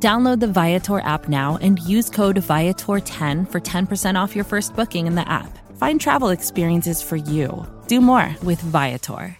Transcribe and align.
Download 0.00 0.38
the 0.38 0.46
Viator 0.46 1.00
app 1.00 1.28
now 1.28 1.58
and 1.60 1.80
use 1.80 2.08
code 2.08 2.36
Viator10 2.36 3.50
for 3.50 3.60
10% 3.60 4.14
off 4.14 4.36
your 4.36 4.44
first 4.44 4.76
booking 4.76 5.08
in 5.08 5.16
the 5.16 5.28
app. 5.28 5.58
Find 5.76 6.00
travel 6.00 6.28
experiences 6.28 7.02
for 7.02 7.16
you. 7.16 7.66
Do 7.88 8.00
more 8.00 8.32
with 8.44 8.60
Viator. 8.60 9.36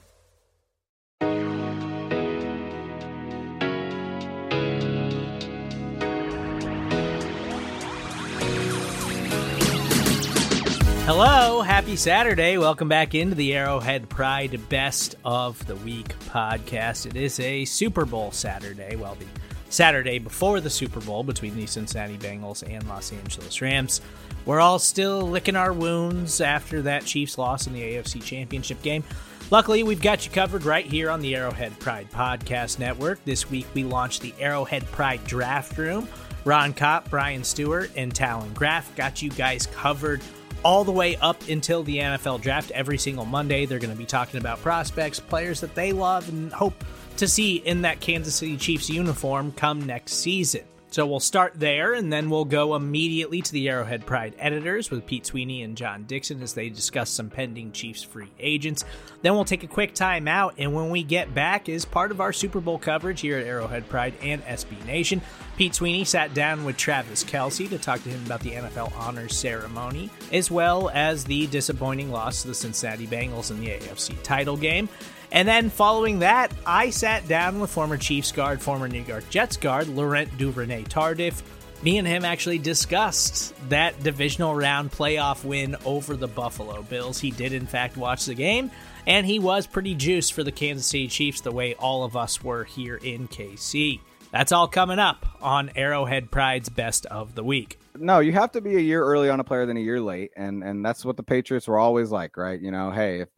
Hello, 11.07 11.63
happy 11.63 11.97
Saturday. 11.97 12.59
Welcome 12.59 12.89
back 12.89 13.15
into 13.15 13.35
the 13.35 13.55
Arrowhead 13.55 14.09
Pride 14.09 14.61
Best 14.69 15.15
of 15.25 15.65
the 15.67 15.77
Week 15.77 16.15
podcast. 16.27 17.07
It 17.07 17.17
is 17.17 17.39
a 17.41 17.65
Super 17.65 18.05
Bowl 18.05 18.33
Saturday. 18.33 18.95
Well, 18.97 19.15
the 19.15 19.25
Saturday 19.69 20.19
before 20.19 20.61
the 20.61 20.71
Super 20.71 21.01
Bowl 21.01 21.23
between 21.23 21.57
the 21.57 21.67
Cincinnati 21.67 22.17
Bengals 22.17 22.63
and 22.69 22.87
Los 22.89 23.13
Angeles 23.13 23.61
Rams. 23.61 24.01
We're 24.45 24.61
all 24.61 24.79
still 24.79 25.23
licking 25.23 25.57
our 25.57 25.73
wounds 25.73 26.41
after 26.41 26.83
that 26.83 27.05
Chiefs 27.05 27.39
loss 27.39 27.67
in 27.67 27.73
the 27.73 27.83
AFC 27.83 28.23
Championship 28.23 28.81
game. 28.83 29.05
Luckily, 29.51 29.83
we've 29.83 30.03
got 30.03 30.27
you 30.27 30.33
covered 30.33 30.65
right 30.65 30.85
here 30.85 31.11
on 31.11 31.21
the 31.21 31.35
Arrowhead 31.35 31.79
Pride 31.79 32.11
Podcast 32.11 32.79
Network. 32.79 33.25
This 33.25 33.51
week, 33.51 33.67
we 33.75 33.85
launched 33.85 34.21
the 34.21 34.35
Arrowhead 34.39 34.85
Pride 34.87 35.25
Draft 35.25 35.77
Room. 35.79 36.09
Ron 36.45 36.73
Kopp, 36.73 37.11
Bryan 37.11 37.45
Stewart, 37.45 37.91
and 37.97 38.15
Talon 38.15 38.53
Graff 38.55 38.95
got 38.97 39.21
you 39.23 39.31
guys 39.31 39.67
covered 39.67 40.23
all 40.69 40.85
the 40.85 40.93
way 40.93 41.17
up 41.17 41.49
until 41.49 41.83
the 41.83 41.97
NFL 41.97 42.43
draft 42.43 42.71
every 42.73 42.99
single 42.99 43.25
Monday. 43.25 43.65
They're 43.65 43.79
going 43.79 43.91
to 43.91 43.97
be 43.97 44.05
talking 44.05 44.39
about 44.39 44.61
prospects, 44.61 45.19
players 45.19 45.63
that 45.63 45.75
they 45.75 45.93
love 45.93 46.29
and 46.29 46.53
hope 46.53 46.85
to 47.17 47.27
see 47.27 47.57
in 47.57 47.81
that 47.83 48.01
Kansas 48.01 48.35
City 48.35 48.59
Chiefs 48.59 48.91
uniform 48.91 49.51
come 49.53 49.87
next 49.87 50.13
season. 50.13 50.65
So 50.91 51.07
we'll 51.07 51.21
start 51.21 51.53
there 51.57 51.93
and 51.93 52.11
then 52.13 52.31
we'll 52.31 52.47
go 52.47 52.75
immediately 52.75 53.43
to 53.43 53.53
the 53.53 53.69
Arrowhead 53.69 54.07
Pride 54.07 54.35
editors 54.39 54.91
with 54.91 55.07
Pete 55.07 55.27
Sweeney 55.27 55.63
and 55.63 55.77
John 55.77 56.05
Dixon 56.05 56.43
as 56.43 56.55
they 56.55 56.71
discuss 56.71 57.11
some 57.11 57.29
pending 57.29 57.73
Chiefs 57.73 58.03
free 58.03 58.31
agents. 58.39 58.85
Then 59.21 59.35
we'll 59.35 59.45
take 59.45 59.65
a 59.65 59.69
quick 59.69 59.95
time 59.95 60.27
out 60.27 60.55
and 60.57 60.75
when 60.75 60.89
we 60.89 61.03
get 61.03 61.35
back 61.35 61.69
is 61.69 61.85
part 61.85 62.11
of 62.11 62.21
our 62.21 62.33
Super 62.33 62.61
Bowl 62.61 62.79
coverage 62.79 63.21
here 63.21 63.39
at 63.39 63.47
Arrowhead 63.47 63.89
Pride 63.89 64.15
and 64.23 64.43
SB 64.45 64.85
Nation. 64.87 65.21
Pete 65.59 65.75
Sweeney 65.75 66.05
sat 66.05 66.33
down 66.35 66.65
with 66.65 66.77
Travis 66.77 67.25
Kelce 67.25 67.69
to 67.69 67.79
talk 67.79 68.03
to 68.05 68.09
him 68.09 68.25
about 68.25 68.41
the 68.41 68.53
NFL 68.53 68.97
honors 68.97 69.37
ceremony, 69.37 70.09
as 70.33 70.53
well 70.53 70.89
as 70.95 71.25
the 71.25 71.49
disappointing 71.49 72.13
loss 72.13 72.43
to 72.43 72.49
the 72.49 72.55
Cincinnati 72.55 73.09
Bengals 73.09 73.51
in 73.51 73.61
the 73.61 73.67
AFC 73.67 74.23
title 74.23 74.57
game. 74.57 74.89
And 75.31 75.47
then 75.47 75.71
following 75.71 76.21
that, 76.21 76.53
I 76.67 76.91
sat 76.91 77.29
down 77.29 77.61
with 77.61 77.71
former 77.71 77.97
Chiefs 77.97 78.33
guard, 78.33 78.61
former 78.61 78.89
New 78.89 79.03
York 79.03 79.29
Jets 79.31 79.57
guard, 79.57 79.89
Laurent 79.89 80.37
Duvernay 80.39 80.85
Tardif. 80.85 81.43
Me 81.83 81.99
and 81.99 82.09
him 82.09 82.25
actually 82.25 82.59
discussed 82.59 83.55
that 83.69 84.03
divisional 84.03 84.55
round 84.55 84.91
playoff 84.91 85.45
win 85.45 85.77
over 85.85 86.17
the 86.17 86.27
Buffalo 86.27 86.83
Bills. 86.83 87.21
He 87.21 87.31
did, 87.31 87.53
in 87.53 87.67
fact, 87.67 87.97
watch 87.97 88.25
the 88.25 88.35
game, 88.35 88.71
and 89.07 89.25
he 89.25 89.39
was 89.39 89.67
pretty 89.67 89.95
juiced 89.95 90.33
for 90.33 90.43
the 90.43 90.51
Kansas 90.51 90.87
City 90.87 91.07
Chiefs 91.07 91.41
the 91.43 91.53
way 91.53 91.75
all 91.75 92.03
of 92.03 92.17
us 92.17 92.43
were 92.43 92.65
here 92.65 92.97
in 92.97 93.29
KC. 93.29 94.01
That's 94.33 94.51
all 94.51 94.67
coming 94.67 94.99
up 94.99 95.25
on 95.41 95.71
Arrowhead 95.77 96.31
Pride's 96.31 96.69
Best 96.69 97.07
of 97.07 97.35
the 97.35 97.45
Week. 97.45 97.79
No, 97.97 98.19
you 98.19 98.33
have 98.33 98.53
to 98.53 98.61
be 98.61 98.77
a 98.77 98.81
year 98.81 99.03
early 99.03 99.31
on 99.31 99.41
a 99.41 99.45
player 99.45 99.65
than 99.65 99.77
a 99.77 99.81
year 99.81 100.01
late, 100.01 100.33
and 100.37 100.63
and 100.63 100.85
that's 100.85 101.05
what 101.05 101.17
the 101.17 101.23
Patriots 101.23 101.69
were 101.69 101.79
always 101.79 102.11
like, 102.11 102.37
right? 102.37 102.61
You 102.61 102.71
know, 102.71 102.91
hey, 102.91 103.21
if 103.21 103.29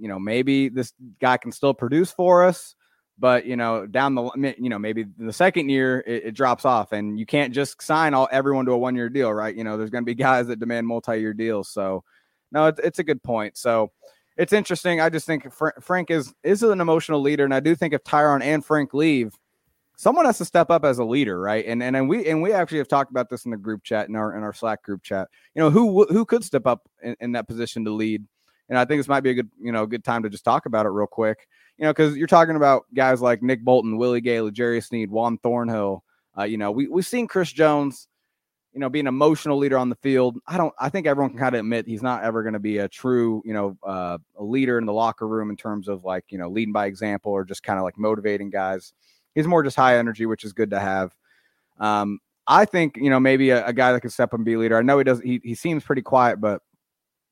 you 0.00 0.08
know, 0.08 0.18
maybe 0.18 0.68
this 0.68 0.92
guy 1.20 1.36
can 1.36 1.52
still 1.52 1.74
produce 1.74 2.10
for 2.10 2.44
us, 2.44 2.74
but 3.18 3.44
you 3.44 3.56
know, 3.56 3.86
down 3.86 4.14
the 4.14 4.54
you 4.58 4.70
know, 4.70 4.78
maybe 4.78 5.04
the 5.18 5.32
second 5.32 5.68
year 5.68 6.02
it, 6.06 6.26
it 6.26 6.30
drops 6.32 6.64
off, 6.64 6.92
and 6.92 7.18
you 7.18 7.26
can't 7.26 7.52
just 7.52 7.80
sign 7.82 8.14
all 8.14 8.28
everyone 8.32 8.64
to 8.66 8.72
a 8.72 8.78
one 8.78 8.96
year 8.96 9.08
deal, 9.08 9.32
right? 9.32 9.54
You 9.54 9.64
know, 9.64 9.76
there's 9.76 9.90
going 9.90 10.04
to 10.04 10.06
be 10.06 10.14
guys 10.22 10.46
that 10.46 10.58
demand 10.58 10.86
multi 10.86 11.20
year 11.20 11.34
deals. 11.34 11.68
So, 11.68 12.02
no, 12.50 12.66
it's, 12.66 12.80
it's 12.80 12.98
a 12.98 13.04
good 13.04 13.22
point. 13.22 13.56
So, 13.56 13.92
it's 14.36 14.54
interesting. 14.54 15.00
I 15.02 15.10
just 15.10 15.26
think 15.26 15.52
Fra- 15.52 15.80
Frank 15.82 16.10
is 16.10 16.32
is 16.42 16.62
an 16.62 16.80
emotional 16.80 17.20
leader, 17.20 17.44
and 17.44 17.54
I 17.54 17.60
do 17.60 17.74
think 17.74 17.92
if 17.92 18.02
Tyrann 18.04 18.42
and 18.42 18.64
Frank 18.64 18.94
leave, 18.94 19.34
someone 20.00 20.24
has 20.24 20.38
to 20.38 20.46
step 20.46 20.70
up 20.70 20.82
as 20.82 20.98
a 20.98 21.04
leader, 21.04 21.38
right? 21.38 21.64
And 21.66 21.82
and 21.82 21.94
and 21.94 22.08
we 22.08 22.26
and 22.26 22.40
we 22.40 22.54
actually 22.54 22.78
have 22.78 22.88
talked 22.88 23.10
about 23.10 23.28
this 23.28 23.44
in 23.44 23.50
the 23.50 23.58
group 23.58 23.84
chat 23.84 24.08
in 24.08 24.16
our 24.16 24.34
in 24.34 24.42
our 24.42 24.54
Slack 24.54 24.82
group 24.82 25.02
chat. 25.02 25.28
You 25.54 25.60
know, 25.60 25.68
who 25.68 26.06
who 26.06 26.24
could 26.24 26.42
step 26.42 26.66
up 26.66 26.88
in, 27.02 27.16
in 27.20 27.32
that 27.32 27.46
position 27.46 27.84
to 27.84 27.90
lead? 27.90 28.24
And 28.70 28.78
I 28.78 28.84
think 28.84 29.00
this 29.00 29.08
might 29.08 29.20
be 29.20 29.30
a 29.30 29.34
good, 29.34 29.50
you 29.60 29.72
know, 29.72 29.84
good 29.84 30.04
time 30.04 30.22
to 30.22 30.30
just 30.30 30.44
talk 30.44 30.64
about 30.64 30.86
it 30.86 30.90
real 30.90 31.08
quick. 31.08 31.46
You 31.76 31.84
know, 31.84 31.90
because 31.90 32.16
you're 32.16 32.26
talking 32.26 32.56
about 32.56 32.86
guys 32.94 33.20
like 33.20 33.42
Nick 33.42 33.64
Bolton, 33.64 33.98
Willie 33.98 34.20
Gay, 34.20 34.40
L'Jarius 34.40 34.86
Sneed, 34.86 35.10
Juan 35.10 35.38
Thornhill. 35.38 36.04
Uh, 36.38 36.44
you 36.44 36.56
know, 36.56 36.70
we 36.70 36.86
we've 36.86 37.06
seen 37.06 37.26
Chris 37.26 37.52
Jones, 37.52 38.06
you 38.72 38.78
know, 38.78 38.88
be 38.88 39.00
an 39.00 39.08
emotional 39.08 39.58
leader 39.58 39.76
on 39.76 39.88
the 39.88 39.96
field. 39.96 40.38
I 40.46 40.56
don't. 40.56 40.72
I 40.78 40.88
think 40.88 41.06
everyone 41.06 41.30
can 41.30 41.40
kind 41.40 41.54
of 41.54 41.60
admit 41.60 41.88
he's 41.88 42.02
not 42.02 42.22
ever 42.22 42.42
going 42.42 42.52
to 42.52 42.60
be 42.60 42.78
a 42.78 42.88
true, 42.88 43.42
you 43.44 43.52
know, 43.52 43.76
uh, 43.82 44.18
a 44.36 44.44
leader 44.44 44.78
in 44.78 44.86
the 44.86 44.92
locker 44.92 45.26
room 45.26 45.50
in 45.50 45.56
terms 45.56 45.88
of 45.88 46.04
like, 46.04 46.24
you 46.28 46.38
know, 46.38 46.48
leading 46.48 46.72
by 46.72 46.86
example 46.86 47.32
or 47.32 47.44
just 47.44 47.64
kind 47.64 47.78
of 47.78 47.84
like 47.84 47.98
motivating 47.98 48.50
guys. 48.50 48.92
He's 49.34 49.46
more 49.46 49.62
just 49.62 49.76
high 49.76 49.98
energy, 49.98 50.26
which 50.26 50.44
is 50.44 50.52
good 50.52 50.70
to 50.70 50.78
have. 50.78 51.14
Um, 51.78 52.20
I 52.46 52.64
think 52.64 52.96
you 52.96 53.10
know 53.10 53.20
maybe 53.20 53.50
a, 53.50 53.66
a 53.66 53.72
guy 53.72 53.92
that 53.92 54.00
could 54.00 54.12
step 54.12 54.32
and 54.32 54.44
be 54.44 54.56
leader. 54.56 54.76
I 54.76 54.82
know 54.82 54.98
he 54.98 55.04
does. 55.04 55.20
He 55.20 55.40
he 55.42 55.54
seems 55.54 55.84
pretty 55.84 56.02
quiet, 56.02 56.40
but 56.40 56.62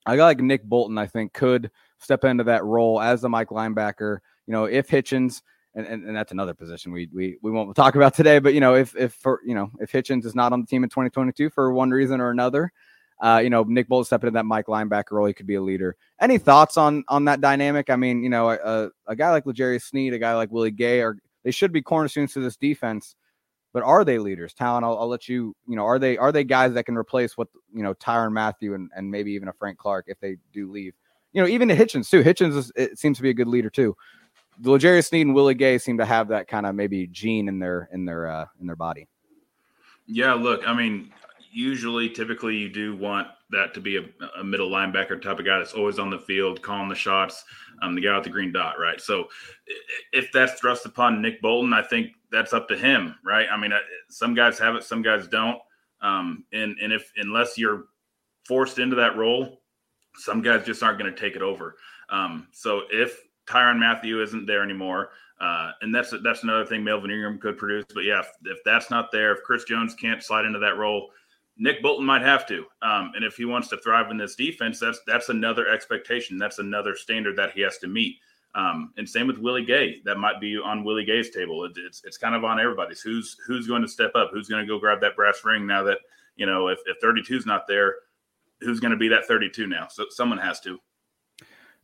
a 0.07 0.17
guy 0.17 0.25
like 0.25 0.41
Nick 0.41 0.65
Bolton, 0.65 0.99
I 0.99 1.07
think, 1.07 1.33
could 1.33 1.71
step 1.99 2.25
into 2.25 2.45
that 2.45 2.65
role 2.65 3.01
as 3.01 3.21
the 3.21 3.29
Mike 3.29 3.49
linebacker. 3.49 4.19
You 4.47 4.53
know, 4.53 4.65
if 4.65 4.89
Hitchens, 4.89 5.43
and, 5.75 5.87
and, 5.87 6.05
and 6.05 6.17
that's 6.17 6.33
another 6.33 6.55
position 6.55 6.93
we, 6.93 7.09
we 7.13 7.39
we 7.43 7.51
won't 7.51 7.75
talk 7.77 7.95
about 7.95 8.15
today, 8.15 8.39
but 8.39 8.55
you 8.55 8.61
know, 8.61 8.75
if 8.75 8.97
if 8.97 9.13
for 9.13 9.41
you 9.45 9.55
know 9.55 9.71
if 9.81 9.93
Hitchens 9.93 10.25
is 10.25 10.35
not 10.35 10.53
on 10.53 10.61
the 10.61 10.67
team 10.67 10.85
in 10.85 10.91
2022 10.91 11.51
for 11.51 11.73
one 11.73 11.91
reason 11.91 12.21
or 12.21 12.31
another, 12.31 12.73
uh, 13.21 13.41
you 13.43 13.51
know, 13.51 13.65
Nick 13.65 13.89
Bolton 13.89 14.07
stepping 14.07 14.29
into 14.29 14.39
that 14.39 14.47
Mike 14.47 14.67
linebacker 14.67 15.13
role, 15.13 15.27
he 15.27 15.35
could 15.35 15.47
be 15.47 15.57
a 15.57 15.63
leader. 15.63 15.97
Any 16.21 16.39
thoughts 16.39 16.77
on 16.77 17.05
on 17.09 17.25
that 17.27 17.41
dynamic? 17.41 17.91
I 17.91 17.97
mean, 17.97 18.23
you 18.23 18.31
know, 18.31 18.51
a, 18.51 18.91
a 19.07 19.17
guy 19.17 19.31
like 19.31 19.47
L'Jarius 19.47 19.83
Sneed, 19.83 20.15
a 20.15 20.19
guy 20.19 20.35
like 20.35 20.51
Willie 20.51 20.71
Gay, 20.71 21.01
or 21.01 21.19
they 21.45 21.51
should 21.51 21.73
be 21.73 21.83
cornerstones 21.83 22.33
to 22.33 22.41
this 22.41 22.57
defense 22.57 23.15
but 23.73 23.83
are 23.83 24.05
they 24.05 24.19
leaders? 24.19 24.55
Talon, 24.55 24.85
I'll, 24.85 24.99
I'll, 24.99 25.09
let 25.09 25.29
you, 25.29 25.55
you 25.67 25.77
know, 25.77 25.85
are 25.85 25.99
they 25.99 26.17
are 26.17 26.33
they 26.33 26.45
guys 26.45 26.75
that 26.75 26.85
can 26.85 26.97
replace 26.97 27.37
what 27.37 27.49
you 27.73 27.83
know 27.83 27.95
Tyrann 27.95 28.33
Mathieu 28.33 28.75
and, 28.75 28.91
and 28.97 29.11
maybe 29.11 29.33
even 29.33 29.49
a 29.49 29.53
Frank 29.53 29.79
Clark 29.79 30.07
if 30.09 30.19
they 30.21 30.37
do 30.53 30.71
leave? 30.71 30.95
You 31.33 31.43
know, 31.43 31.49
even 31.49 31.69
the 31.69 31.75
Hitchens 31.75 32.09
too. 32.09 32.23
Hitchens 32.23 32.57
is, 32.57 32.73
it 32.75 32.99
seems 32.99 33.19
to 33.19 33.23
be 33.23 33.31
a 33.31 33.35
good 33.35 33.49
leader 33.49 33.71
too. 33.71 33.97
The 34.61 34.73
L'Jarius 34.73 35.09
Sneed 35.09 35.27
and 35.27 35.35
Willie 35.35 35.55
Gay 35.55 35.79
seem 35.79 35.99
to 35.99 36.05
have 36.05 36.29
that 36.29 36.49
kind 36.49 36.67
of 36.67 36.75
maybe 36.75 37.07
gene 37.07 37.49
in 37.49 37.59
their 37.59 37.89
in 37.93 38.05
their 38.05 38.29
uh, 38.29 38.47
in 38.61 38.67
their 38.67 38.77
body. 38.77 39.07
Yeah, 40.07 40.33
look, 40.33 40.67
I 40.67 40.73
mean, 40.73 41.13
usually, 41.59 42.09
typically, 42.09 42.57
you 42.57 42.69
do 42.69 42.95
want 42.95 43.27
that 43.51 43.75
to 43.75 43.81
be 43.81 43.97
a, 43.97 44.05
a 44.39 44.45
middle 44.45 44.71
linebacker 44.71 45.21
type 45.21 45.41
of 45.41 45.45
guy 45.45 45.59
that's 45.59 45.73
always 45.73 45.99
on 45.99 46.09
the 46.09 46.19
field, 46.19 46.63
calling 46.63 46.89
the 46.89 46.95
shots, 46.95 47.45
um, 47.83 47.97
the 47.97 48.01
guy 48.01 48.15
with 48.15 48.23
the 48.23 48.31
green 48.31 48.53
dot, 48.53 48.79
right? 48.79 49.01
So, 49.01 49.29
if 50.13 50.31
that's 50.31 50.61
thrust 50.61 50.87
upon 50.87 51.21
Nick 51.21 51.43
Bolton, 51.43 51.73
I 51.73 51.83
think 51.83 52.13
that's 52.31 52.53
up 52.53 52.69
to 52.69 52.79
him, 52.79 53.17
right? 53.25 53.47
I 53.51 53.57
mean, 53.57 53.73
some 54.09 54.35
guys 54.35 54.57
have 54.61 54.77
it, 54.77 54.85
some 54.85 55.03
guys 55.03 55.27
don't. 55.27 55.59
Um, 56.01 56.45
and 56.53 56.77
and 56.81 56.93
if 56.93 57.11
unless 57.17 57.59
you're 57.59 57.87
forced 58.47 58.79
into 58.79 58.95
that 58.97 59.17
role, 59.17 59.61
some 60.15 60.43
guys 60.43 60.65
just 60.65 60.83
aren't 60.85 61.01
going 61.01 61.13
to 61.13 61.21
take 61.21 61.35
it 61.35 61.43
over. 61.43 61.75
Um, 62.09 62.47
so 62.53 62.83
if 62.93 63.21
Tyrann 63.49 63.81
Mathieu 63.81 64.23
isn't 64.23 64.47
there 64.47 64.63
anymore, 64.63 65.11
uh, 65.41 65.73
and 65.83 65.93
that's 65.93 66.15
that's 66.23 66.45
another 66.45 66.65
thing 66.65 66.85
Melvin 66.85 67.11
Ingram 67.11 67.41
could 67.41 67.59
produce. 67.59 67.85
But 67.93 68.05
yeah, 68.05 68.21
if, 68.21 68.29
if, 68.45 68.59
that's 68.65 68.91
not 68.91 69.11
there, 69.11 69.33
if 69.33 69.43
Chris 69.43 69.65
Jones 69.65 69.95
can't 69.95 70.23
slide 70.23 70.45
into 70.45 70.61
that 70.61 70.77
role, 70.77 71.11
Nick 71.59 71.83
Bolton 71.83 72.07
might 72.07 72.23
have 72.23 72.47
to. 72.47 72.65
Um, 72.83 73.13
and 73.17 73.25
if 73.25 73.37
he 73.37 73.45
wants 73.45 73.69
to 73.69 73.79
thrive 73.79 74.11
in 74.11 74.17
this 74.17 74.37
defense, 74.37 74.79
that's 74.79 75.01
that's 75.07 75.29
another 75.29 75.69
expectation. 75.69 76.39
That's 76.39 76.59
another 76.59 76.97
standard 76.97 77.37
that 77.37 77.53
he 77.53 77.61
has 77.63 77.79
to 77.79 77.89
meet. 77.89 78.17
Um, 78.55 78.93
and 78.97 79.09
same 79.09 79.27
with 79.27 79.39
Willie 79.39 79.65
Gay. 79.65 80.01
That 80.05 80.19
might 80.19 80.41
be 80.41 80.57
on 80.57 80.85
Willie 80.85 81.05
Gay's 81.05 81.31
table. 81.31 81.65
It, 81.65 81.73
it's 81.77 82.03
it's 82.05 82.17
kind 82.17 82.35
of 82.35 82.45
on 82.45 82.61
everybody's. 82.61 83.01
Who's 83.01 83.37
who's 83.47 83.67
going 83.67 83.83
to 83.83 83.89
step 83.89 84.13
up? 84.15 84.31
Who's 84.33 84.49
going 84.49 84.65
to 84.65 84.67
go 84.67 84.79
grab 84.79 85.01
that 85.01 85.17
brass 85.17 85.41
ring 85.45 85.67
now 85.67 85.83
that 85.83 85.99
you 86.37 86.47
know 86.47 86.69
if, 86.69 86.79
if 86.87 86.97
32 87.03 87.37
is 87.37 87.47
not 87.47 87.67
there, 87.67 87.97
who's 88.61 88.81
going 88.81 88.93
to 88.93 88.97
be 88.97 89.09
that 89.09 89.27
32 89.27 89.67
now? 89.67 89.89
So 89.91 90.07
someone 90.11 90.39
has 90.39 90.61
to. 90.61 90.79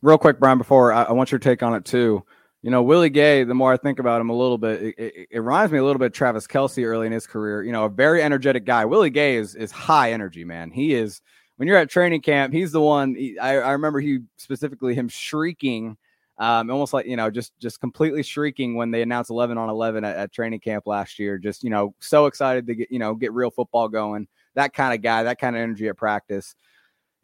Real 0.01 0.17
quick, 0.17 0.39
Bryan. 0.39 0.57
Before 0.57 0.91
I, 0.93 1.03
I 1.03 1.11
want 1.11 1.31
your 1.31 1.39
take 1.39 1.63
on 1.63 1.75
it 1.75 1.85
too. 1.85 2.23
You 2.65 2.71
know, 2.71 2.81
Willie 2.81 3.11
Gay, 3.11 3.43
the 3.43 3.53
more 3.53 3.71
I 3.71 3.77
think 3.77 3.99
about 3.99 4.19
him 4.19 4.31
a 4.31 4.35
little 4.35 4.57
bit, 4.57 4.81
it, 4.81 4.95
it, 4.97 5.27
it, 5.29 5.39
reminds 5.39 5.71
me 5.71 5.77
a 5.77 5.83
little 5.83 5.99
bit 5.99 6.07
of 6.07 6.13
Travis 6.13 6.47
Kelce 6.47 6.83
early 6.83 7.05
in 7.05 7.13
his 7.13 7.27
career. 7.27 7.61
You 7.61 7.71
know, 7.71 7.85
a 7.85 7.89
very 7.89 8.23
energetic 8.23 8.65
guy. 8.65 8.85
Willie 8.85 9.11
Gay 9.11 9.35
is 9.35 9.53
is 9.53 9.69
high 9.69 10.11
energy, 10.13 10.43
man. 10.43 10.71
He 10.71 10.95
is 10.95 11.21
when 11.57 11.67
you're 11.67 11.77
at 11.77 11.91
training 11.91 12.21
camp, 12.21 12.55
he's 12.55 12.71
the 12.71 12.81
one. 12.81 13.13
He, 13.13 13.37
I, 13.37 13.57
I 13.57 13.71
remember 13.73 13.99
he 13.99 14.21
specifically 14.37 14.95
him 14.95 15.07
shrieking, 15.07 15.95
um, 16.39 16.71
almost 16.71 16.91
like 16.91 17.05
you 17.05 17.15
know, 17.15 17.29
just 17.29 17.53
just 17.59 17.79
completely 17.79 18.23
shrieking 18.23 18.73
when 18.73 18.89
they 18.89 19.03
announced 19.03 19.29
11 19.29 19.59
on 19.59 19.69
11 19.69 20.03
at, 20.03 20.17
at 20.17 20.31
training 20.31 20.59
camp 20.59 20.87
last 20.87 21.19
year. 21.19 21.37
Just 21.37 21.63
you 21.63 21.69
know, 21.69 21.93
so 21.99 22.25
excited 22.25 22.65
to 22.65 22.73
get 22.73 22.89
you 22.89 22.97
know 22.97 23.13
get 23.13 23.31
real 23.31 23.51
football 23.51 23.89
going. 23.89 24.27
That 24.55 24.73
kind 24.73 24.91
of 24.91 25.03
guy, 25.03 25.21
that 25.21 25.37
kind 25.37 25.55
of 25.55 25.61
energy 25.61 25.87
at 25.87 25.97
practice 25.97 26.55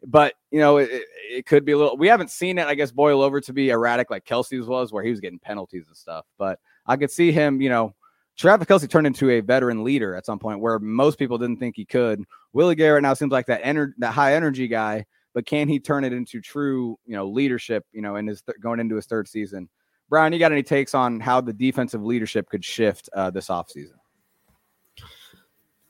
but 0.04 0.34
you 0.50 0.58
know 0.58 0.78
it, 0.78 0.90
it, 1.30 1.46
could 1.46 1.64
be 1.64 1.72
a 1.72 1.78
little 1.78 1.96
we 1.96 2.08
haven't 2.08 2.30
seen 2.30 2.58
it 2.58 2.66
i 2.66 2.74
guess 2.74 2.90
boil 2.90 3.22
over 3.22 3.40
to 3.40 3.52
be 3.52 3.70
erratic 3.70 4.10
like 4.10 4.24
Kelce's 4.24 4.66
was 4.66 4.92
where 4.92 5.04
he 5.04 5.10
was 5.10 5.20
getting 5.20 5.38
penalties 5.38 5.86
and 5.86 5.96
stuff 5.96 6.26
but 6.38 6.58
i 6.86 6.96
could 6.96 7.10
see 7.10 7.32
him 7.32 7.60
you 7.60 7.68
know 7.68 7.94
travis 8.36 8.66
Kelce 8.66 8.88
turned 8.88 9.06
into 9.06 9.30
a 9.30 9.40
veteran 9.40 9.84
leader 9.84 10.14
at 10.14 10.26
some 10.26 10.38
point 10.38 10.60
where 10.60 10.78
most 10.78 11.18
people 11.18 11.38
didn't 11.38 11.58
think 11.58 11.76
he 11.76 11.84
could. 11.84 12.24
Willie 12.52 12.74
garrett 12.74 13.02
now 13.02 13.14
seems 13.14 13.30
like 13.30 13.46
that 13.46 13.62
ener- 13.62 13.92
that 13.98 14.12
high 14.12 14.34
energy 14.34 14.68
guy 14.68 15.04
but 15.34 15.46
can 15.46 15.68
he 15.68 15.78
turn 15.78 16.04
it 16.04 16.12
into 16.12 16.40
true 16.40 16.98
you 17.06 17.14
know 17.14 17.26
leadership 17.26 17.84
you 17.92 18.02
know 18.02 18.16
in 18.16 18.26
his 18.26 18.42
th- 18.42 18.58
going 18.60 18.80
into 18.80 18.96
his 18.96 19.06
third 19.06 19.28
season? 19.28 19.68
Bryan 20.08 20.32
you 20.32 20.38
got 20.38 20.52
any 20.52 20.62
takes 20.62 20.94
on 20.94 21.20
how 21.20 21.40
the 21.40 21.52
defensive 21.52 22.02
leadership 22.02 22.48
could 22.50 22.64
shift 22.64 23.08
uh, 23.14 23.30
this 23.30 23.48
offseason? 23.48 23.94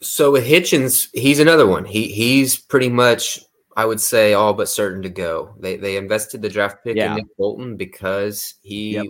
So 0.00 0.32
with 0.32 0.46
hitchens 0.46 1.08
he's 1.12 1.40
another 1.40 1.66
one. 1.66 1.84
He 1.84 2.08
he's 2.08 2.56
pretty 2.56 2.88
much 2.88 3.40
I 3.76 3.84
would 3.84 4.00
say 4.00 4.34
all 4.34 4.54
but 4.54 4.68
certain 4.68 5.02
to 5.02 5.08
go. 5.08 5.54
They 5.58 5.76
they 5.76 5.96
invested 5.96 6.42
the 6.42 6.48
draft 6.48 6.84
pick 6.84 6.96
yeah. 6.96 7.10
in 7.10 7.16
Nick 7.16 7.36
Bolton 7.38 7.76
because 7.76 8.54
he 8.62 8.94
yep. 8.94 9.06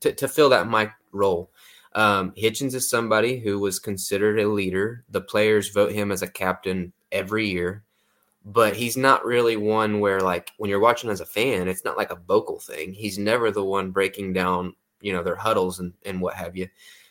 to, 0.00 0.12
to 0.12 0.28
fill 0.28 0.48
that 0.50 0.68
Mike 0.68 0.92
role. 1.12 1.50
Um, 1.94 2.32
Hitchens 2.32 2.74
is 2.74 2.90
somebody 2.90 3.38
who 3.38 3.58
was 3.58 3.78
considered 3.78 4.38
a 4.38 4.48
leader. 4.48 5.04
The 5.10 5.22
players 5.22 5.70
vote 5.70 5.92
him 5.92 6.12
as 6.12 6.22
a 6.22 6.28
captain 6.28 6.92
every 7.10 7.48
year, 7.48 7.84
but 8.44 8.76
he's 8.76 8.98
not 8.98 9.24
really 9.24 9.56
one 9.56 10.00
where 10.00 10.20
like 10.20 10.50
when 10.58 10.68
you're 10.68 10.78
watching 10.78 11.08
as 11.08 11.20
a 11.20 11.26
fan, 11.26 11.68
it's 11.68 11.84
not 11.84 11.96
like 11.96 12.10
a 12.10 12.20
vocal 12.28 12.60
thing. 12.60 12.92
He's 12.92 13.18
never 13.18 13.50
the 13.50 13.64
one 13.64 13.92
breaking 13.92 14.34
down, 14.34 14.74
you 15.00 15.12
know, 15.12 15.22
their 15.22 15.36
huddles 15.36 15.80
and, 15.80 15.94
and 16.04 16.20
what 16.20 16.34
have 16.34 16.54
you. 16.54 16.68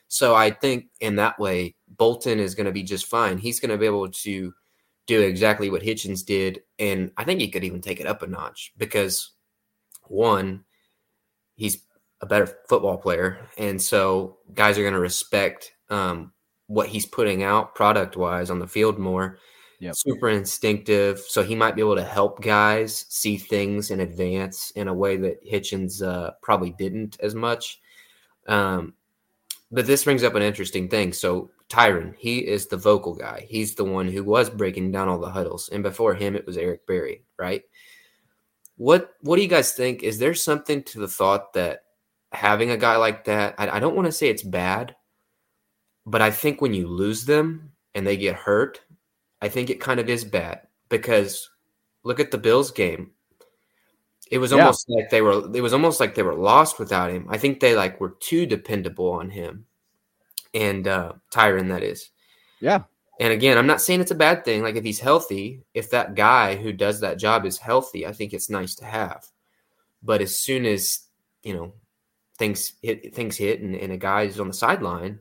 So 0.07 0.35
I 0.35 0.51
think 0.51 0.87
in 0.99 1.15
that 1.15 1.39
way, 1.39 1.73
Bolton 1.97 2.39
is 2.39 2.53
going 2.53 2.67
to 2.67 2.71
be 2.71 2.83
just 2.83 3.07
fine. 3.07 3.39
He's 3.39 3.59
going 3.59 3.71
to 3.71 3.77
be 3.77 3.87
able 3.87 4.09
to 4.09 4.53
do 5.07 5.21
exactly 5.21 5.69
what 5.69 5.83
Hitchens 5.83 6.25
did. 6.25 6.61
And 6.79 7.11
I 7.17 7.23
think 7.23 7.39
he 7.39 7.49
could 7.49 7.63
even 7.63 7.81
take 7.81 7.99
it 7.99 8.07
up 8.07 8.21
a 8.21 8.27
notch 8.27 8.73
because 8.77 9.31
one, 10.07 10.63
he's 11.55 11.79
a 12.21 12.25
better 12.25 12.47
football 12.67 12.97
player. 12.97 13.39
And 13.57 13.81
so 13.81 14.37
guys 14.53 14.77
are 14.77 14.83
going 14.83 14.93
to 14.93 14.99
respect 14.99 15.73
um, 15.89 16.31
what 16.67 16.87
he's 16.87 17.05
putting 17.05 17.43
out 17.43 17.75
product 17.75 18.17
wise 18.17 18.49
on 18.49 18.59
the 18.59 18.67
field 18.67 18.97
more. 18.97 19.39
Yep. 19.79 19.95
Super 19.95 20.29
instinctive. 20.29 21.19
So 21.19 21.43
he 21.43 21.53
might 21.53 21.75
be 21.75 21.81
able 21.81 21.97
to 21.97 22.03
help 22.03 22.41
guys 22.41 23.05
see 23.09 23.37
things 23.37 23.91
in 23.91 23.99
advance 23.99 24.71
in 24.71 24.87
a 24.87 24.93
way 24.93 25.17
that 25.17 25.45
Hitchens 25.45 26.01
uh, 26.01 26.31
probably 26.41 26.71
didn't 26.71 27.17
as 27.19 27.35
much. 27.35 27.81
Um, 28.47 28.93
but 29.75 29.86
this 29.86 30.06
brings 30.06 30.24
up 30.24 30.36
an 30.36 30.42
interesting 30.42 30.88
thing. 30.88 31.12
So 31.12 31.51
Tyrann, 31.68 32.16
he 32.18 32.39
is 32.39 32.68
the 32.68 32.77
vocal 32.77 33.13
guy. 33.13 33.45
He's 33.50 33.75
the 33.75 33.83
one 33.83 34.07
who 34.07 34.24
was 34.24 34.50
breaking 34.50 34.92
down 34.92 35.10
all 35.10 35.19
the 35.19 35.30
huddles. 35.30 35.68
And 35.68 35.83
before 35.83 36.13
him, 36.13 36.33
it 36.33 36.45
was 36.45 36.57
Eric 36.57 36.88
Berry, 36.88 37.24
right? 37.38 37.62
What 38.77 39.12
What 39.19 39.36
do 39.36 39.42
you 39.42 39.50
guys 39.50 39.74
think? 39.74 40.01
Is 40.01 40.18
there 40.18 40.33
something 40.33 40.81
to 40.83 41.00
the 41.00 41.10
thought 41.10 41.51
that 41.54 41.81
having 42.31 42.72
a 42.72 42.77
guy 42.77 42.95
like 42.95 43.25
that, 43.25 43.56
I, 43.57 43.68
I 43.69 43.80
don't 43.80 43.98
want 43.98 44.06
to 44.06 44.13
say 44.13 44.30
it's 44.30 44.44
bad, 44.44 44.95
but 46.06 46.22
I 46.22 46.31
think 46.31 46.62
when 46.62 46.74
you 46.74 46.88
lose 46.88 47.25
them 47.25 47.74
and 47.94 48.07
they 48.07 48.16
get 48.16 48.36
hurt, 48.36 48.80
I 49.42 49.50
think 49.50 49.69
it 49.69 49.81
kind 49.81 50.00
of 50.00 50.10
is 50.10 50.24
bad 50.24 50.62
because 50.88 51.50
look 52.04 52.22
at 52.22 52.31
the 52.31 52.38
Bills 52.38 52.72
game. 52.72 53.12
It 54.31 54.39
was 54.39 54.51
almost 54.51 54.86
yeah. 54.88 54.98
like 54.98 55.10
they 55.10 55.22
were. 55.22 55.56
It 55.56 55.62
was 55.62 55.74
almost 55.74 56.00
like 56.00 56.16
they 56.16 56.24
were 56.24 56.36
lost 56.36 56.80
without 56.80 57.12
him. 57.12 57.27
I 57.30 57.38
think 57.38 57.60
they 57.60 57.75
like 57.75 58.01
were 58.01 58.16
too 58.19 58.45
dependable 58.45 59.12
on 59.12 59.30
him 59.30 59.66
and 60.56 60.88
uh, 60.88 61.13
Tyrann, 61.31 61.68
that 61.68 61.83
is. 61.83 62.10
Yeah. 62.62 62.83
And 63.19 63.31
again, 63.31 63.57
I'm 63.57 63.68
not 63.68 63.81
saying 63.81 64.01
it's 64.01 64.12
a 64.12 64.16
bad 64.16 64.44
thing. 64.44 64.63
Like 64.63 64.75
if 64.75 64.83
he's 64.83 65.00
healthy, 65.00 65.63
if 65.74 65.92
that 65.92 66.16
guy 66.16 66.56
who 66.56 66.74
does 66.74 67.01
that 67.01 67.19
job 67.19 67.45
is 67.45 67.57
healthy, 67.57 68.07
I 68.07 68.13
think 68.13 68.33
it's 68.33 68.50
nice 68.50 68.74
to 68.75 68.86
have. 68.86 69.27
But 70.01 70.22
as 70.22 70.39
soon 70.39 70.66
as 70.66 71.01
you 71.44 71.54
know 71.54 71.74
things 72.38 72.74
hit, 72.81 73.13
things 73.13 73.38
hit, 73.38 73.62
and, 73.62 73.75
and 73.75 73.92
a 73.94 73.98
guy 73.98 74.24
is 74.24 74.39
on 74.39 74.48
the 74.48 74.54
sideline, 74.54 75.19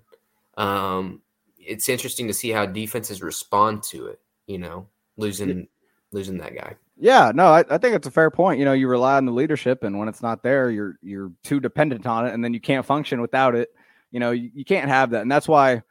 um, 0.57 1.23
it's 1.59 1.89
interesting 1.89 2.27
to 2.29 2.35
see 2.35 2.51
how 2.51 2.67
defenses 2.67 3.23
respond 3.23 3.83
to 3.85 4.07
it. 4.07 4.21
You 4.47 4.59
know, 4.59 4.89
losing 5.17 5.69
losing 6.13 6.39
that 6.39 6.55
guy. 6.55 6.75
Yeah, 6.97 7.33
no, 7.35 7.47
I, 7.47 7.65
I, 7.71 7.79
think 7.79 7.97
it's 7.97 8.07
a 8.07 8.11
fair 8.11 8.31
point. 8.31 8.59
You 8.59 8.65
know, 8.65 8.73
you 8.73 8.87
rely 8.87 9.17
on 9.17 9.25
the 9.25 9.33
leadership, 9.33 9.83
and 9.83 9.99
when 9.99 10.09
it's 10.09 10.23
not 10.23 10.43
there, 10.43 10.71
you're 10.71 10.97
you're 11.03 11.33
too 11.43 11.59
dependent 11.59 12.07
on 12.07 12.27
it, 12.27 12.33
and 12.33 12.45
then 12.45 12.55
you 12.55 12.61
can't 12.61 12.87
function 12.87 13.21
without 13.21 13.57
it. 13.57 13.71
You 14.13 14.21
know, 14.21 14.31
you, 14.31 14.51
you 14.55 14.65
can't 14.65 14.89
have 14.89 15.11
that. 15.11 15.23
And 15.23 15.31
that's 15.31 15.49
why 15.49 15.83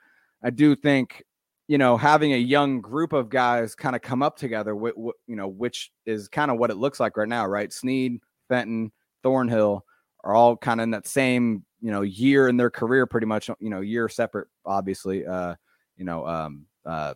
I 0.42 0.50
do 0.50 0.76
think, 0.78 1.22
you 1.68 1.78
know, 1.78 1.98
having 1.98 2.34
a 2.34 2.38
young 2.38 2.80
group 2.80 3.12
of 3.12 3.30
guys 3.30 3.76
kind 3.76 3.98
of 3.98 4.02
come 4.02 4.24
up 4.24 4.38
together, 4.38 4.74
w- 4.74 4.94
w- 4.94 5.14
you 5.28 5.36
know, 5.36 5.50
which 5.50 5.92
is 6.06 6.30
kind 6.30 6.50
of 6.50 6.58
what 6.58 6.72
it 6.72 6.78
looks 6.78 7.02
like 7.02 7.18
right 7.18 7.28
now, 7.28 7.46
right? 7.46 7.72
Sneed, 7.74 8.22
Fenton, 8.48 8.92
Thornhill 9.24 9.84
are 10.24 10.34
all 10.34 10.56
kind 10.56 10.80
of 10.80 10.84
in 10.86 10.92
that 10.92 11.06
same, 11.06 11.66
you 11.82 11.92
know, 11.92 12.02
year 12.02 12.48
in 12.48 12.56
their 12.56 12.70
career, 12.70 13.06
pretty 13.06 13.28
much, 13.28 13.50
you 13.60 13.70
know, 13.70 13.82
year 13.82 14.08
separate, 14.08 14.48
obviously. 14.66 15.26
Uh, 15.26 15.56
you 15.98 16.06
know, 16.06 16.26
um, 16.26 16.66
uh, 16.86 17.14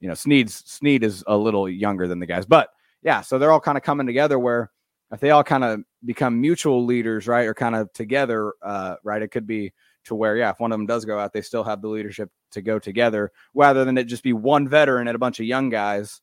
you 0.00 0.08
know, 0.08 0.14
Sneed's 0.14 0.62
Sneed 0.66 1.02
is 1.02 1.24
a 1.26 1.36
little 1.36 1.66
younger 1.70 2.06
than 2.06 2.18
the 2.18 2.26
guys, 2.26 2.44
but 2.44 2.68
yeah, 3.04 3.20
so 3.20 3.38
they're 3.38 3.52
all 3.52 3.60
kind 3.60 3.78
of 3.78 3.84
coming 3.84 4.06
together 4.06 4.38
where 4.38 4.70
if 5.12 5.20
they 5.20 5.30
all 5.30 5.44
kind 5.44 5.62
of 5.62 5.80
become 6.04 6.40
mutual 6.40 6.84
leaders, 6.84 7.28
right, 7.28 7.46
or 7.46 7.54
kind 7.54 7.76
of 7.76 7.92
together, 7.92 8.54
uh, 8.62 8.96
right, 9.04 9.22
it 9.22 9.28
could 9.28 9.46
be 9.46 9.72
to 10.04 10.14
where, 10.14 10.36
yeah, 10.36 10.50
if 10.50 10.58
one 10.58 10.72
of 10.72 10.78
them 10.78 10.86
does 10.86 11.04
go 11.04 11.18
out, 11.18 11.32
they 11.32 11.40
still 11.40 11.64
have 11.64 11.82
the 11.82 11.88
leadership 11.88 12.30
to 12.52 12.62
go 12.62 12.78
together 12.78 13.30
rather 13.54 13.84
than 13.84 13.96
it 13.98 14.04
just 14.04 14.22
be 14.22 14.32
one 14.32 14.68
veteran 14.68 15.06
and 15.06 15.14
a 15.14 15.18
bunch 15.18 15.38
of 15.38 15.46
young 15.46 15.68
guys. 15.70 16.20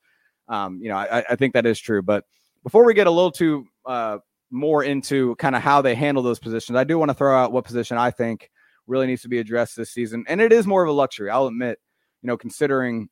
Um, 0.48 0.80
you 0.82 0.90
know, 0.90 0.98
I, 0.98 1.24
I, 1.30 1.36
think 1.36 1.54
that 1.54 1.66
is 1.66 1.80
true. 1.80 2.02
But 2.02 2.26
before 2.64 2.86
we 2.86 2.94
get 2.94 3.08
a 3.08 3.12
little 3.12 3.32
too 3.32 3.66
uh, 3.86 4.18
more 4.50 4.84
into 4.84 5.36
kind 5.36 5.56
of 5.56 5.62
how 5.62 5.82
they 5.82 5.96
handle 5.96 6.22
those 6.22 6.40
positions, 6.40 6.76
I 6.76 6.84
do 6.84 7.00
want 7.00 7.10
to 7.10 7.16
throw 7.16 7.38
out 7.38 7.54
what 7.54 7.64
position 7.64 7.98
I 7.98 8.12
think 8.12 8.50
really 8.86 9.08
needs 9.08 9.22
to 9.22 9.30
be 9.30 9.40
addressed 9.40 9.78
this 9.78 9.92
season. 9.92 10.26
And 10.28 10.42
it 10.42 10.52
is 10.52 10.68
more 10.68 10.84
of 10.84 10.90
a 10.90 10.92
luxury, 10.92 11.30
I'll 11.30 11.48
admit, 11.48 11.80
you 12.22 12.28
know, 12.28 12.38
considering 12.38 13.08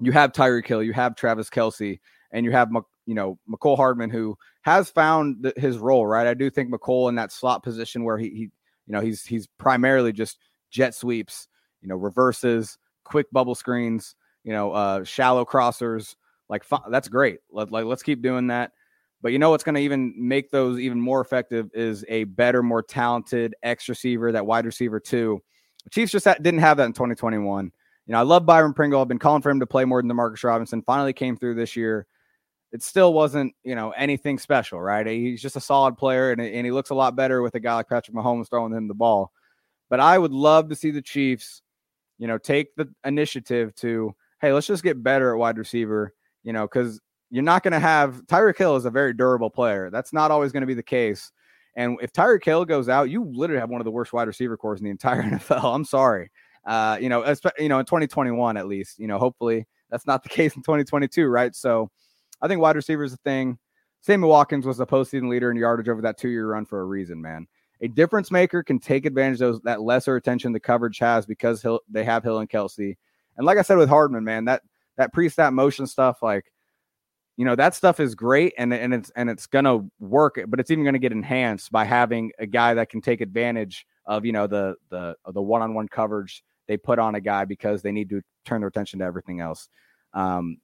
you 0.00 0.10
have 0.12 0.32
Tyreek 0.32 0.66
Hill, 0.66 0.82
you 0.82 0.92
have 0.92 1.14
Travis 1.14 1.48
Kelce, 1.48 2.00
and 2.32 2.44
you 2.44 2.50
have, 2.50 2.70
you 3.06 3.14
know, 3.14 3.38
Mecole 3.48 3.76
Hardman, 3.76 4.10
who 4.10 4.36
has 4.62 4.90
found 4.90 5.52
his 5.56 5.78
role, 5.78 6.06
right? 6.06 6.26
I 6.26 6.34
do 6.34 6.50
think 6.50 6.72
Mecole 6.72 7.08
in 7.08 7.14
that 7.16 7.32
slot 7.32 7.62
position 7.62 8.04
where 8.04 8.18
he, 8.18 8.30
he 8.30 8.40
you 8.86 8.92
know, 8.92 9.00
he's 9.00 9.24
he's 9.24 9.46
primarily 9.58 10.12
just 10.12 10.38
jet 10.70 10.94
sweeps, 10.94 11.48
you 11.80 11.88
know, 11.88 11.96
reverses, 11.96 12.78
quick 13.04 13.26
bubble 13.32 13.54
screens, 13.54 14.14
you 14.42 14.52
know, 14.52 14.72
uh, 14.72 15.04
shallow 15.04 15.44
crossers. 15.44 16.16
Like 16.48 16.64
that's 16.90 17.08
great. 17.08 17.38
Let, 17.50 17.70
like 17.70 17.84
let's 17.84 18.02
keep 18.02 18.22
doing 18.22 18.48
that. 18.48 18.72
But 19.22 19.32
you 19.32 19.38
know 19.38 19.48
what's 19.48 19.64
going 19.64 19.76
to 19.76 19.80
even 19.80 20.12
make 20.18 20.50
those 20.50 20.78
even 20.78 21.00
more 21.00 21.22
effective 21.22 21.70
is 21.72 22.04
a 22.08 22.24
better, 22.24 22.62
more 22.62 22.82
talented 22.82 23.54
X 23.62 23.88
receiver, 23.88 24.32
that 24.32 24.44
wide 24.44 24.66
receiver 24.66 25.00
too. 25.00 25.42
The 25.84 25.90
Chiefs 25.90 26.12
just 26.12 26.26
didn't 26.26 26.60
have 26.60 26.76
that 26.76 26.84
in 26.84 26.92
2021. 26.92 27.72
You 28.06 28.12
know, 28.12 28.18
I 28.18 28.22
love 28.22 28.44
Byron 28.44 28.74
Pringle. 28.74 29.00
I've 29.00 29.08
been 29.08 29.18
calling 29.18 29.40
for 29.40 29.48
him 29.48 29.60
to 29.60 29.66
play 29.66 29.86
more 29.86 30.02
than 30.02 30.10
Demarcus 30.10 30.44
Robinson. 30.44 30.82
Finally 30.82 31.14
came 31.14 31.38
through 31.38 31.54
this 31.54 31.74
year 31.74 32.06
it 32.74 32.82
still 32.82 33.14
wasn't, 33.14 33.54
you 33.62 33.76
know, 33.76 33.92
anything 33.92 34.36
special, 34.36 34.80
right? 34.80 35.06
He's 35.06 35.40
just 35.40 35.54
a 35.54 35.60
solid 35.60 35.96
player 35.96 36.32
and, 36.32 36.40
and 36.40 36.66
he 36.66 36.72
looks 36.72 36.90
a 36.90 36.94
lot 36.94 37.14
better 37.14 37.40
with 37.40 37.54
a 37.54 37.60
guy 37.60 37.76
like 37.76 37.88
Patrick 37.88 38.16
Mahomes 38.16 38.50
throwing 38.50 38.72
him 38.72 38.88
the 38.88 38.94
ball. 38.94 39.30
But 39.88 40.00
I 40.00 40.18
would 40.18 40.32
love 40.32 40.68
to 40.70 40.74
see 40.74 40.90
the 40.90 41.00
Chiefs, 41.00 41.62
you 42.18 42.26
know, 42.26 42.36
take 42.36 42.74
the 42.74 42.88
initiative 43.04 43.76
to, 43.76 44.12
hey, 44.40 44.52
let's 44.52 44.66
just 44.66 44.82
get 44.82 45.04
better 45.04 45.32
at 45.32 45.38
wide 45.38 45.56
receiver, 45.56 46.14
you 46.42 46.52
know, 46.52 46.62
because 46.62 47.00
you're 47.30 47.44
not 47.44 47.62
going 47.62 47.74
to 47.74 47.78
have 47.78 48.22
Tyreek 48.26 48.58
Hill 48.58 48.74
is 48.74 48.86
a 48.86 48.90
very 48.90 49.14
durable 49.14 49.50
player. 49.50 49.88
That's 49.88 50.12
not 50.12 50.32
always 50.32 50.50
going 50.50 50.62
to 50.62 50.66
be 50.66 50.74
the 50.74 50.82
case. 50.82 51.30
And 51.76 51.96
if 52.02 52.12
Tyreek 52.12 52.44
Hill 52.44 52.64
goes 52.64 52.88
out, 52.88 53.08
you 53.08 53.24
literally 53.24 53.60
have 53.60 53.70
one 53.70 53.80
of 53.80 53.84
the 53.84 53.92
worst 53.92 54.12
wide 54.12 54.26
receiver 54.26 54.56
cores 54.56 54.80
in 54.80 54.84
the 54.84 54.90
entire 54.90 55.22
NFL. 55.30 55.76
I'm 55.76 55.84
sorry. 55.84 56.32
Uh, 56.66 56.98
you 57.00 57.08
know, 57.08 57.22
you 57.56 57.68
know, 57.68 57.78
in 57.78 57.86
2021 57.86 58.56
at 58.56 58.66
least, 58.66 58.98
you 58.98 59.06
know, 59.06 59.20
hopefully 59.20 59.64
that's 59.90 60.08
not 60.08 60.24
the 60.24 60.28
case 60.40 60.56
in 60.56 60.62
2022, 60.62 61.28
right? 61.28 61.54
So 61.54 61.88
I 62.40 62.48
think 62.48 62.60
wide 62.60 62.76
receiver 62.76 63.04
is 63.04 63.12
a 63.12 63.18
thing. 63.18 63.58
Sammy 64.00 64.26
Watkins 64.26 64.66
was 64.66 64.76
the 64.76 64.86
postseason 64.86 65.30
leader 65.30 65.50
in 65.50 65.56
yardage 65.56 65.88
over 65.88 66.02
that 66.02 66.18
two 66.18 66.28
year 66.28 66.48
run 66.48 66.66
for 66.66 66.80
a 66.80 66.84
reason, 66.84 67.20
man. 67.20 67.46
A 67.80 67.88
difference 67.88 68.30
maker 68.30 68.62
can 68.62 68.78
take 68.78 69.06
advantage 69.06 69.40
of 69.40 69.54
those, 69.54 69.60
that 69.62 69.80
lesser 69.80 70.16
attention 70.16 70.52
the 70.52 70.60
coverage 70.60 70.98
has 70.98 71.26
because 71.26 71.64
they 71.88 72.04
have 72.04 72.22
Hill 72.22 72.38
and 72.38 72.48
Kelce. 72.48 72.96
And 73.36 73.46
like 73.46 73.58
I 73.58 73.62
said 73.62 73.78
with 73.78 73.88
Hardman, 73.88 74.24
man, 74.24 74.44
that 74.44 74.62
that 74.96 75.12
pre 75.12 75.28
snap 75.28 75.52
motion 75.52 75.86
stuff, 75.86 76.22
like 76.22 76.52
you 77.36 77.44
know 77.44 77.56
that 77.56 77.74
stuff 77.74 77.98
is 77.98 78.14
great 78.14 78.54
and 78.58 78.72
and 78.72 78.94
it's 78.94 79.10
and 79.16 79.28
it's 79.28 79.46
gonna 79.46 79.80
work, 79.98 80.38
but 80.48 80.60
it's 80.60 80.70
even 80.70 80.84
gonna 80.84 80.98
get 80.98 81.12
enhanced 81.12 81.72
by 81.72 81.84
having 81.84 82.30
a 82.38 82.46
guy 82.46 82.74
that 82.74 82.90
can 82.90 83.00
take 83.00 83.20
advantage 83.20 83.86
of 84.06 84.24
you 84.24 84.32
know 84.32 84.46
the 84.46 84.76
the 84.90 85.16
the 85.32 85.42
one 85.42 85.62
on 85.62 85.74
one 85.74 85.88
coverage 85.88 86.44
they 86.66 86.76
put 86.76 86.98
on 86.98 87.14
a 87.14 87.20
guy 87.20 87.44
because 87.44 87.82
they 87.82 87.92
need 87.92 88.08
to 88.10 88.22
turn 88.44 88.60
their 88.60 88.68
attention 88.68 88.98
to 89.00 89.04
everything 89.04 89.40
else. 89.40 89.68
Um, 90.12 90.58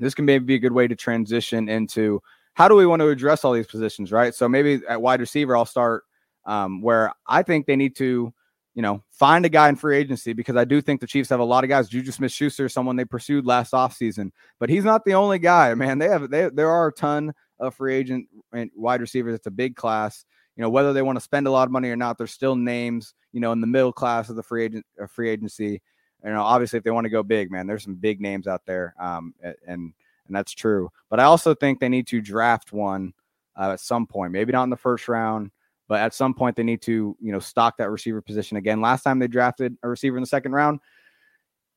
this 0.00 0.14
can 0.14 0.24
maybe 0.24 0.44
be 0.44 0.54
a 0.54 0.58
good 0.58 0.72
way 0.72 0.88
to 0.88 0.96
transition 0.96 1.68
into 1.68 2.22
how 2.54 2.68
do 2.68 2.74
we 2.74 2.86
want 2.86 3.00
to 3.00 3.08
address 3.08 3.44
all 3.44 3.52
these 3.52 3.66
positions, 3.66 4.12
right? 4.12 4.34
So 4.34 4.48
maybe 4.48 4.80
at 4.88 5.00
wide 5.00 5.20
receiver, 5.20 5.56
I'll 5.56 5.66
start 5.66 6.04
um, 6.46 6.82
where 6.82 7.12
I 7.26 7.42
think 7.42 7.66
they 7.66 7.76
need 7.76 7.96
to, 7.96 8.32
you 8.74 8.82
know, 8.82 9.02
find 9.10 9.44
a 9.44 9.48
guy 9.48 9.68
in 9.68 9.76
free 9.76 9.96
agency 9.96 10.32
because 10.32 10.56
I 10.56 10.64
do 10.64 10.80
think 10.80 11.00
the 11.00 11.06
Chiefs 11.06 11.28
have 11.30 11.40
a 11.40 11.44
lot 11.44 11.64
of 11.64 11.70
guys. 11.70 11.88
Juju 11.88 12.12
Smith 12.12 12.32
Schuster, 12.32 12.68
someone 12.68 12.96
they 12.96 13.04
pursued 13.04 13.46
last 13.46 13.72
offseason, 13.72 14.30
but 14.58 14.70
he's 14.70 14.84
not 14.84 15.04
the 15.04 15.14
only 15.14 15.38
guy, 15.38 15.74
man. 15.74 15.98
They 15.98 16.08
have 16.08 16.30
they 16.30 16.48
there 16.48 16.70
are 16.70 16.88
a 16.88 16.92
ton 16.92 17.32
of 17.58 17.74
free 17.74 17.94
agent 17.94 18.26
and 18.52 18.70
wide 18.74 19.00
receivers. 19.00 19.34
It's 19.34 19.46
a 19.46 19.50
big 19.50 19.76
class. 19.76 20.24
You 20.56 20.62
know, 20.62 20.70
whether 20.70 20.92
they 20.92 21.02
want 21.02 21.16
to 21.16 21.24
spend 21.24 21.46
a 21.46 21.50
lot 21.50 21.68
of 21.68 21.72
money 21.72 21.88
or 21.88 21.96
not, 21.96 22.18
there's 22.18 22.32
still 22.32 22.56
names, 22.56 23.14
you 23.32 23.40
know, 23.40 23.52
in 23.52 23.60
the 23.60 23.66
middle 23.66 23.92
class 23.92 24.28
of 24.28 24.36
the 24.36 24.42
free 24.42 24.64
agent 24.64 24.84
uh, 25.02 25.06
free 25.06 25.30
agency. 25.30 25.80
You 26.24 26.30
know, 26.30 26.42
obviously 26.42 26.76
if 26.76 26.84
they 26.84 26.90
want 26.90 27.04
to 27.04 27.10
go 27.10 27.22
big, 27.22 27.50
man, 27.50 27.66
there's 27.66 27.84
some 27.84 27.94
big 27.94 28.20
names 28.20 28.46
out 28.46 28.66
there. 28.66 28.94
Um, 28.98 29.34
and 29.66 29.92
and 30.30 30.36
that's 30.36 30.52
true. 30.52 30.90
But 31.08 31.20
I 31.20 31.24
also 31.24 31.54
think 31.54 31.80
they 31.80 31.88
need 31.88 32.06
to 32.08 32.20
draft 32.20 32.72
one 32.72 33.12
uh, 33.58 33.72
at 33.72 33.80
some 33.80 34.06
point, 34.06 34.32
maybe 34.32 34.52
not 34.52 34.62
in 34.62 34.70
the 34.70 34.76
first 34.76 35.08
round, 35.08 35.50
but 35.88 36.00
at 36.00 36.14
some 36.14 36.34
point 36.34 36.54
they 36.54 36.62
need 36.62 36.82
to, 36.82 37.16
you 37.20 37.32
know, 37.32 37.40
stock 37.40 37.76
that 37.78 37.90
receiver 37.90 38.22
position 38.22 38.56
again. 38.56 38.80
Last 38.80 39.02
time 39.02 39.18
they 39.18 39.26
drafted 39.26 39.76
a 39.82 39.88
receiver 39.88 40.16
in 40.16 40.22
the 40.22 40.28
second 40.28 40.52
round, 40.52 40.78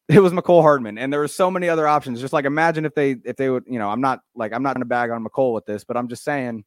it 0.07 0.19
was 0.19 0.33
Mecole 0.33 0.61
Hardman, 0.61 0.97
and 0.97 1.11
there 1.11 1.19
were 1.19 1.27
so 1.27 1.49
many 1.49 1.67
other 1.67 1.87
options. 1.87 2.21
Just 2.21 2.33
like 2.33 2.45
imagine 2.45 2.85
if 2.85 2.93
they 2.93 3.15
if 3.25 3.37
they 3.37 3.49
would, 3.49 3.63
you 3.65 3.79
know, 3.79 3.89
I'm 3.89 4.01
not 4.01 4.19
like 4.35 4.53
I'm 4.53 4.63
not 4.63 4.75
in 4.75 4.81
a 4.81 4.85
bag 4.85 5.09
on 5.09 5.25
Mecole 5.25 5.53
with 5.53 5.65
this, 5.65 5.83
but 5.83 5.97
I'm 5.97 6.07
just 6.07 6.23
saying, 6.23 6.63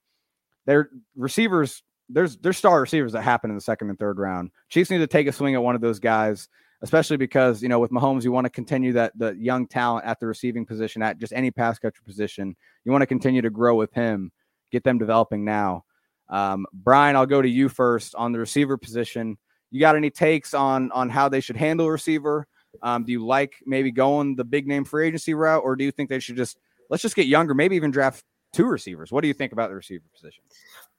their 0.65 0.91
receivers, 1.15 1.83
there's 2.09 2.37
there's 2.39 2.57
star 2.57 2.81
receivers 2.81 3.13
that 3.13 3.23
happen 3.23 3.51
in 3.51 3.57
the 3.57 3.63
second 3.63 3.91
and 3.91 3.99
third 3.99 4.19
round. 4.19 4.51
Chiefs 4.69 4.91
need 4.91 4.99
to 4.99 5.07
take 5.07 5.27
a 5.27 5.33
swing 5.33 5.55
at 5.55 5.63
one 5.63 5.75
of 5.75 5.81
those 5.81 6.01
guys 6.01 6.49
especially 6.83 7.17
because 7.17 7.63
you 7.63 7.69
know 7.69 7.79
with 7.79 7.91
Mahomes, 7.91 8.25
you 8.25 8.33
want 8.33 8.45
to 8.45 8.51
continue 8.51 8.93
that 8.95 9.13
the 9.17 9.35
young 9.39 9.67
talent 9.67 10.07
at 10.07 10.21
the 10.21 10.27
receiving 10.27 10.67
position 10.67 11.03
at 11.03 11.19
just 11.19 11.33
any 11.33 11.51
pass 11.51 11.79
catcher 11.79 12.03
position. 12.05 12.57
You 12.85 12.93
want 12.93 13.03
to 13.03 13.07
continue 13.07 13.43
to 13.43 13.51
grow 13.51 13.75
with 13.77 13.93
him, 13.93 14.33
get 14.71 14.85
them 14.85 14.99
developing 14.99 15.45
now. 15.45 15.85
Um, 16.29 16.67
Bryan, 16.73 17.17
I'll 17.17 17.27
go 17.27 17.41
to 17.41 17.49
you 17.49 17.69
first 17.69 18.15
on 18.15 18.33
the 18.33 18.39
receiver 18.39 18.77
position. 18.77 19.39
You 19.71 19.81
got 19.81 19.97
any 19.97 20.11
takes 20.11 20.55
on 20.55 20.91
on 20.93 21.09
how 21.09 21.29
they 21.29 21.41
should 21.41 21.57
handle 21.57 21.91
receiver? 21.91 22.47
Um, 22.83 23.05
do 23.05 23.13
you 23.13 23.25
like 23.25 23.55
maybe 23.65 23.91
going 23.91 24.37
the 24.37 24.45
big 24.45 24.67
name 24.67 24.85
free 24.85 25.07
agency 25.09 25.35
route, 25.35 25.63
or 25.65 25.77
do 25.77 25.85
you 25.85 25.91
think 25.91 26.11
they 26.11 26.21
should 26.21 26.37
just 26.37 26.59
let's 26.91 27.03
just 27.03 27.17
get 27.17 27.27
younger, 27.27 27.55
maybe 27.55 27.77
even 27.77 27.91
draft 27.91 28.25
two 28.53 28.67
receivers? 28.67 29.11
What 29.11 29.23
do 29.23 29.29
you 29.29 29.35
think 29.35 29.53
about 29.53 29.71
the 29.71 29.77
receiver 29.77 30.05
position? 30.15 30.43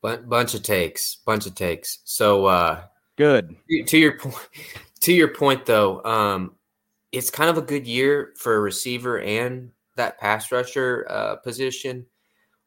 bunch 0.01 0.53
of 0.53 0.63
takes, 0.63 1.17
bunch 1.25 1.45
of 1.45 1.55
takes. 1.55 1.99
So 2.05 2.45
uh, 2.45 2.83
good. 3.17 3.55
To 3.87 3.97
your 3.97 4.17
point, 4.17 4.49
to 5.01 5.13
your 5.13 5.29
point 5.29 5.65
though, 5.65 6.03
um, 6.03 6.55
it's 7.11 7.29
kind 7.29 7.49
of 7.49 7.57
a 7.57 7.61
good 7.61 7.85
year 7.85 8.33
for 8.37 8.55
a 8.55 8.59
receiver 8.59 9.19
and 9.19 9.71
that 9.95 10.19
pass 10.19 10.51
rusher 10.51 11.05
uh, 11.09 11.35
position, 11.37 12.05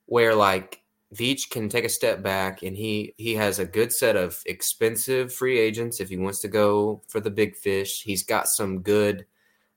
where 0.06 0.34
like 0.34 0.82
Veach 1.14 1.50
can 1.50 1.68
take 1.68 1.84
a 1.84 1.88
step 1.88 2.22
back 2.22 2.62
and 2.62 2.76
he 2.76 3.14
he 3.16 3.34
has 3.34 3.58
a 3.58 3.64
good 3.64 3.92
set 3.92 4.16
of 4.16 4.40
expensive 4.46 5.32
free 5.32 5.58
agents 5.58 6.00
if 6.00 6.08
he 6.08 6.16
wants 6.16 6.40
to 6.40 6.48
go 6.48 7.02
for 7.08 7.20
the 7.20 7.30
big 7.30 7.56
fish. 7.56 8.02
He's 8.02 8.22
got 8.22 8.46
some 8.46 8.82
good 8.82 9.26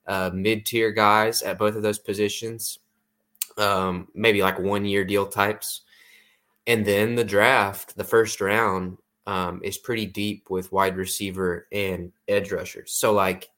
uh, 0.06 0.30
mid 0.32 0.66
tier 0.66 0.92
guys 0.92 1.42
at 1.42 1.58
both 1.58 1.74
of 1.74 1.82
those 1.82 1.98
positions, 1.98 2.78
um, 3.58 4.08
maybe 4.14 4.42
like 4.42 4.58
one 4.58 4.84
year 4.84 5.04
deal 5.04 5.26
types. 5.26 5.82
And 6.66 6.86
then 6.86 7.14
the 7.14 7.24
draft, 7.24 7.96
the 7.96 8.04
first 8.04 8.40
round, 8.40 8.98
um, 9.26 9.60
is 9.64 9.78
pretty 9.78 10.06
deep 10.06 10.50
with 10.50 10.72
wide 10.72 10.96
receiver 10.96 11.66
and 11.72 12.12
edge 12.28 12.52
rushers. 12.52 12.92
So 12.92 13.12
like, 13.12 13.48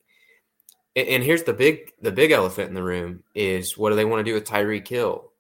and, 0.94 1.23
here's 1.23 1.42
the 1.42 1.52
big 1.52 1.92
the 2.00 2.12
big 2.12 2.30
elephant 2.30 2.68
in 2.68 2.75
the 2.75 2.82
room 2.82 3.23
is 3.35 3.76
what 3.76 3.90
do 3.90 3.96
they 3.96 4.04
want 4.04 4.20
to 4.20 4.30
do 4.30 4.35
with 4.35 4.46
Tyreek 4.46 4.88
Hill? 4.88 5.30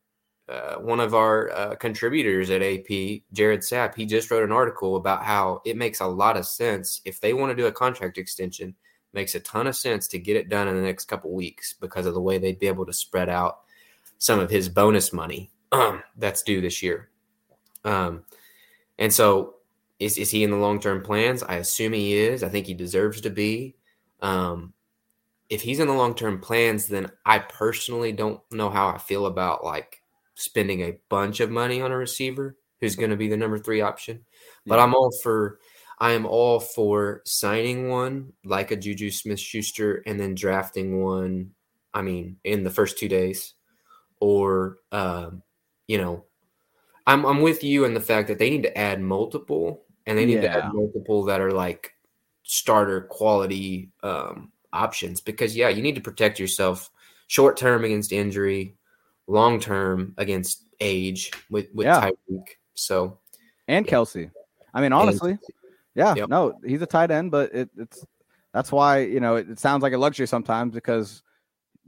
Uh, 0.48 0.76
one 0.76 1.00
of 1.00 1.14
our 1.14 1.50
uh, 1.50 1.74
contributors 1.76 2.50
at 2.50 2.62
AP, 2.62 3.22
Jared 3.32 3.60
Sapp, 3.60 3.94
he 3.94 4.06
just 4.06 4.30
wrote 4.30 4.44
an 4.44 4.52
article 4.52 4.96
about 4.96 5.24
how 5.24 5.60
it 5.64 5.76
makes 5.76 6.00
a 6.00 6.06
lot 6.06 6.36
of 6.36 6.46
sense 6.46 7.00
if 7.04 7.20
they 7.20 7.32
want 7.32 7.50
to 7.50 7.56
do 7.56 7.66
a 7.66 7.72
contract 7.72 8.18
extension. 8.18 8.74
Makes 9.12 9.34
a 9.34 9.40
ton 9.40 9.66
of 9.66 9.74
sense 9.74 10.06
to 10.08 10.18
get 10.18 10.36
it 10.36 10.50
done 10.50 10.68
in 10.68 10.76
the 10.76 10.82
next 10.82 11.06
couple 11.06 11.32
weeks 11.32 11.74
because 11.80 12.04
of 12.04 12.12
the 12.12 12.20
way 12.20 12.36
they'd 12.36 12.58
be 12.58 12.66
able 12.66 12.84
to 12.84 12.92
spread 12.92 13.30
out 13.30 13.60
some 14.18 14.38
of 14.38 14.50
his 14.50 14.68
bonus 14.68 15.10
money 15.10 15.50
um, 15.72 16.02
that's 16.16 16.42
due 16.42 16.60
this 16.60 16.82
year. 16.82 17.08
Um, 17.84 18.24
and 18.98 19.12
so 19.12 19.55
is 19.98 20.18
is 20.18 20.30
he 20.30 20.44
in 20.44 20.50
the 20.50 20.56
long 20.56 20.80
term 20.80 21.02
plans? 21.02 21.42
I 21.42 21.56
assume 21.56 21.92
he 21.92 22.14
is. 22.14 22.42
I 22.42 22.48
think 22.48 22.66
he 22.66 22.74
deserves 22.74 23.20
to 23.22 23.30
be. 23.30 23.76
Um, 24.20 24.74
if 25.48 25.62
he's 25.62 25.80
in 25.80 25.88
the 25.88 25.94
long 25.94 26.14
term 26.14 26.40
plans, 26.40 26.86
then 26.86 27.10
I 27.24 27.38
personally 27.38 28.12
don't 28.12 28.40
know 28.50 28.70
how 28.70 28.88
I 28.88 28.98
feel 28.98 29.26
about 29.26 29.64
like 29.64 30.02
spending 30.34 30.82
a 30.82 30.98
bunch 31.08 31.40
of 31.40 31.50
money 31.50 31.80
on 31.80 31.92
a 31.92 31.96
receiver 31.96 32.56
who's 32.80 32.96
going 32.96 33.10
to 33.10 33.16
be 33.16 33.28
the 33.28 33.36
number 33.36 33.58
three 33.58 33.80
option. 33.80 34.24
But 34.66 34.78
I'm 34.78 34.94
all 34.94 35.10
for 35.22 35.58
I 35.98 36.12
am 36.12 36.26
all 36.26 36.60
for 36.60 37.22
signing 37.24 37.88
one 37.88 38.32
like 38.44 38.70
a 38.70 38.76
Juju 38.76 39.10
Smith 39.10 39.40
Schuster 39.40 40.02
and 40.06 40.20
then 40.20 40.34
drafting 40.34 41.02
one. 41.02 41.52
I 41.94 42.02
mean, 42.02 42.36
in 42.44 42.64
the 42.64 42.70
first 42.70 42.98
two 42.98 43.08
days, 43.08 43.54
or 44.20 44.78
um, 44.92 45.42
you 45.86 45.96
know, 45.96 46.24
I'm 47.06 47.24
I'm 47.24 47.40
with 47.40 47.64
you 47.64 47.84
in 47.84 47.94
the 47.94 48.00
fact 48.00 48.28
that 48.28 48.38
they 48.38 48.50
need 48.50 48.64
to 48.64 48.76
add 48.76 49.00
multiple 49.00 49.85
and 50.06 50.16
they 50.16 50.24
need 50.24 50.42
yeah. 50.42 50.54
to 50.54 50.60
have 50.60 50.74
multiple 50.74 51.24
that 51.24 51.40
are 51.40 51.52
like 51.52 51.92
starter 52.42 53.02
quality 53.02 53.90
um, 54.02 54.52
options 54.72 55.20
because 55.20 55.56
yeah, 55.56 55.68
you 55.68 55.82
need 55.82 55.94
to 55.96 56.00
protect 56.00 56.38
yourself 56.38 56.90
short 57.26 57.56
term 57.56 57.84
against 57.84 58.12
injury, 58.12 58.74
long 59.26 59.60
term 59.60 60.14
against 60.16 60.62
age 60.80 61.30
with 61.50 61.66
with 61.74 61.86
yeah. 61.86 62.10
Tyreek. 62.30 62.46
So 62.74 63.18
and 63.68 63.84
yeah. 63.86 63.92
Kelce. 63.92 64.30
I 64.72 64.80
mean, 64.80 64.92
honestly, 64.92 65.32
and, 65.32 65.40
yeah, 65.94 66.14
yep. 66.14 66.28
no, 66.28 66.58
he's 66.64 66.82
a 66.82 66.86
tight 66.86 67.10
end, 67.10 67.30
but 67.30 67.54
it, 67.54 67.70
it's 67.76 68.04
that's 68.52 68.70
why 68.70 69.00
you 69.00 69.20
know 69.20 69.36
it, 69.36 69.50
it, 69.50 69.58
sounds 69.58 69.82
like 69.82 69.92
a 69.92 69.98
luxury 69.98 70.26
sometimes 70.26 70.74
because 70.74 71.22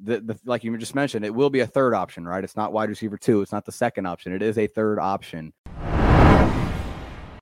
the, 0.03 0.21
the 0.21 0.39
like 0.45 0.65
you 0.65 0.77
just 0.79 0.95
mentioned, 0.95 1.25
it 1.25 1.35
will 1.35 1.51
be 1.51 1.61
a 1.61 1.67
third 1.67 1.95
option, 1.95 2.27
right? 2.27 2.43
It's 2.43 2.57
not 2.57 2.73
wide 2.73 2.89
receiver 2.89 3.19
two. 3.19 3.43
It's 3.43 3.53
not 3.53 3.65
the 3.65 3.73
second 3.73 4.07
option. 4.07 4.33
It 4.33 4.43
is 4.43 4.59
a 4.59 4.67
third 4.67 4.99
option. 4.99 5.53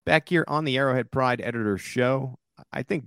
Back 0.07 0.29
here 0.29 0.45
on 0.47 0.65
the 0.65 0.79
Arrowhead 0.79 1.11
Pride 1.11 1.41
Editor 1.43 1.77
Show, 1.77 2.39
I 2.73 2.85
think 2.85 3.07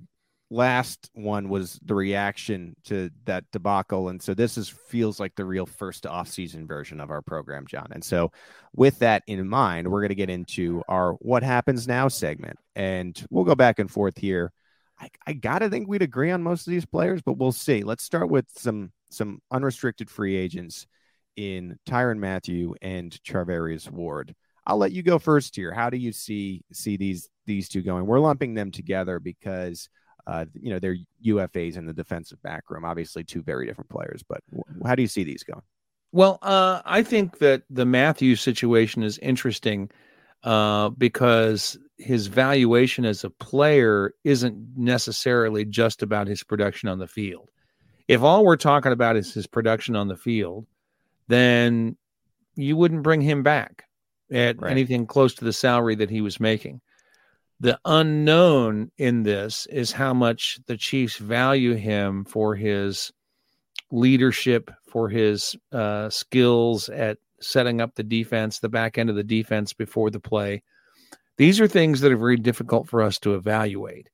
last 0.51 1.09
one 1.13 1.47
was 1.47 1.79
the 1.81 1.95
reaction 1.95 2.75
to 2.83 3.09
that 3.23 3.45
debacle. 3.53 4.09
And 4.09 4.21
so 4.21 4.33
this 4.33 4.57
is 4.57 4.67
feels 4.67 5.17
like 5.17 5.33
the 5.35 5.45
real 5.45 5.65
first 5.65 6.05
off-season 6.05 6.67
version 6.67 6.99
of 6.99 7.09
our 7.09 7.21
program 7.21 7.65
john. 7.67 7.87
And 7.91 8.03
so 8.03 8.31
with 8.75 8.99
that 8.99 9.23
in 9.27 9.47
mind 9.47 9.87
we're 9.87 10.01
going 10.01 10.09
to 10.09 10.15
get 10.15 10.29
into 10.29 10.83
our 10.89 11.13
what 11.13 11.43
happens 11.43 11.87
now 11.87 12.07
segment. 12.07 12.57
And 12.75 13.23
we'll 13.29 13.45
go 13.45 13.55
back 13.55 13.79
and 13.79 13.89
forth 13.89 14.17
here. 14.17 14.51
I, 14.99 15.09
I 15.25 15.33
gotta 15.33 15.69
think 15.69 15.87
we'd 15.87 16.01
agree 16.01 16.31
on 16.31 16.43
most 16.43 16.67
of 16.67 16.71
these 16.71 16.85
players 16.85 17.21
but 17.21 17.37
we'll 17.37 17.51
see. 17.51 17.83
Let's 17.83 18.03
start 18.03 18.29
with 18.29 18.45
some 18.57 18.91
some 19.11 19.39
unrestricted 19.51 20.09
free 20.09 20.35
agents 20.35 20.85
in 21.35 21.77
tyrann 21.87 22.19
mathieu 22.19 22.75
and 22.81 23.11
charvarius 23.23 23.89
ward 23.89 24.35
I'll 24.69 24.77
let 24.77 24.91
you 24.91 25.01
go 25.01 25.17
first 25.17 25.55
here. 25.55 25.73
How 25.73 25.89
do 25.89 25.97
you 25.97 26.11
see 26.11 26.63
see 26.71 26.95
these 26.95 27.27
these 27.47 27.67
two 27.67 27.81
going? 27.81 28.05
We're 28.05 28.19
lumping 28.19 28.53
them 28.53 28.69
together 28.69 29.19
because 29.19 29.89
uh, 30.27 30.45
you 30.53 30.69
know 30.69 30.77
they're 30.77 30.97
UFAs 31.25 31.75
in 31.75 31.87
the 31.87 31.93
defensive 31.93 32.39
back 32.43 32.69
room. 32.69 32.85
Obviously, 32.85 33.23
two 33.23 33.41
very 33.41 33.65
different 33.65 33.89
players. 33.89 34.21
But 34.21 34.43
how 34.85 34.93
do 34.93 35.01
you 35.01 35.07
see 35.07 35.23
these 35.23 35.41
going? 35.41 35.63
Well, 36.11 36.37
uh, 36.43 36.83
I 36.85 37.01
think 37.01 37.39
that 37.39 37.63
the 37.71 37.85
Mathieu 37.85 38.35
situation 38.35 39.01
is 39.01 39.17
interesting 39.17 39.89
uh, 40.43 40.89
because 40.89 41.75
his 41.97 42.27
valuation 42.27 43.05
as 43.05 43.23
a 43.23 43.31
player 43.31 44.13
isn't 44.23 44.77
necessarily 44.77 45.65
just 45.65 46.03
about 46.03 46.27
his 46.27 46.43
production 46.43 46.89
on 46.89 46.99
the 46.99 47.07
field. 47.07 47.49
If 48.07 48.21
all 48.21 48.45
we're 48.45 48.55
talking 48.55 48.91
about 48.91 49.17
is 49.17 49.33
his 49.33 49.47
production 49.47 49.95
on 49.95 50.07
the 50.07 50.15
field, 50.15 50.67
then 51.27 51.97
you 52.55 52.77
wouldn't 52.77 53.03
bring 53.03 53.21
him 53.21 53.41
back 53.41 53.85
at 54.31 54.61
right. 54.61 54.71
anything 54.71 55.05
close 55.05 55.33
to 55.35 55.45
the 55.45 55.53
salary 55.53 55.95
that 55.95 56.09
he 56.09 56.21
was 56.21 56.39
making. 56.39 56.81
The 57.59 57.79
unknown 57.83 58.91
in 58.97 59.23
this 59.23 59.65
is 59.67 59.91
how 59.91 60.13
much 60.13 60.59
the 60.67 60.77
Chiefs 60.77 61.17
value 61.17 61.73
him 61.73 62.23
for 62.23 62.55
his 62.55 63.11
leadership, 63.91 64.71
for 64.87 65.09
his 65.09 65.55
uh, 65.71 66.09
skills 66.09 66.89
at 66.89 67.17
setting 67.41 67.81
up 67.81 67.95
the 67.95 68.03
defense, 68.03 68.59
the 68.59 68.69
back 68.69 68.97
end 68.97 69.09
of 69.09 69.15
the 69.15 69.23
defense 69.23 69.73
before 69.73 70.09
the 70.09 70.19
play. 70.19 70.63
These 71.37 71.59
are 71.59 71.67
things 71.67 72.01
that 72.01 72.11
are 72.11 72.17
very 72.17 72.37
difficult 72.37 72.87
for 72.87 73.01
us 73.01 73.17
to 73.19 73.35
evaluate. 73.35 74.09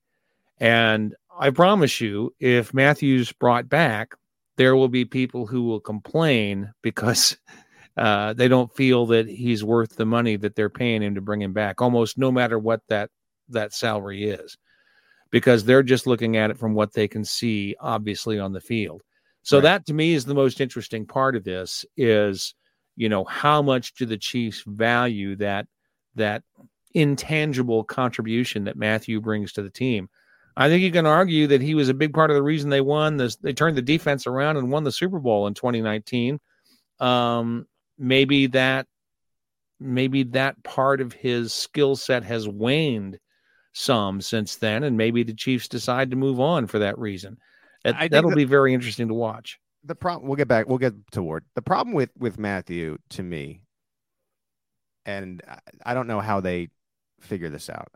And 0.58 1.14
I 1.38 1.50
promise 1.50 2.00
you, 2.00 2.34
if 2.40 2.72
Mathieu's 2.72 3.32
brought 3.32 3.68
back, 3.68 4.14
there 4.56 4.74
will 4.74 4.88
be 4.88 5.04
people 5.04 5.46
who 5.46 5.62
will 5.64 5.80
complain 5.80 6.72
because 6.82 7.36
Uh, 7.96 8.34
they 8.34 8.48
don't 8.48 8.74
feel 8.74 9.06
that 9.06 9.26
he's 9.26 9.64
worth 9.64 9.96
the 9.96 10.04
money 10.04 10.36
that 10.36 10.54
they're 10.54 10.68
paying 10.68 11.02
him 11.02 11.14
to 11.14 11.20
bring 11.20 11.40
him 11.40 11.52
back, 11.52 11.80
almost 11.80 12.18
no 12.18 12.30
matter 12.30 12.58
what 12.58 12.82
that 12.88 13.10
that 13.48 13.72
salary 13.72 14.24
is, 14.24 14.58
because 15.30 15.64
they're 15.64 15.82
just 15.82 16.06
looking 16.06 16.36
at 16.36 16.50
it 16.50 16.58
from 16.58 16.74
what 16.74 16.92
they 16.92 17.08
can 17.08 17.24
see, 17.24 17.74
obviously 17.80 18.38
on 18.38 18.52
the 18.52 18.60
field. 18.60 19.02
So 19.42 19.58
right. 19.58 19.62
that 19.62 19.86
to 19.86 19.94
me 19.94 20.12
is 20.12 20.24
the 20.24 20.34
most 20.34 20.60
interesting 20.60 21.06
part 21.06 21.36
of 21.36 21.44
this 21.44 21.86
is, 21.96 22.54
you 22.96 23.08
know, 23.08 23.24
how 23.24 23.62
much 23.62 23.94
do 23.94 24.04
the 24.04 24.18
Chiefs 24.18 24.62
value 24.66 25.36
that 25.36 25.66
that 26.16 26.42
intangible 26.94 27.84
contribution 27.84 28.64
that 28.64 28.76
Mathieu 28.76 29.20
brings 29.20 29.52
to 29.52 29.62
the 29.62 29.70
team? 29.70 30.08
I 30.56 30.68
think 30.68 30.82
you 30.82 30.90
can 30.90 31.06
argue 31.06 31.46
that 31.48 31.60
he 31.60 31.74
was 31.74 31.88
a 31.88 31.94
big 31.94 32.14
part 32.14 32.30
of 32.30 32.34
the 32.34 32.42
reason 32.42 32.70
they 32.70 32.80
won 32.80 33.18
this. 33.18 33.36
They 33.36 33.52
turned 33.52 33.76
the 33.76 33.82
defense 33.82 34.26
around 34.26 34.56
and 34.56 34.70
won 34.70 34.84
the 34.84 34.92
Super 34.92 35.18
Bowl 35.18 35.46
in 35.46 35.54
2019. 35.54 36.40
Um, 36.98 37.66
maybe 37.98 38.46
that, 38.48 38.86
maybe 39.80 40.24
that 40.24 40.62
part 40.62 41.00
of 41.00 41.12
his 41.12 41.52
skill 41.52 41.96
set 41.96 42.24
has 42.24 42.48
waned 42.48 43.18
some 43.72 44.20
since 44.20 44.56
then, 44.56 44.84
and 44.84 44.96
maybe 44.96 45.22
the 45.22 45.34
Chiefs 45.34 45.68
decide 45.68 46.10
to 46.10 46.16
move 46.16 46.40
on 46.40 46.66
for 46.66 46.78
that 46.78 46.98
reason. 46.98 47.38
That, 47.84 48.10
that'll 48.10 48.30
the, 48.30 48.36
be 48.36 48.44
very 48.44 48.74
interesting 48.74 49.08
to 49.08 49.14
watch. 49.14 49.58
The 49.84 49.94
problem 49.94 50.28
we'll 50.28 50.36
get 50.36 50.48
back. 50.48 50.66
We'll 50.68 50.78
get 50.78 50.94
toward 51.12 51.44
the 51.54 51.62
problem 51.62 51.94
with 51.94 52.10
with 52.18 52.38
Mathieu 52.38 52.98
to 53.10 53.22
me, 53.22 53.62
and 55.04 55.40
I 55.84 55.94
don't 55.94 56.08
know 56.08 56.20
how 56.20 56.40
they 56.40 56.70
figure 57.20 57.48
this 57.48 57.70
out 57.70 57.92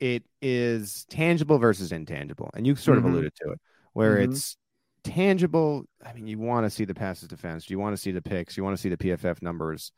it 0.00 0.22
is 0.42 1.06
tangible 1.08 1.58
versus 1.58 1.92
intangible. 1.92 2.50
And 2.54 2.66
you 2.66 2.76
sort 2.76 2.98
of 2.98 3.04
mm-hmm. 3.04 3.14
alluded 3.14 3.34
to 3.36 3.52
it, 3.52 3.60
where 3.92 4.16
mm-hmm. 4.16 4.32
it's 4.32 4.56
tangible. 5.04 5.84
I 6.04 6.12
mean, 6.12 6.26
you 6.26 6.38
want 6.38 6.66
to 6.66 6.70
see 6.70 6.84
the 6.84 6.94
passes 6.94 7.28
defense, 7.28 7.70
you 7.70 7.78
want 7.78 7.94
to 7.94 8.00
see 8.00 8.10
the 8.10 8.22
picks, 8.22 8.56
you 8.56 8.64
want 8.64 8.76
to 8.76 8.80
see 8.80 8.88
the 8.88 8.96
PFF 8.96 9.42
numbers. 9.42 9.92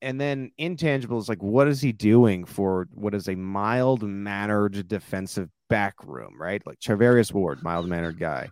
And 0.00 0.20
then 0.20 0.50
intangible 0.58 1.18
is 1.18 1.28
like, 1.28 1.42
what 1.42 1.66
is 1.66 1.80
he 1.80 1.92
doing 1.92 2.44
for 2.44 2.86
what 2.92 3.14
is 3.14 3.28
a 3.28 3.34
mild 3.34 4.02
mannered 4.02 4.86
defensive 4.86 5.48
back 5.70 5.94
room, 6.04 6.34
right? 6.38 6.64
Like 6.66 6.78
Charvarius 6.78 7.32
Ward, 7.32 7.62
mild 7.62 7.88
mannered 7.88 8.18
guy. 8.18 8.48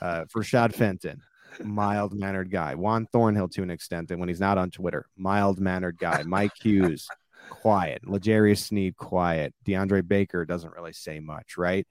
Uh, 0.00 0.24
Shad 0.42 0.74
Fenton, 0.74 1.20
mild 1.62 2.14
mannered 2.14 2.50
guy. 2.50 2.74
Juan 2.74 3.06
Thornhill 3.12 3.48
to 3.48 3.62
an 3.62 3.70
extent, 3.70 4.10
and 4.10 4.18
when 4.18 4.28
he's 4.28 4.40
not 4.40 4.56
on 4.56 4.70
Twitter, 4.70 5.06
mild 5.16 5.60
mannered 5.60 5.98
guy. 5.98 6.22
Mike 6.22 6.52
Hughes, 6.60 7.06
quiet. 7.50 8.06
L'Jarius 8.08 8.58
Sneed, 8.58 8.96
quiet. 8.96 9.54
DeAndre 9.66 10.06
Baker 10.06 10.46
doesn't 10.46 10.72
really 10.72 10.94
say 10.94 11.20
much, 11.20 11.58
right? 11.58 11.86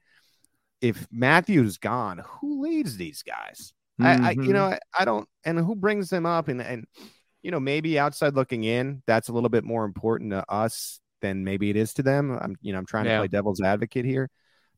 If 0.84 1.06
Mathieu's 1.10 1.78
gone, 1.78 2.22
who 2.24 2.62
leads 2.62 2.96
these 2.96 3.22
guys? 3.22 3.72
Mm-hmm. 4.00 4.24
I, 4.24 4.28
I, 4.28 4.30
you 4.32 4.52
know, 4.52 4.64
mm-hmm. 4.64 4.74
I, 4.98 5.02
I, 5.02 5.04
don't, 5.04 5.28
and 5.44 5.58
who 5.58 5.74
brings 5.74 6.10
them 6.10 6.26
up? 6.26 6.48
And, 6.48 6.60
and, 6.60 6.84
you 7.42 7.50
know, 7.50 7.60
maybe 7.60 7.98
outside 7.98 8.34
looking 8.34 8.64
in, 8.64 9.02
that's 9.06 9.28
a 9.28 9.32
little 9.32 9.48
bit 9.48 9.64
more 9.64 9.84
important 9.84 10.32
to 10.32 10.44
us 10.50 11.00
than 11.22 11.44
maybe 11.44 11.70
it 11.70 11.76
is 11.76 11.94
to 11.94 12.02
them. 12.02 12.36
I'm, 12.38 12.56
you 12.60 12.72
know, 12.72 12.78
I'm 12.78 12.86
trying 12.86 13.06
yeah. 13.06 13.14
to 13.14 13.20
play 13.20 13.28
devil's 13.28 13.62
advocate 13.62 14.04
here, 14.04 14.28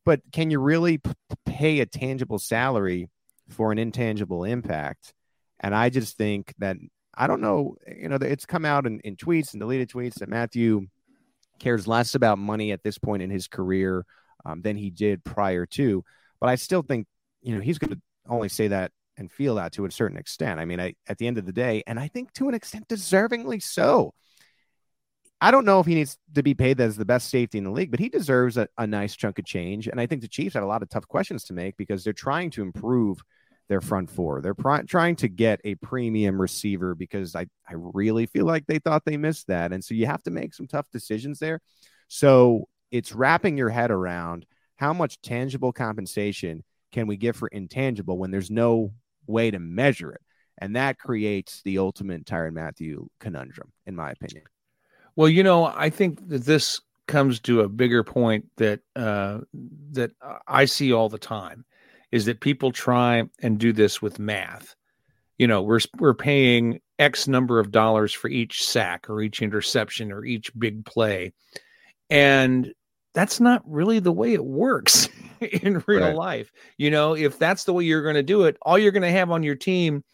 but 0.05 0.21
can 0.33 0.51
you 0.51 0.61
really 0.61 0.99
p- 0.99 1.11
pay 1.45 1.81
a 1.81 1.87
tangible 1.87 2.39
salary 2.39 3.09
for 3.49 3.73
an 3.73 3.79
intangible 3.79 4.45
impact? 4.45 5.13
And 5.59 5.75
I 5.75 5.91
just 5.91 6.17
think 6.17 6.55
that 6.59 6.77
I 7.15 7.27
don't 7.27 7.41
know, 7.41 7.77
you 7.87 8.09
know, 8.09 8.17
it's 8.17 8.47
come 8.47 8.65
out 8.65 8.87
in, 8.87 9.01
in 9.01 9.17
tweets 9.17 9.55
and 9.55 9.61
deleted 9.61 9.89
tweets 9.89 10.17
that 10.17 10.29
Mathieu 10.29 10.87
cares 11.59 11.89
less 11.89 12.15
about 12.15 12.39
money 12.39 12.73
at 12.73 12.83
this 12.83 12.99
point 12.99 13.23
in 13.23 13.31
his 13.31 13.49
career 13.49 14.05
um, 14.47 14.63
than 14.63 14.77
he 14.77 14.91
did 14.91 15.25
prior 15.25 15.67
to. 15.67 16.05
But 16.41 16.49
I 16.49 16.55
still 16.55 16.83
think, 16.83 17.07
you 17.43 17.55
know, 17.55 17.61
he's 17.61 17.79
going 17.79 17.95
to 17.95 18.01
only 18.29 18.49
say 18.49 18.69
that 18.69 18.93
and 19.17 19.31
feel 19.31 19.55
that 19.57 19.73
to 19.73 19.87
a 19.87 19.91
certain 19.91 20.19
extent. 20.19 20.61
I 20.61 20.65
mean, 20.65 20.81
I, 20.81 20.95
at 21.09 21.19
the 21.19 21.27
end 21.27 21.39
of 21.39 21.47
the 21.47 21.53
day, 21.53 21.83
and 21.87 21.99
I 21.99 22.09
think 22.09 22.33
to 22.35 22.49
an 22.49 22.55
extent 22.55 22.89
deservingly 22.89 23.63
so. 23.63 24.13
I 25.39 25.51
don't 25.51 25.67
know 25.67 25.81
if 25.81 25.87
he 25.87 25.95
needs 25.95 26.17
to 26.35 26.43
be 26.43 26.55
paid 26.55 26.81
as 26.81 26.97
the 26.97 27.05
best 27.05 27.29
safety 27.29 27.59
in 27.59 27.65
the 27.65 27.71
league, 27.71 27.91
but 27.91 28.01
he 28.01 28.09
deserves 28.09 28.57
a, 28.57 28.69
a 28.79 28.87
nice 28.87 29.15
chunk 29.15 29.39
of 29.39 29.45
change. 29.45 29.87
And 29.87 30.01
I 30.01 30.07
think 30.07 30.23
the 30.23 30.29
Chiefs 30.29 30.55
had 30.55 30.63
a 30.63 30.67
lot 30.67 30.83
of 30.83 30.89
tough 30.89 31.07
questions 31.07 31.45
to 31.45 31.53
make 31.53 31.77
because 31.77 32.05
they're 32.05 32.13
trying 32.13 32.51
to 32.53 32.63
improve– 32.63 33.23
their 33.69 33.81
front 33.81 34.11
four. 34.11 34.41
They're 34.41 34.55
pr- 34.55 34.83
trying 34.87 35.17
to 35.17 35.29
get 35.29 35.61
a 35.65 35.75
premium 35.77 36.41
receiver 36.41 36.95
because 36.95 37.35
I, 37.35 37.47
I 37.69 37.75
really 37.75 38.27
feel 38.27 38.47
like 38.47 38.67
they 38.67 38.79
thought 38.79 39.05
they 39.05 39.17
missed 39.17 39.49
that. 39.49 39.73
And 39.73 39.85
so 39.85 39.95
you 39.95 40.07
have 40.07 40.23
to 40.25 40.31
make 40.31 40.55
some 40.55 40.67
tough 40.67 40.91
decisions 40.91 41.39
there. 41.39 41.61
So 42.09 42.69
it's 42.91 43.13
wrapping 43.13 43.57
your 43.57 43.71
head 43.71 43.91
around 43.91 44.47
how 44.77 44.93
much 44.93 45.21
tangible 45.23 45.73
compensation 45.73 46.63
can 46.93 47.07
we 47.07 47.17
give 47.17 47.37
for 47.37 47.49
intangible 47.49 48.19
when 48.19 48.31
there's 48.31 48.51
no 48.51 48.93
way 49.27 49.51
to 49.51 49.59
measure 49.59 50.13
it. 50.13 50.21
And 50.59 50.77
that 50.77 50.99
creates 50.99 51.63
the 51.63 51.79
ultimate 51.79 52.25
Tyrann 52.25 52.55
Mathieu 52.55 53.09
conundrum, 53.21 53.73
in 53.87 53.95
my 53.95 54.11
opinion. 54.11 54.45
Well, 55.15 55.29
you 55.29 55.43
know, 55.43 55.65
I 55.65 55.91
think 55.91 56.29
that 56.29 56.45
this 56.45 56.81
comes 57.07 57.41
to 57.41 57.61
a 57.61 57.69
bigger 57.69 58.03
point 58.03 58.47
that 58.57 58.81
uh, 58.95 59.41
that 59.93 60.13
I 60.47 60.65
see 60.65 60.93
all 60.93 61.09
the 61.09 61.19
time 61.19 61.65
is 62.13 62.27
that 62.27 62.41
people 62.41 62.73
try 62.73 63.25
and 63.41 63.59
do 63.59 63.73
this 63.73 64.01
with 64.01 64.19
math. 64.19 64.75
You 65.39 65.47
know, 65.47 65.63
we're 65.63 65.81
we're 65.99 66.15
paying 66.15 66.81
X 66.99 67.29
number 67.29 67.61
of 67.61 67.71
dollars 67.71 68.13
for 68.13 68.29
each 68.29 68.65
sack 68.65 69.11
or 69.11 69.21
each 69.21 69.43
interception 69.43 70.13
or 70.13 70.25
each 70.25 70.51
big 70.59 70.85
play. 70.85 71.33
And 72.11 72.73
that's 73.15 73.41
not 73.41 73.63
really 73.67 73.99
the 73.99 74.13
way 74.13 74.35
it 74.35 74.45
works 74.45 75.09
in 75.41 75.83
real 75.87 76.01
right. 76.01 76.15
life. 76.15 76.53
You 76.79 76.91
know, 76.91 77.15
if 77.15 77.39
that's 77.39 77.65
the 77.65 77.73
way 77.73 77.85
you're 77.85 78.03
going 78.03 78.15
to 78.15 78.23
do 78.23 78.45
it, 78.45 78.57
all 78.63 78.79
you're 78.79 78.93
going 78.93 79.03
to 79.03 79.11
have 79.11 79.31
on 79.31 79.43
your 79.43 79.55
team 79.55 80.05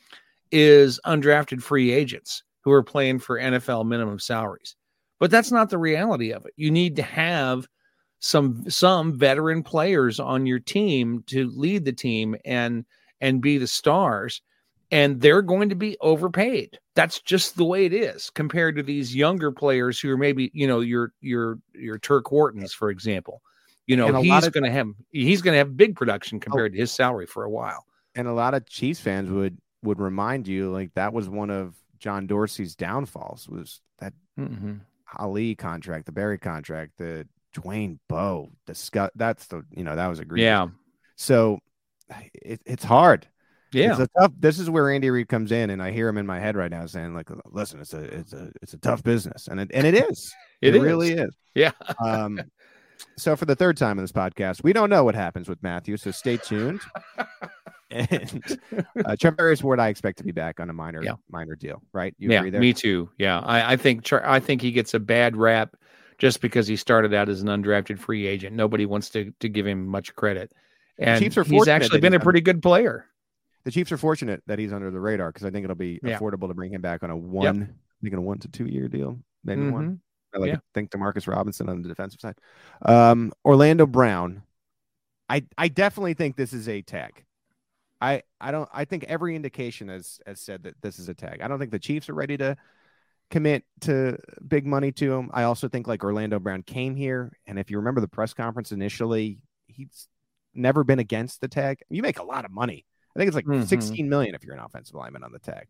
is 0.51 1.01
undrafted 1.07 1.63
free 1.63 1.91
agents 1.91 2.43
who 2.63 2.71
are 2.71 2.83
playing 2.83 3.19
for 3.19 3.39
NFL 3.39 3.87
minimum 3.87 4.19
salaries. 4.19 4.77
But 5.19 5.31
that's 5.31 5.53
not 5.53 5.71
the 5.71 5.79
reality 5.79 6.33
of 6.33 6.45
it. 6.47 6.53
You 6.57 6.71
need 6.71 6.97
to 6.97 7.03
have 7.03 7.67
some 8.21 8.69
some 8.71 9.19
veteran 9.19 9.65
players 9.65 10.21
on 10.21 10.47
your 10.47 10.61
team 10.61 11.25
to 11.27 11.51
lead 11.57 11.85
the 11.85 11.93
team 11.93 12.37
and 12.45 12.85
and 13.21 13.43
be 13.43 13.59
the 13.59 13.67
stars 13.67 14.43
and 14.93 15.21
they're 15.21 15.43
going 15.43 15.69
to 15.69 15.75
be 15.75 15.97
overpaid 16.01 16.79
that's 16.95 17.21
just 17.21 17.57
the 17.57 17.65
way 17.65 17.85
it 17.87 17.93
is 17.93 18.31
compared 18.31 18.77
to 18.77 18.83
these 18.83 19.15
younger 19.15 19.51
players 19.51 19.99
who 19.99 20.11
are 20.11 20.17
maybe 20.17 20.51
you 20.55 20.67
know 20.67 20.81
your 20.81 21.13
your 21.21 21.59
your 21.75 21.99
turk 21.99 22.27
whartons 22.27 22.73
for 22.73 22.91
example 22.91 23.43
you 23.87 23.97
know 23.97 24.21
he's 24.21 24.49
going 24.49 24.65
to 24.65 24.71
have 24.71 24.89
he's 25.11 25.43
going 25.43 25.55
to 25.55 25.59
have 25.59 25.77
big 25.77 25.97
production 25.97 26.39
compared 26.39 26.73
oh, 26.73 26.75
to 26.75 26.81
his 26.81 26.93
salary 26.93 27.27
for 27.27 27.45
a 27.45 27.51
while 27.51 27.85
and 28.15 28.29
a 28.29 28.33
lot 28.33 28.55
of 28.55 28.69
chiefs 28.69 29.01
fans 29.01 29.31
would 29.31 29.59
would 29.83 29.99
remind 29.99 30.47
you 30.47 30.71
like 30.71 30.93
that 30.95 31.13
was 31.13 31.29
one 31.29 31.51
of 31.51 31.75
john 31.99 32.27
dorsey's 32.27 32.77
downfalls 32.77 33.49
was 33.49 33.81
that 33.99 34.13
mm-hmm. 34.39 34.75
Hali 35.05 35.55
contract 35.55 36.07
the 36.07 36.13
Berry 36.13 36.39
contract 36.39 36.93
the 36.97 37.27
Dwayne 37.55 37.99
Bowe, 38.09 38.51
discuss 38.67 39.11
that's 39.15 39.47
the 39.47 39.65
you 39.71 39.85
know 39.85 39.97
that 39.97 40.09
was 40.09 40.19
a 40.19 40.25
great 40.25 40.43
yeah. 40.43 40.69
So 41.17 41.59
it, 42.35 42.61
it's 42.65 42.85
hard. 42.85 43.27
Yeah, 43.73 43.93
it's 43.93 44.01
a 44.01 44.09
tough. 44.19 44.33
This 44.39 44.59
is 44.59 44.71
where 44.71 44.91
Andy 44.91 45.11
Reid 45.11 45.29
comes 45.29 45.53
in, 45.53 45.71
and 45.71 45.83
I 45.83 45.91
hear 45.91 46.09
him 46.09 46.19
in 46.19 46.27
my 46.27 46.39
head 46.39 46.57
right 46.57 46.71
now 46.71 46.87
saying, 46.87 47.15
"Like, 47.15 47.29
listen, 47.47 47.81
it's 47.81 47.95
a 47.95 48.03
it's 48.03 48.33
a 48.33 48.51
it's 48.61 48.75
a 48.75 48.79
tough 48.79 49.03
business, 49.03 49.49
and 49.49 49.61
it 49.61 49.71
and 49.73 49.87
it 49.87 49.95
is. 49.95 50.35
it, 50.61 50.75
it 50.75 50.79
is. 50.79 50.83
really 50.83 51.13
is. 51.13 51.37
Yeah. 51.55 51.73
um. 52.05 52.41
So 53.17 53.35
for 53.35 53.47
the 53.47 53.57
third 53.57 53.77
time 53.77 53.99
in 53.99 54.05
this 54.05 54.13
podcast, 54.13 54.63
we 54.63 54.73
don't 54.73 54.89
know 54.89 55.03
what 55.03 55.17
happens 55.17 55.49
with 55.49 55.61
Mathieu, 55.61 55.97
so 55.97 56.13
stay 56.13 56.37
tuned. 56.37 56.81
and 57.91 58.59
uh, 59.05 59.17
Charvarius 59.17 59.63
Ward, 59.63 59.81
I 59.81 59.89
expect 59.89 60.19
to 60.19 60.25
be 60.25 60.31
back 60.31 60.61
on 60.61 60.71
a 60.71 60.73
minor 60.73 61.03
yeah. 61.03 61.15
minor 61.29 61.57
deal, 61.57 61.83
right? 61.93 62.15
You 62.19 62.31
yeah, 62.31 62.43
me 62.43 62.73
too. 62.73 63.11
Yeah, 63.19 63.41
I, 63.41 63.73
I 63.73 63.77
think 63.77 64.11
I 64.13 64.41
think 64.41 64.63
he 64.63 64.71
gets 64.71 64.95
a 64.95 65.01
bad 65.01 65.37
rap 65.37 65.77
just 66.19 66.41
because 66.41 66.67
he 66.67 66.77
started 66.77 67.13
out 67.13 67.29
as 67.29 67.43
an 67.43 67.49
undrafted 67.49 67.99
free 67.99 68.27
agent. 68.27 68.55
Nobody 68.55 68.87
wants 68.87 69.11
to 69.11 69.33
to 69.41 69.49
give 69.49 69.67
him 69.67 69.87
much 69.87 70.15
credit. 70.15 70.53
And 70.99 71.21
Chiefs 71.21 71.37
are 71.37 71.45
he's 71.45 71.69
actually 71.69 72.01
been 72.01 72.15
a 72.15 72.21
pretty 72.21 72.41
good 72.41 72.63
player. 72.63 73.07
The 73.65 73.71
Chiefs 73.71 73.93
are 73.93 73.97
fortunate 73.97 74.43
that 74.47 74.59
he's 74.59 74.73
under 74.73 74.91
the 74.91 75.01
radar 75.01 75.31
because 75.31 75.45
I 75.45 75.51
think 75.51 75.65
it'll 75.65 75.77
be 75.77 76.01
yeah. 76.03 76.19
affordable 76.19 76.49
to 76.49 76.55
bring 76.55 76.73
him 76.73 76.81
back 76.81 77.03
on 77.03 77.11
a 77.11 77.17
one, 77.17 77.43
yep. 77.61 77.69
I 77.69 78.01
think 78.03 78.15
a 78.15 78.21
one 78.21 78.39
to 78.39 78.49
two 78.49 78.67
year 78.67 78.89
deal, 78.89 79.19
maybe 79.45 79.63
mm-hmm. 79.63 79.73
one. 79.73 80.01
I 80.35 80.39
like 80.39 80.49
yeah. 80.49 80.59
think 80.75 80.91
Demarcus 80.91 81.29
Robinson 81.29 81.69
on 81.69 81.83
the 81.83 81.89
defensive 81.89 82.21
side. 82.21 82.37
Um, 82.83 83.33
Orlando 83.45 83.87
Brown. 83.87 84.43
I 85.29 85.45
I 85.57 85.69
definitely 85.69 86.15
think 86.15 86.37
this 86.37 86.53
is 86.53 86.69
a 86.69 86.83
tag. 86.83 87.25
I 88.01 88.23
I 88.41 88.51
don't 88.51 88.69
I 88.73 88.85
think 88.85 89.05
every 89.05 89.37
indication 89.37 89.89
has 89.89 90.21
has 90.27 90.41
said 90.41 90.65
that 90.65 90.75
this 90.83 90.99
is 90.99 91.09
a 91.09 91.15
tag. 91.15 91.41
I 91.41 91.49
don't 91.49 91.59
think 91.59 91.71
the 91.71 91.79
Chiefs 91.79 92.09
are 92.09 92.15
ready 92.15 92.37
to 92.39 92.57
commit 93.31 93.65
to 93.83 94.19
big 94.47 94.67
money 94.67 94.93
to 94.93 95.13
him. 95.13 95.31
I 95.33 95.45
also 95.45 95.69
think 95.69 95.87
like 95.87 96.05
Orlando 96.05 96.39
Brown 96.39 96.63
came 96.63 96.97
here, 96.97 97.33
and 97.47 97.59
if 97.59 97.71
you 97.71 97.79
remember 97.79 98.01
the 98.01 98.09
press 98.09 98.35
conference 98.35 98.73
initially, 98.73 99.39
he's 99.67 100.09
never 100.55 100.85
been 100.85 100.99
against 100.99 101.41
the 101.41 101.49
tag. 101.49 101.81
You 101.89 102.03
make 102.03 102.19
a 102.19 102.25
lot 102.25 102.45
of 102.45 102.51
money. 102.51 102.85
I 103.15 103.19
think 103.19 103.29
it's 103.29 103.35
like 103.35 103.47
mm-hmm. 103.47 103.65
16 103.65 104.09
million 104.09 104.35
if 104.35 104.45
you're 104.45 104.55
an 104.55 104.63
offensive 104.63 104.95
lineman 104.95 105.25
on 105.25 105.33
the 105.33 105.39
tag. 105.39 105.69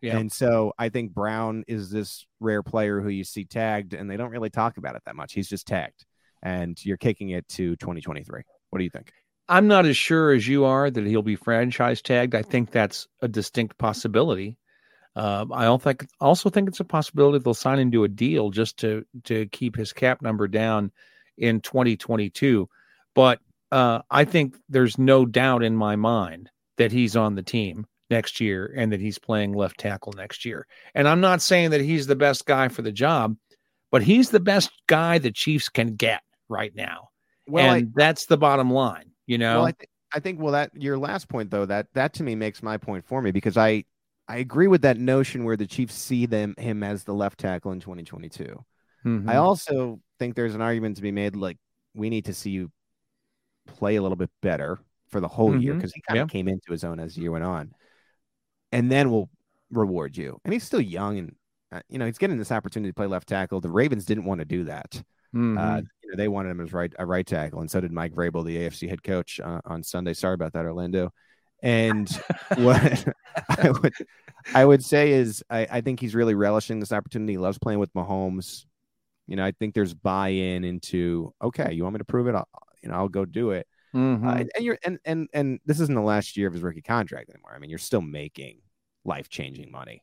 Yeah. 0.00 0.18
And 0.18 0.30
so 0.30 0.74
I 0.78 0.90
think 0.90 1.12
Brown 1.12 1.64
is 1.66 1.90
this 1.90 2.26
rare 2.38 2.62
player 2.62 3.00
who 3.00 3.08
you 3.08 3.24
see 3.24 3.44
tagged 3.44 3.94
and 3.94 4.10
they 4.10 4.16
don't 4.16 4.30
really 4.30 4.50
talk 4.50 4.76
about 4.76 4.96
it 4.96 5.02
that 5.06 5.16
much. 5.16 5.32
He's 5.32 5.48
just 5.48 5.66
tagged 5.66 6.04
and 6.42 6.78
you're 6.84 6.98
kicking 6.98 7.30
it 7.30 7.48
to 7.48 7.74
2023. 7.76 8.42
What 8.70 8.78
do 8.78 8.84
you 8.84 8.90
think? 8.90 9.12
I'm 9.48 9.66
not 9.66 9.86
as 9.86 9.96
sure 9.96 10.32
as 10.32 10.46
you 10.46 10.64
are 10.64 10.90
that 10.90 11.06
he'll 11.06 11.22
be 11.22 11.36
franchise 11.36 12.02
tagged. 12.02 12.34
I 12.34 12.42
think 12.42 12.70
that's 12.70 13.08
a 13.22 13.28
distinct 13.28 13.78
possibility. 13.78 14.58
Uh, 15.16 15.46
I 15.52 15.64
don't 15.64 15.80
think 15.80 16.06
also 16.20 16.50
think 16.50 16.68
it's 16.68 16.80
a 16.80 16.84
possibility 16.84 17.38
they'll 17.38 17.54
sign 17.54 17.78
into 17.78 18.04
a 18.04 18.08
deal 18.08 18.50
just 18.50 18.78
to 18.78 19.04
to 19.24 19.46
keep 19.46 19.76
his 19.76 19.92
cap 19.92 20.22
number 20.22 20.48
down 20.48 20.90
in 21.38 21.60
2022. 21.60 22.68
But 23.14 23.38
uh, 23.70 24.00
I 24.10 24.24
think 24.24 24.56
there's 24.68 24.98
no 24.98 25.24
doubt 25.24 25.62
in 25.62 25.76
my 25.76 25.96
mind 25.96 26.50
that 26.76 26.92
he's 26.92 27.16
on 27.16 27.34
the 27.34 27.42
team 27.42 27.86
next 28.10 28.40
year 28.40 28.72
and 28.76 28.92
that 28.92 29.00
he's 29.00 29.18
playing 29.18 29.52
left 29.52 29.78
tackle 29.78 30.12
next 30.16 30.44
year. 30.44 30.66
And 30.94 31.08
I'm 31.08 31.20
not 31.20 31.42
saying 31.42 31.70
that 31.70 31.80
he's 31.80 32.06
the 32.06 32.16
best 32.16 32.46
guy 32.46 32.68
for 32.68 32.82
the 32.82 32.92
job, 32.92 33.36
but 33.90 34.02
he's 34.02 34.30
the 34.30 34.40
best 34.40 34.70
guy 34.86 35.18
the 35.18 35.30
Chiefs 35.30 35.68
can 35.68 35.96
get 35.96 36.22
right 36.48 36.74
now. 36.74 37.08
Well, 37.46 37.74
and 37.74 37.86
I, 37.86 37.90
that's 37.94 38.26
the 38.26 38.36
bottom 38.36 38.70
line, 38.70 39.10
you 39.26 39.38
know. 39.38 39.58
Well, 39.58 39.66
I, 39.66 39.72
th- 39.72 39.88
I 40.12 40.20
think 40.20 40.40
well 40.40 40.52
that 40.52 40.70
your 40.74 40.96
last 40.96 41.28
point 41.28 41.50
though 41.50 41.66
that 41.66 41.88
that 41.94 42.14
to 42.14 42.22
me 42.22 42.34
makes 42.36 42.62
my 42.62 42.76
point 42.76 43.04
for 43.04 43.20
me 43.20 43.32
because 43.32 43.56
I 43.56 43.84
I 44.28 44.36
agree 44.38 44.68
with 44.68 44.82
that 44.82 44.96
notion 44.96 45.44
where 45.44 45.56
the 45.56 45.66
Chiefs 45.66 45.94
see 45.94 46.26
them 46.26 46.54
him 46.56 46.82
as 46.82 47.04
the 47.04 47.12
left 47.12 47.38
tackle 47.40 47.72
in 47.72 47.80
2022. 47.80 48.64
Mm-hmm. 49.04 49.28
I 49.28 49.36
also 49.36 50.00
think 50.18 50.34
there's 50.34 50.54
an 50.54 50.62
argument 50.62 50.96
to 50.96 51.02
be 51.02 51.12
made 51.12 51.36
like 51.36 51.58
we 51.94 52.08
need 52.08 52.26
to 52.26 52.34
see 52.34 52.50
you 52.50 52.70
play 53.66 53.96
a 53.96 54.02
little 54.02 54.16
bit 54.16 54.30
better 54.40 54.78
for 55.14 55.20
the 55.20 55.28
whole 55.28 55.52
mm-hmm. 55.52 55.60
year 55.60 55.74
because 55.74 55.92
he 55.92 56.00
kind 56.00 56.18
of 56.18 56.28
yeah. 56.28 56.32
came 56.32 56.48
into 56.48 56.72
his 56.72 56.82
own 56.82 56.98
as 56.98 57.14
the 57.14 57.20
year 57.20 57.30
went 57.30 57.44
on, 57.44 57.72
and 58.72 58.90
then 58.90 59.12
we'll 59.12 59.30
reward 59.70 60.16
you. 60.16 60.40
And 60.44 60.52
he's 60.52 60.64
still 60.64 60.80
young, 60.80 61.18
and 61.18 61.36
uh, 61.70 61.82
you 61.88 62.00
know 62.00 62.06
he's 62.06 62.18
getting 62.18 62.36
this 62.36 62.50
opportunity 62.50 62.90
to 62.90 62.94
play 62.94 63.06
left 63.06 63.28
tackle. 63.28 63.60
The 63.60 63.70
Ravens 63.70 64.06
didn't 64.06 64.24
want 64.24 64.40
to 64.40 64.44
do 64.44 64.64
that. 64.64 64.88
Uh, 65.32 65.38
mm-hmm. 65.38 65.56
Uh, 65.58 65.76
you 66.02 66.10
know, 66.10 66.16
they 66.16 66.26
wanted 66.26 66.50
him 66.50 66.60
as 66.62 66.72
right 66.72 66.92
a 66.98 67.06
right 67.06 67.24
tackle, 67.24 67.60
and 67.60 67.70
so 67.70 67.80
did 67.80 67.92
Mike 67.92 68.12
Vrabel, 68.12 68.44
the 68.44 68.56
AFC 68.56 68.88
head 68.88 69.04
coach, 69.04 69.38
uh, 69.38 69.60
on 69.64 69.84
Sunday. 69.84 70.14
Sorry 70.14 70.34
about 70.34 70.52
that, 70.54 70.64
Orlando. 70.64 71.12
And 71.62 72.10
what 72.56 73.06
I 73.50 73.70
would 73.70 73.94
I 74.52 74.64
would 74.64 74.84
say 74.84 75.12
is 75.12 75.44
I, 75.48 75.68
I 75.70 75.80
think 75.80 76.00
he's 76.00 76.16
really 76.16 76.34
relishing 76.34 76.80
this 76.80 76.90
opportunity. 76.90 77.34
He 77.34 77.38
loves 77.38 77.58
playing 77.58 77.78
with 77.78 77.94
Mahomes. 77.94 78.64
You 79.28 79.36
know, 79.36 79.44
I 79.44 79.52
think 79.52 79.76
there's 79.76 79.94
buy-in 79.94 80.64
into 80.64 81.32
okay, 81.40 81.72
you 81.72 81.84
want 81.84 81.94
me 81.94 81.98
to 81.98 82.04
prove 82.04 82.26
it? 82.26 82.34
I'll, 82.34 82.48
you 82.82 82.88
know, 82.88 82.96
I'll 82.96 83.08
go 83.08 83.24
do 83.24 83.52
it. 83.52 83.68
Mm-hmm. 83.94 84.26
Uh, 84.26 84.32
and 84.32 84.64
you're 84.64 84.78
and 84.84 84.98
and 85.04 85.28
and 85.32 85.60
this 85.64 85.80
isn't 85.80 85.94
the 85.94 86.02
last 86.02 86.36
year 86.36 86.48
of 86.48 86.54
his 86.54 86.62
rookie 86.62 86.82
contract 86.82 87.30
anymore. 87.30 87.52
I 87.54 87.58
mean, 87.58 87.70
you're 87.70 87.78
still 87.78 88.00
making 88.00 88.58
life-changing 89.04 89.70
money. 89.70 90.02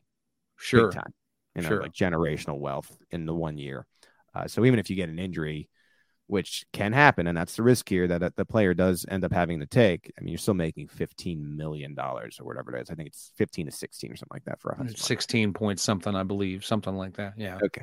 Sure, 0.56 0.90
time. 0.90 1.12
You 1.54 1.62
know, 1.62 1.68
sure. 1.68 1.82
like 1.82 1.92
generational 1.92 2.58
wealth 2.58 2.96
in 3.10 3.26
the 3.26 3.34
one 3.34 3.58
year. 3.58 3.86
Uh, 4.34 4.46
so 4.46 4.64
even 4.64 4.78
if 4.78 4.88
you 4.88 4.96
get 4.96 5.10
an 5.10 5.18
injury, 5.18 5.68
which 6.26 6.64
can 6.72 6.92
happen, 6.92 7.26
and 7.26 7.36
that's 7.36 7.56
the 7.56 7.62
risk 7.62 7.88
here 7.88 8.08
that, 8.08 8.20
that 8.20 8.36
the 8.36 8.46
player 8.46 8.72
does 8.72 9.04
end 9.10 9.24
up 9.24 9.32
having 9.32 9.60
to 9.60 9.66
take. 9.66 10.10
I 10.18 10.22
mean, 10.22 10.32
you're 10.32 10.38
still 10.38 10.54
making 10.54 10.88
fifteen 10.88 11.56
million 11.56 11.94
dollars 11.94 12.40
or 12.40 12.44
whatever 12.44 12.74
it 12.74 12.80
is. 12.80 12.90
I 12.90 12.94
think 12.94 13.08
it's 13.08 13.32
fifteen 13.36 13.66
to 13.66 13.72
sixteen 13.72 14.10
or 14.10 14.16
something 14.16 14.34
like 14.34 14.44
that 14.44 14.60
for 14.60 14.70
a 14.70 14.88
sixteen 14.96 15.52
point 15.52 15.80
something, 15.80 16.14
I 16.14 16.22
believe, 16.22 16.64
something 16.64 16.94
like 16.94 17.16
that. 17.16 17.34
Yeah. 17.36 17.58
Okay 17.62 17.82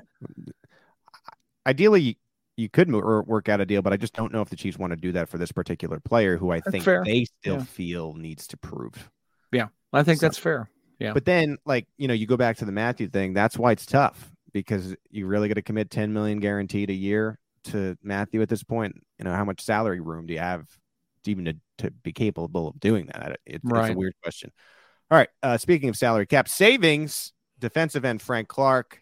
ideally 1.69 2.17
you 2.59 2.69
could 2.69 2.91
work 2.91 3.47
out 3.47 3.61
a 3.61 3.65
deal, 3.65 3.81
but 3.81 3.93
I 3.93 3.97
just 3.97 4.13
don't 4.13 4.33
know 4.33 4.41
if 4.41 4.49
the 4.49 4.55
Chiefs 4.55 4.77
want 4.77 4.91
to 4.91 4.97
do 4.97 5.13
that 5.13 5.29
for 5.29 5.37
this 5.37 5.51
particular 5.51 5.99
player, 6.01 6.35
who 6.35 6.51
I 6.51 6.57
that's 6.57 6.71
think 6.71 6.83
fair. 6.83 7.03
they 7.05 7.25
still 7.25 7.57
yeah. 7.57 7.63
feel 7.63 8.13
needs 8.13 8.47
to 8.47 8.57
prove. 8.57 9.09
Yeah, 9.51 9.67
I 9.93 10.03
think 10.03 10.19
so, 10.19 10.25
that's 10.25 10.37
fair. 10.37 10.69
Yeah, 10.99 11.13
but 11.13 11.23
then 11.23 11.57
like 11.65 11.87
you 11.97 12.07
know, 12.07 12.13
you 12.13 12.27
go 12.27 12.35
back 12.35 12.57
to 12.57 12.65
the 12.65 12.73
Mathieu 12.73 13.07
thing. 13.07 13.33
That's 13.33 13.57
why 13.57 13.71
it's 13.71 13.85
tough 13.85 14.29
because 14.51 14.95
you 15.09 15.25
really 15.25 15.47
got 15.47 15.53
to 15.53 15.61
commit 15.61 15.89
ten 15.89 16.11
million 16.11 16.39
guaranteed 16.39 16.89
a 16.89 16.93
year 16.93 17.39
to 17.65 17.97
Mathieu 18.03 18.41
at 18.41 18.49
this 18.49 18.63
point. 18.63 18.95
You 19.17 19.25
know, 19.25 19.33
how 19.33 19.45
much 19.45 19.61
salary 19.61 20.01
room 20.01 20.25
do 20.25 20.33
you 20.33 20.39
have 20.39 20.67
to 21.23 21.31
even 21.31 21.45
to, 21.45 21.55
to 21.77 21.91
be 21.91 22.11
capable 22.11 22.67
of 22.67 22.79
doing 22.79 23.09
that? 23.13 23.39
It, 23.45 23.61
right. 23.63 23.85
It's 23.85 23.95
a 23.95 23.97
weird 23.97 24.15
question. 24.21 24.51
All 25.09 25.17
right. 25.17 25.29
Uh, 25.41 25.57
speaking 25.57 25.87
of 25.87 25.95
salary 25.95 26.25
cap 26.25 26.49
savings, 26.49 27.31
defensive 27.57 28.03
end 28.03 28.21
Frank 28.21 28.49
Clark. 28.49 29.01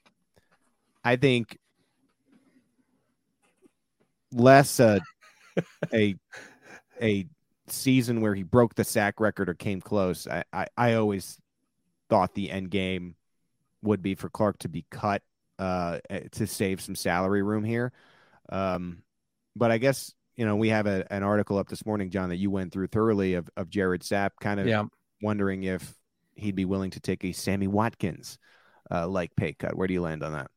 I 1.03 1.15
think 1.15 1.57
less 4.31 4.79
a 4.79 5.01
a 5.93 6.15
a 7.01 7.27
season 7.67 8.21
where 8.21 8.35
he 8.35 8.43
broke 8.43 8.75
the 8.75 8.83
sack 8.83 9.19
record 9.19 9.49
or 9.49 9.53
came 9.53 9.81
close. 9.81 10.27
I, 10.27 10.43
I, 10.53 10.67
I 10.77 10.93
always 10.93 11.37
thought 12.09 12.33
the 12.33 12.49
end 12.49 12.71
game 12.71 13.15
would 13.81 14.01
be 14.01 14.15
for 14.15 14.29
Clark 14.29 14.59
to 14.59 14.69
be 14.69 14.85
cut 14.89 15.21
uh, 15.59 15.99
eh, 16.09 16.21
to 16.33 16.47
save 16.47 16.81
some 16.81 16.95
salary 16.95 17.43
room 17.43 17.63
here. 17.63 17.91
Um, 18.49 19.03
but 19.55 19.71
I 19.71 19.77
guess 19.77 20.13
you 20.35 20.45
know 20.45 20.55
we 20.55 20.69
have 20.69 20.87
a, 20.87 21.05
an 21.11 21.23
article 21.23 21.57
up 21.57 21.67
this 21.67 21.85
morning, 21.85 22.09
John, 22.09 22.29
that 22.29 22.37
you 22.37 22.51
went 22.51 22.71
through 22.71 22.87
thoroughly 22.87 23.33
of 23.33 23.49
of 23.57 23.69
Jared 23.69 24.01
Sapp, 24.01 24.31
kind 24.39 24.59
of 24.59 24.67
yeah. 24.67 24.83
wondering 25.21 25.63
if 25.63 25.93
he'd 26.35 26.55
be 26.55 26.65
willing 26.65 26.91
to 26.91 26.99
take 26.99 27.23
a 27.25 27.31
Sammy 27.31 27.67
Watkins 27.67 28.37
uh, 28.91 29.07
like 29.07 29.35
pay 29.35 29.53
cut. 29.53 29.75
Where 29.75 29.87
do 29.87 29.93
you 29.93 30.01
land 30.01 30.23
on 30.23 30.33
that? 30.33 30.51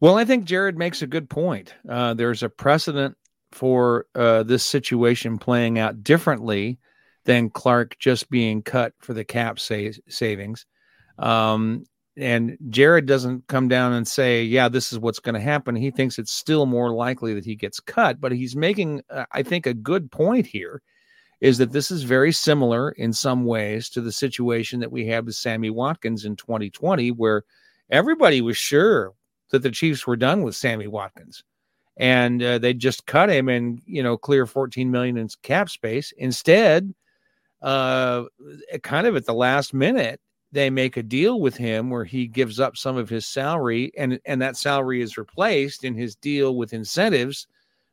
Well, 0.00 0.18
I 0.18 0.24
think 0.26 0.44
Jared 0.44 0.76
makes 0.76 1.00
a 1.00 1.06
good 1.06 1.30
point. 1.30 1.74
Uh, 1.88 2.12
there's 2.14 2.42
a 2.42 2.50
precedent 2.50 3.16
for 3.52 4.06
uh, 4.14 4.42
this 4.42 4.64
situation 4.64 5.38
playing 5.38 5.78
out 5.78 6.04
differently 6.04 6.78
than 7.24 7.48
Clark 7.48 7.98
just 7.98 8.28
being 8.28 8.62
cut 8.62 8.92
for 9.00 9.14
the 9.14 9.24
cap 9.24 9.58
sa- 9.58 9.90
savings. 10.08 10.66
Um, 11.18 11.84
and 12.18 12.58
Jared 12.68 13.06
doesn't 13.06 13.46
come 13.46 13.68
down 13.68 13.92
and 13.94 14.06
say, 14.06 14.42
"Yeah, 14.44 14.68
this 14.68 14.92
is 14.92 14.98
what's 14.98 15.18
going 15.18 15.34
to 15.34 15.40
happen." 15.40 15.76
He 15.76 15.90
thinks 15.90 16.18
it's 16.18 16.32
still 16.32 16.66
more 16.66 16.92
likely 16.92 17.34
that 17.34 17.44
he 17.44 17.56
gets 17.56 17.80
cut, 17.80 18.20
but 18.20 18.32
he's 18.32 18.56
making, 18.56 19.02
uh, 19.10 19.26
I 19.32 19.42
think, 19.42 19.66
a 19.66 19.74
good 19.74 20.10
point 20.10 20.46
here. 20.46 20.82
Is 21.40 21.58
that 21.58 21.72
this 21.72 21.90
is 21.90 22.02
very 22.02 22.32
similar 22.32 22.92
in 22.92 23.12
some 23.12 23.44
ways 23.44 23.90
to 23.90 24.00
the 24.00 24.12
situation 24.12 24.80
that 24.80 24.92
we 24.92 25.06
had 25.06 25.26
with 25.26 25.34
Sammy 25.34 25.68
Watkins 25.68 26.24
in 26.24 26.36
2020, 26.36 27.10
where 27.12 27.44
everybody 27.90 28.40
was 28.40 28.56
sure 28.56 29.12
that 29.50 29.62
the 29.62 29.70
Chiefs 29.70 30.06
were 30.06 30.16
done 30.16 30.42
with 30.42 30.56
Sammy 30.56 30.86
Watkins, 30.86 31.44
and 31.96 32.42
uh, 32.42 32.58
they 32.58 32.74
just 32.74 33.06
cut 33.06 33.30
him 33.30 33.48
and 33.48 33.80
you 33.86 34.02
know 34.02 34.16
clear 34.16 34.46
14 34.46 34.90
million 34.90 35.16
in 35.16 35.28
cap 35.42 35.70
space. 35.70 36.12
Instead, 36.16 36.94
uh, 37.62 38.24
kind 38.82 39.06
of 39.06 39.16
at 39.16 39.26
the 39.26 39.34
last 39.34 39.72
minute, 39.72 40.20
they 40.52 40.70
make 40.70 40.96
a 40.96 41.02
deal 41.02 41.40
with 41.40 41.56
him 41.56 41.90
where 41.90 42.04
he 42.04 42.26
gives 42.26 42.60
up 42.60 42.76
some 42.76 42.96
of 42.96 43.08
his 43.08 43.26
salary, 43.26 43.92
and 43.96 44.18
and 44.24 44.40
that 44.42 44.56
salary 44.56 45.02
is 45.02 45.18
replaced 45.18 45.84
in 45.84 45.94
his 45.94 46.16
deal 46.16 46.56
with 46.56 46.72
incentives 46.72 47.46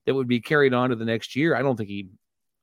that 0.06 0.14
would 0.14 0.28
be 0.28 0.42
carried 0.42 0.74
on 0.74 0.90
to 0.90 0.96
the 0.96 1.06
next 1.06 1.36
year. 1.36 1.56
I 1.56 1.62
don't 1.62 1.78
think 1.78 1.90
he 1.90 2.08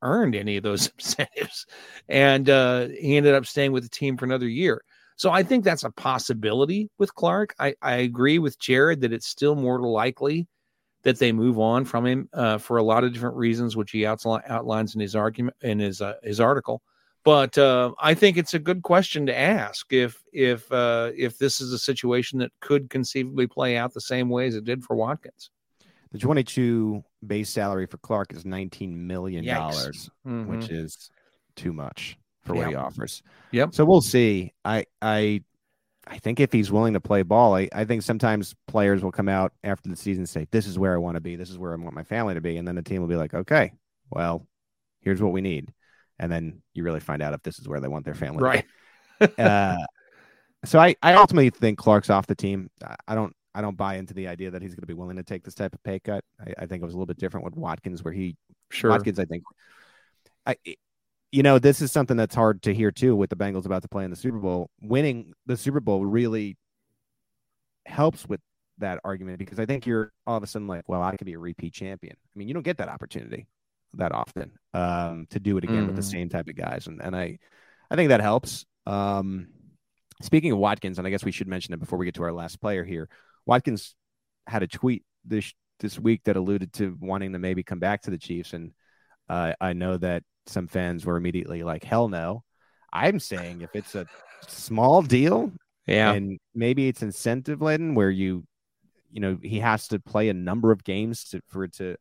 earned 0.01 0.35
any 0.35 0.57
of 0.57 0.63
those 0.63 0.87
incentives, 0.99 1.65
and 2.07 2.49
uh, 2.49 2.87
he 2.87 3.17
ended 3.17 3.35
up 3.35 3.45
staying 3.45 3.71
with 3.71 3.83
the 3.83 3.89
team 3.89 4.17
for 4.17 4.25
another 4.25 4.47
year. 4.47 4.83
So 5.21 5.29
I 5.29 5.43
think 5.43 5.63
that's 5.63 5.83
a 5.83 5.91
possibility 5.91 6.89
with 6.97 7.13
Clark. 7.13 7.53
I, 7.59 7.75
I 7.83 7.97
agree 7.97 8.39
with 8.39 8.59
Jared 8.59 9.01
that 9.01 9.13
it's 9.13 9.27
still 9.27 9.53
more 9.53 9.79
likely 9.79 10.47
that 11.03 11.19
they 11.19 11.31
move 11.31 11.59
on 11.59 11.85
from 11.85 12.07
him 12.07 12.27
uh, 12.33 12.57
for 12.57 12.77
a 12.77 12.83
lot 12.83 13.03
of 13.03 13.13
different 13.13 13.35
reasons, 13.35 13.77
which 13.77 13.91
he 13.91 14.03
outlines 14.03 14.95
in 14.95 14.99
his 14.99 15.15
argument 15.15 15.57
in 15.61 15.77
his 15.77 16.01
uh, 16.01 16.15
his 16.23 16.39
article. 16.39 16.81
But 17.23 17.55
uh, 17.55 17.91
I 17.99 18.15
think 18.15 18.35
it's 18.35 18.55
a 18.55 18.59
good 18.59 18.81
question 18.81 19.27
to 19.27 19.39
ask 19.39 19.93
if 19.93 20.23
if 20.33 20.71
uh, 20.71 21.11
if 21.15 21.37
this 21.37 21.61
is 21.61 21.71
a 21.71 21.77
situation 21.77 22.39
that 22.39 22.49
could 22.59 22.89
conceivably 22.89 23.45
play 23.45 23.77
out 23.77 23.93
the 23.93 24.01
same 24.01 24.27
way 24.27 24.47
as 24.47 24.55
it 24.55 24.63
did 24.63 24.83
for 24.83 24.95
Watkins. 24.95 25.51
The 26.11 26.17
22 26.17 27.03
base 27.27 27.51
salary 27.51 27.85
for 27.85 27.99
Clark 27.99 28.33
is 28.33 28.43
19 28.43 29.05
million 29.05 29.45
dollars, 29.45 30.09
mm-hmm. 30.25 30.47
which 30.47 30.71
is 30.71 31.11
too 31.55 31.73
much 31.73 32.17
for 32.43 32.55
what 32.55 32.67
he 32.67 32.75
offers. 32.75 33.23
Yep. 33.51 33.73
So 33.73 33.85
we'll 33.85 34.01
see. 34.01 34.53
I 34.63 34.85
I 35.01 35.43
I 36.07 36.17
think 36.17 36.39
if 36.39 36.51
he's 36.51 36.71
willing 36.71 36.93
to 36.93 36.99
play 36.99 37.21
ball, 37.21 37.55
I, 37.55 37.69
I 37.73 37.85
think 37.85 38.01
sometimes 38.01 38.55
players 38.67 39.03
will 39.03 39.11
come 39.11 39.29
out 39.29 39.53
after 39.63 39.89
the 39.89 39.95
season 39.95 40.21
and 40.21 40.29
say, 40.29 40.47
This 40.51 40.65
is 40.65 40.79
where 40.79 40.93
I 40.93 40.97
want 40.97 41.15
to 41.15 41.21
be, 41.21 41.35
this 41.35 41.49
is 41.49 41.57
where 41.57 41.73
I 41.73 41.75
want 41.75 41.93
my 41.93 42.03
family 42.03 42.33
to 42.33 42.41
be. 42.41 42.57
And 42.57 42.67
then 42.67 42.75
the 42.75 42.81
team 42.81 43.01
will 43.01 43.07
be 43.07 43.15
like, 43.15 43.33
Okay, 43.33 43.71
well, 44.09 44.47
here's 45.01 45.21
what 45.21 45.31
we 45.31 45.41
need. 45.41 45.71
And 46.19 46.31
then 46.31 46.61
you 46.73 46.83
really 46.83 46.99
find 46.99 47.21
out 47.21 47.33
if 47.33 47.41
this 47.43 47.59
is 47.59 47.67
where 47.67 47.79
they 47.79 47.87
want 47.87 48.05
their 48.05 48.15
family. 48.15 48.43
Right. 48.43 48.65
uh, 49.39 49.77
so 50.65 50.79
I, 50.79 50.95
I 51.01 51.15
ultimately 51.15 51.49
think 51.49 51.79
Clark's 51.79 52.09
off 52.09 52.27
the 52.27 52.35
team. 52.35 52.69
I 53.07 53.15
don't 53.15 53.35
I 53.53 53.61
don't 53.61 53.77
buy 53.77 53.95
into 53.95 54.13
the 54.13 54.27
idea 54.27 54.51
that 54.51 54.61
he's 54.61 54.71
going 54.71 54.83
to 54.83 54.87
be 54.87 54.93
willing 54.93 55.17
to 55.17 55.23
take 55.23 55.43
this 55.43 55.55
type 55.55 55.73
of 55.73 55.83
pay 55.83 55.99
cut. 55.99 56.23
I, 56.39 56.63
I 56.63 56.65
think 56.65 56.81
it 56.81 56.85
was 56.85 56.93
a 56.93 56.97
little 56.97 57.07
bit 57.07 57.17
different 57.17 57.43
with 57.43 57.55
Watkins, 57.55 58.03
where 58.03 58.13
he 58.13 58.35
sure 58.69 58.91
Watkins, 58.91 59.19
I 59.19 59.25
think, 59.25 59.43
I 60.45 60.55
you 61.31 61.43
know, 61.43 61.59
this 61.59 61.81
is 61.81 61.91
something 61.91 62.17
that's 62.17 62.35
hard 62.35 62.61
to 62.63 62.73
hear 62.73 62.91
too 62.91 63.15
with 63.15 63.29
the 63.29 63.35
Bengals 63.35 63.65
about 63.65 63.81
to 63.83 63.87
play 63.87 64.03
in 64.03 64.09
the 64.09 64.17
Super 64.17 64.37
Bowl. 64.37 64.69
Winning 64.81 65.33
the 65.45 65.55
Super 65.57 65.79
Bowl 65.79 66.05
really 66.05 66.57
helps 67.85 68.27
with 68.27 68.41
that 68.79 68.99
argument 69.03 69.39
because 69.39 69.59
I 69.59 69.65
think 69.65 69.85
you're 69.85 70.11
all 70.27 70.37
of 70.37 70.43
a 70.43 70.47
sudden 70.47 70.67
like, 70.67 70.89
well, 70.89 71.01
I 71.01 71.15
could 71.15 71.25
be 71.25 71.33
a 71.33 71.39
repeat 71.39 71.73
champion. 71.73 72.15
I 72.15 72.33
mean, 72.37 72.47
you 72.47 72.53
don't 72.53 72.63
get 72.63 72.77
that 72.77 72.89
opportunity 72.89 73.47
that 73.93 74.11
often 74.11 74.51
um, 74.73 75.27
to 75.29 75.39
do 75.39 75.57
it 75.57 75.63
again 75.63 75.83
mm. 75.83 75.87
with 75.87 75.95
the 75.95 76.01
mm-hmm. 76.01 76.11
same 76.11 76.29
type 76.29 76.47
of 76.47 76.55
guys, 76.55 76.87
and 76.87 77.01
and 77.01 77.15
I, 77.15 77.39
I 77.89 77.95
think 77.95 78.09
that 78.09 78.21
helps. 78.21 78.65
Um, 78.85 79.47
speaking 80.21 80.51
of 80.51 80.57
Watkins, 80.57 80.97
and 80.97 81.07
I 81.07 81.09
guess 81.09 81.23
we 81.23 81.31
should 81.31 81.47
mention 81.47 81.73
it 81.73 81.79
before 81.79 81.99
we 81.99 82.05
get 82.05 82.15
to 82.15 82.23
our 82.23 82.33
last 82.33 82.61
player 82.61 82.83
here. 82.83 83.09
Watkins 83.45 83.95
had 84.47 84.63
a 84.63 84.67
tweet 84.67 85.03
this 85.25 85.53
this 85.79 85.99
week 85.99 86.23
that 86.25 86.35
alluded 86.35 86.73
to 86.73 86.97
wanting 86.99 87.33
to 87.33 87.39
maybe 87.39 87.63
come 87.63 87.79
back 87.79 88.03
to 88.03 88.11
the 88.11 88.17
Chiefs, 88.17 88.53
and 88.53 88.71
uh, 89.29 89.53
I 89.59 89.73
know 89.73 89.97
that 89.97 90.23
some 90.47 90.67
fans 90.67 91.05
were 91.05 91.17
immediately 91.17 91.63
like, 91.63 91.83
hell 91.83 92.07
no. 92.07 92.43
I'm 92.93 93.19
saying 93.19 93.61
if 93.61 93.75
it's 93.75 93.95
a 93.95 94.05
small 94.47 95.01
deal, 95.01 95.51
Yeah. 95.87 96.13
And 96.13 96.39
maybe 96.53 96.87
it's 96.87 97.01
incentive 97.01 97.61
laden 97.61 97.95
where 97.95 98.09
you, 98.09 98.43
you 99.11 99.19
know, 99.19 99.37
he 99.41 99.59
has 99.59 99.87
to 99.89 99.99
play 99.99 100.29
a 100.29 100.33
number 100.33 100.71
of 100.71 100.83
games 100.83 101.25
to, 101.29 101.41
for 101.47 101.63
it 101.63 101.73
to, 101.73 101.85
you 101.85 101.97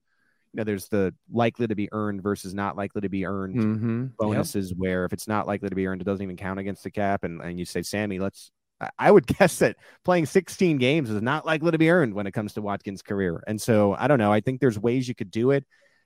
know, 0.55 0.65
there's 0.65 0.89
the 0.89 1.15
likely 1.31 1.67
to 1.67 1.75
be 1.75 1.89
earned 1.93 2.23
versus 2.23 2.55
not 2.55 2.77
likely 2.77 3.01
to 3.03 3.09
be 3.09 3.25
earned 3.25 3.57
mm-hmm. 3.57 4.07
bonuses 4.19 4.71
yep. 4.71 4.79
where 4.79 5.05
if 5.05 5.13
it's 5.13 5.29
not 5.29 5.47
likely 5.47 5.69
to 5.69 5.75
be 5.75 5.87
earned, 5.87 6.01
it 6.01 6.05
doesn't 6.05 6.23
even 6.23 6.37
count 6.37 6.61
against 6.61 6.85
the 6.85 6.91
cap. 6.91 7.25
And, 7.25 7.41
and 7.41 7.59
you 7.59 7.65
say, 7.65 7.83
Sammy, 7.83 8.19
let's, 8.19 8.51
I 8.99 9.11
would 9.11 9.27
guess 9.39 9.59
that 9.59 9.77
playing 10.05 10.27
16 10.27 10.79
games 10.79 11.11
is 11.11 11.23
not 11.23 11.47
likely 11.47 11.71
to 11.71 11.79
be 11.79 11.91
earned 11.91 12.15
when 12.15 12.27
it 12.27 12.33
comes 12.33 12.55
to 12.55 12.63
Watkins' 12.63 13.03
career. 13.03 13.43
And 13.47 13.61
so 13.61 13.95
I 13.95 14.09
don't 14.09 14.19
know. 14.19 14.33
I 14.33 14.41
think 14.41 14.61
there's 14.61 14.79
ways 14.79 15.09
you 15.09 15.15
could 15.15 15.31
do 15.31 15.53
it 15.53 15.65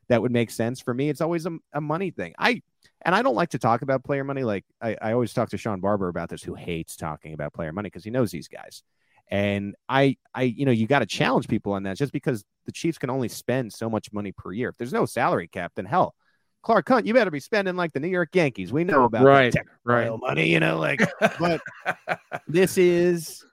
that 0.08 0.22
would 0.22 0.32
make 0.32 0.50
sense 0.50 0.80
for 0.80 0.94
me. 0.94 1.08
It's 1.08 1.20
always 1.20 1.46
a, 1.46 1.56
a 1.72 1.80
money 1.80 2.10
thing. 2.10 2.34
I 2.38 2.62
and 3.04 3.14
I 3.14 3.22
don't 3.22 3.34
like 3.34 3.50
to 3.50 3.58
talk 3.58 3.82
about 3.82 4.04
player 4.04 4.24
money. 4.24 4.44
Like 4.44 4.64
I, 4.80 4.96
I 5.00 5.12
always 5.12 5.32
talk 5.32 5.50
to 5.50 5.58
Sean 5.58 5.80
Barber 5.80 6.08
about 6.08 6.28
this, 6.28 6.42
who 6.42 6.54
hates 6.54 6.96
talking 6.96 7.34
about 7.34 7.52
player 7.52 7.72
money 7.72 7.88
because 7.88 8.04
he 8.04 8.10
knows 8.10 8.30
these 8.30 8.48
guys. 8.48 8.82
And 9.30 9.74
I, 9.88 10.16
I, 10.34 10.42
you 10.42 10.66
know, 10.66 10.72
you 10.72 10.86
got 10.86 10.98
to 10.98 11.06
challenge 11.06 11.48
people 11.48 11.72
on 11.72 11.84
that 11.84 11.96
just 11.96 12.12
because 12.12 12.44
the 12.66 12.72
Chiefs 12.72 12.98
can 12.98 13.10
only 13.10 13.28
spend 13.28 13.72
so 13.72 13.88
much 13.88 14.12
money 14.12 14.32
per 14.32 14.52
year. 14.52 14.68
If 14.68 14.76
there's 14.76 14.92
no 14.92 15.06
salary 15.06 15.48
cap, 15.48 15.72
then 15.76 15.86
hell, 15.86 16.14
Clark 16.62 16.88
Hunt, 16.88 17.06
you 17.06 17.14
better 17.14 17.30
be 17.30 17.40
spending 17.40 17.76
like 17.76 17.92
the 17.92 18.00
New 18.00 18.08
York 18.08 18.34
Yankees. 18.34 18.72
We 18.72 18.84
know 18.84 19.04
about 19.04 19.24
right, 19.24 19.54
right. 19.84 20.10
money, 20.18 20.48
you 20.48 20.60
know, 20.60 20.78
like, 20.78 21.00
but 21.38 21.60
this 22.46 22.78
is 22.78 23.44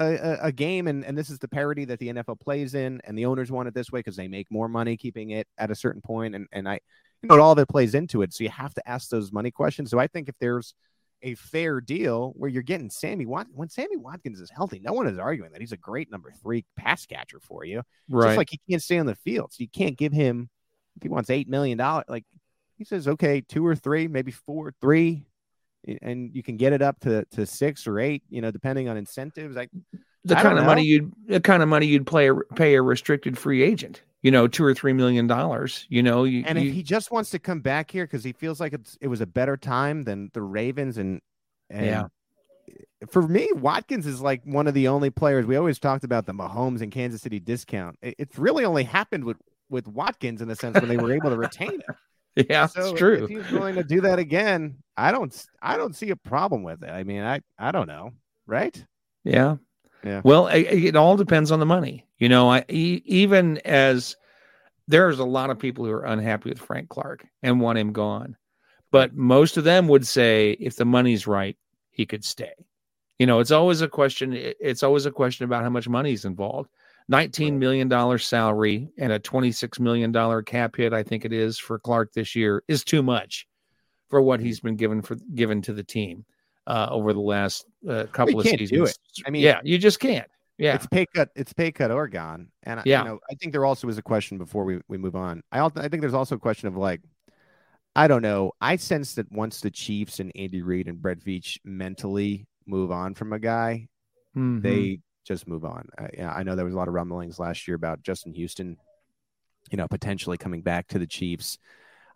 a, 0.00 0.38
a, 0.46 0.52
game, 0.52 0.88
and, 0.88 1.04
and 1.04 1.16
this 1.16 1.30
is 1.30 1.38
the 1.38 1.48
parity 1.48 1.84
that 1.84 1.98
the 1.98 2.08
NFL 2.08 2.40
plays 2.40 2.74
in, 2.74 3.00
and 3.04 3.16
the 3.16 3.26
owners 3.26 3.52
want 3.52 3.68
it 3.68 3.74
this 3.74 3.92
way 3.92 4.00
because 4.00 4.16
they 4.16 4.28
make 4.28 4.50
more 4.50 4.68
money 4.68 4.96
keeping 4.96 5.30
it 5.30 5.46
at 5.58 5.70
a 5.70 5.74
certain 5.74 6.00
point, 6.00 6.34
and 6.34 6.46
and 6.52 6.68
I, 6.68 6.80
you 7.22 7.28
know, 7.28 7.40
all 7.40 7.54
that 7.54 7.68
plays 7.68 7.94
into 7.94 8.22
it. 8.22 8.32
So 8.32 8.44
you 8.44 8.50
have 8.50 8.74
to 8.74 8.88
ask 8.88 9.08
those 9.10 9.32
money 9.32 9.50
questions. 9.50 9.90
So 9.90 9.98
I 9.98 10.06
think 10.06 10.28
if 10.28 10.34
there's 10.40 10.74
a 11.22 11.34
fair 11.34 11.82
deal 11.82 12.32
where 12.36 12.48
you're 12.48 12.62
getting 12.62 12.88
Sammy 12.88 13.26
Watkins, 13.26 13.56
when 13.56 13.68
Sammy 13.68 13.96
Watkins 13.96 14.40
is 14.40 14.50
healthy, 14.50 14.80
no 14.80 14.94
one 14.94 15.06
is 15.06 15.18
arguing 15.18 15.52
that 15.52 15.60
he's 15.60 15.72
a 15.72 15.76
great 15.76 16.10
number 16.10 16.32
three 16.42 16.64
pass 16.76 17.04
catcher 17.04 17.40
for 17.40 17.64
you. 17.64 17.82
Right, 18.08 18.28
just 18.28 18.38
like 18.38 18.50
he 18.50 18.60
can't 18.68 18.82
stay 18.82 18.98
on 18.98 19.06
the 19.06 19.16
field, 19.16 19.52
so 19.52 19.62
you 19.62 19.68
can't 19.68 19.98
give 19.98 20.12
him 20.12 20.48
if 20.96 21.02
he 21.02 21.08
wants 21.08 21.30
eight 21.30 21.48
million 21.48 21.78
dollars, 21.78 22.04
like 22.08 22.24
he 22.76 22.84
says, 22.84 23.06
okay, 23.06 23.42
two 23.42 23.66
or 23.66 23.76
three, 23.76 24.08
maybe 24.08 24.32
four, 24.32 24.72
three, 24.80 25.26
and 26.02 26.34
you 26.34 26.42
can 26.42 26.56
get 26.56 26.72
it 26.72 26.82
up 26.82 27.00
to, 27.00 27.24
to 27.32 27.46
six 27.46 27.86
or 27.86 27.98
eight, 27.98 28.22
you 28.30 28.40
know, 28.40 28.50
depending 28.50 28.88
on 28.88 28.96
incentives. 28.96 29.56
Like 29.56 29.70
the 30.24 30.38
I 30.38 30.42
kind 30.42 30.58
of 30.58 30.64
money 30.64 30.84
you'd 30.84 31.12
the 31.26 31.40
kind 31.40 31.62
of 31.62 31.68
money 31.68 31.86
you'd 31.86 32.06
play 32.06 32.30
pay 32.54 32.74
a 32.74 32.82
restricted 32.82 33.38
free 33.38 33.62
agent, 33.62 34.02
you 34.22 34.30
know, 34.30 34.46
two 34.46 34.64
or 34.64 34.74
three 34.74 34.92
million 34.92 35.26
dollars. 35.26 35.86
You 35.88 36.02
know, 36.02 36.24
you, 36.24 36.44
and 36.46 36.60
you, 36.60 36.68
if 36.68 36.74
he 36.74 36.82
just 36.82 37.10
wants 37.10 37.30
to 37.30 37.38
come 37.38 37.60
back 37.60 37.90
here 37.90 38.04
because 38.04 38.24
he 38.24 38.32
feels 38.32 38.60
like 38.60 38.72
it's 38.72 38.98
it 39.00 39.08
was 39.08 39.20
a 39.20 39.26
better 39.26 39.56
time 39.56 40.04
than 40.04 40.30
the 40.34 40.42
Ravens 40.42 40.98
and, 40.98 41.20
and 41.70 41.86
yeah. 41.86 42.04
For 43.10 43.22
me, 43.22 43.48
Watkins 43.54 44.06
is 44.06 44.20
like 44.20 44.42
one 44.44 44.66
of 44.66 44.74
the 44.74 44.88
only 44.88 45.08
players 45.08 45.46
we 45.46 45.56
always 45.56 45.78
talked 45.78 46.04
about 46.04 46.26
the 46.26 46.34
Mahomes 46.34 46.82
and 46.82 46.92
Kansas 46.92 47.22
City 47.22 47.40
discount. 47.40 47.98
It, 48.02 48.14
it's 48.18 48.38
really 48.38 48.64
only 48.64 48.84
happened 48.84 49.24
with 49.24 49.38
with 49.70 49.88
Watkins 49.88 50.42
in 50.42 50.48
the 50.48 50.54
sense 50.54 50.74
when 50.78 50.88
they 50.88 50.98
were 50.98 51.12
able 51.12 51.30
to 51.30 51.36
retain 51.36 51.72
him. 51.72 51.94
Yeah, 52.48 52.66
so 52.66 52.90
it's 52.90 52.98
true. 52.98 53.24
If 53.24 53.28
he's 53.28 53.50
willing 53.50 53.74
to 53.74 53.82
do 53.82 54.00
that 54.02 54.18
again, 54.18 54.76
I 54.96 55.10
don't 55.10 55.46
I 55.60 55.76
don't 55.76 55.96
see 55.96 56.10
a 56.10 56.16
problem 56.16 56.62
with 56.62 56.82
it. 56.82 56.88
I 56.88 57.02
mean, 57.02 57.22
I 57.22 57.40
I 57.58 57.72
don't 57.72 57.88
know, 57.88 58.12
right? 58.46 58.82
Yeah. 59.24 59.56
Yeah. 60.04 60.22
Well, 60.24 60.46
it, 60.46 60.60
it 60.60 60.96
all 60.96 61.16
depends 61.16 61.50
on 61.50 61.60
the 61.60 61.66
money. 61.66 62.06
You 62.18 62.28
know, 62.28 62.50
I 62.50 62.64
even 62.68 63.58
as 63.64 64.16
there's 64.88 65.18
a 65.18 65.24
lot 65.24 65.50
of 65.50 65.58
people 65.58 65.84
who 65.84 65.92
are 65.92 66.04
unhappy 66.04 66.50
with 66.50 66.58
Frank 66.58 66.88
Clark 66.88 67.26
and 67.42 67.60
want 67.60 67.78
him 67.78 67.92
gone. 67.92 68.36
But 68.90 69.14
most 69.14 69.56
of 69.56 69.64
them 69.64 69.86
would 69.88 70.06
say 70.06 70.52
if 70.60 70.76
the 70.76 70.84
money's 70.84 71.26
right, 71.26 71.56
he 71.90 72.06
could 72.06 72.24
stay. 72.24 72.52
You 73.18 73.26
know, 73.26 73.40
it's 73.40 73.52
always 73.52 73.82
a 73.82 73.88
question 73.88 74.32
it's 74.34 74.82
always 74.82 75.06
a 75.06 75.10
question 75.10 75.44
about 75.44 75.62
how 75.62 75.70
much 75.70 75.88
money 75.88 76.12
is 76.12 76.24
involved. 76.24 76.70
$19 77.10 77.54
million 77.54 78.18
salary 78.18 78.88
and 78.98 79.12
a 79.12 79.18
$26 79.18 79.80
million 79.80 80.44
cap 80.44 80.76
hit, 80.76 80.92
I 80.92 81.02
think 81.02 81.24
it 81.24 81.32
is 81.32 81.58
for 81.58 81.78
Clark 81.78 82.12
this 82.12 82.36
year, 82.36 82.62
is 82.68 82.84
too 82.84 83.02
much 83.02 83.46
for 84.08 84.22
what 84.22 84.40
he's 84.40 84.60
been 84.60 84.76
given 84.76 85.02
for 85.02 85.16
given 85.34 85.62
to 85.62 85.72
the 85.72 85.82
team 85.82 86.24
uh, 86.66 86.88
over 86.90 87.12
the 87.12 87.20
last 87.20 87.66
uh, 87.88 88.04
couple 88.12 88.34
well, 88.34 88.46
of 88.46 88.50
seasons. 88.50 88.70
Do 88.70 88.84
it. 88.84 88.98
I 89.26 89.30
mean, 89.30 89.42
yeah, 89.42 89.60
you 89.64 89.78
just 89.78 90.00
can't. 90.00 90.28
Yeah, 90.58 90.74
it's 90.74 90.86
pay 90.86 91.06
cut. 91.14 91.30
It's 91.34 91.52
pay 91.52 91.72
cut 91.72 91.90
or 91.90 92.06
gone. 92.06 92.48
And 92.64 92.82
yeah, 92.84 93.02
you 93.02 93.08
know, 93.08 93.20
I 93.30 93.34
think 93.34 93.52
there 93.52 93.64
also 93.64 93.88
is 93.88 93.98
a 93.98 94.02
question 94.02 94.36
before 94.36 94.64
we, 94.64 94.80
we 94.88 94.98
move 94.98 95.16
on. 95.16 95.42
I 95.50 95.60
also, 95.60 95.80
I 95.80 95.88
think 95.88 96.02
there's 96.02 96.14
also 96.14 96.36
a 96.36 96.38
question 96.38 96.68
of 96.68 96.76
like, 96.76 97.00
I 97.96 98.06
don't 98.06 98.22
know. 98.22 98.52
I 98.60 98.76
sense 98.76 99.14
that 99.14 99.30
once 99.32 99.60
the 99.60 99.70
Chiefs 99.70 100.20
and 100.20 100.30
Andy 100.36 100.62
Reid 100.62 100.86
and 100.86 101.00
Brett 101.00 101.18
Veach 101.20 101.58
mentally 101.64 102.46
move 102.66 102.92
on 102.92 103.14
from 103.14 103.32
a 103.32 103.38
guy, 103.38 103.88
mm-hmm. 104.36 104.60
they 104.60 105.00
just 105.24 105.46
move 105.46 105.64
on. 105.64 105.88
Uh, 105.98 106.08
yeah, 106.16 106.32
I 106.32 106.42
know 106.42 106.56
there 106.56 106.64
was 106.64 106.74
a 106.74 106.76
lot 106.76 106.88
of 106.88 106.94
rumblings 106.94 107.38
last 107.38 107.68
year 107.68 107.74
about 107.74 108.02
Justin 108.02 108.32
Houston, 108.34 108.76
you 109.70 109.76
know, 109.76 109.88
potentially 109.88 110.36
coming 110.36 110.62
back 110.62 110.88
to 110.88 110.98
the 110.98 111.06
Chiefs. 111.06 111.58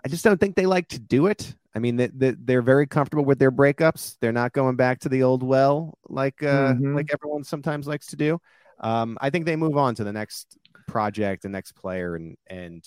I 0.05 0.09
just 0.09 0.25
don't 0.25 0.39
think 0.39 0.55
they 0.55 0.67
like 0.67 0.89
to 0.89 0.99
do 0.99 1.27
it. 1.27 1.55
I 1.75 1.79
mean, 1.81 1.97
they, 1.97 2.11
they're 2.13 2.63
very 2.63 2.87
comfortable 2.87 3.25
with 3.25 3.39
their 3.39 3.51
breakups. 3.51 4.17
They're 4.21 4.33
not 4.33 4.53
going 4.53 4.77
back 4.77 5.01
to 5.01 5.09
the 5.09 5.23
old 5.23 5.43
well 5.43 5.99
like 6.09 6.43
uh, 6.43 6.75
mm-hmm. 6.75 6.95
like 6.95 7.11
everyone 7.13 7.45
sometimes 7.45 7.87
likes 7.87 8.07
to 8.09 8.17
do. 8.17 8.41
Um, 8.81 9.19
I 9.21 9.31
think 9.31 9.47
they 9.47 9.57
move 9.57 9.77
on 9.77 9.95
to 9.97 10.05
the 10.05 10.13
next 10.13 10.59
project, 10.87 11.43
the 11.43 11.49
next 11.49 11.73
player, 11.73 12.15
and 12.15 12.37
and 12.47 12.85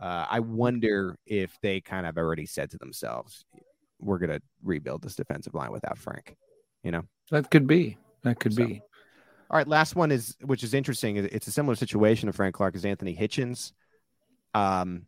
uh, 0.00 0.26
I 0.28 0.40
wonder 0.40 1.16
if 1.26 1.56
they 1.62 1.80
kind 1.80 2.06
of 2.06 2.16
already 2.16 2.46
said 2.46 2.70
to 2.72 2.78
themselves, 2.78 3.44
"We're 3.98 4.18
going 4.18 4.30
to 4.30 4.42
rebuild 4.62 5.02
this 5.02 5.16
defensive 5.16 5.54
line 5.54 5.72
without 5.72 5.98
Frank." 5.98 6.36
You 6.82 6.92
know, 6.92 7.02
that 7.30 7.50
could 7.50 7.66
be. 7.66 7.96
That 8.22 8.38
could 8.38 8.54
so. 8.54 8.66
be. 8.66 8.82
All 9.52 9.58
right, 9.58 9.68
last 9.68 9.94
one 9.94 10.10
is 10.10 10.34
which 10.40 10.64
is 10.64 10.72
interesting. 10.72 11.18
It's 11.18 11.46
a 11.46 11.52
similar 11.52 11.74
situation 11.74 12.26
to 12.26 12.32
Frank 12.32 12.54
Clark 12.54 12.74
as 12.74 12.86
Anthony 12.86 13.14
Hitchens. 13.14 13.72
Um, 14.54 15.02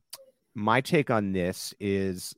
my 0.55 0.83
take 0.83 1.11
on 1.11 1.33
this 1.33 1.73
is 1.81 2.35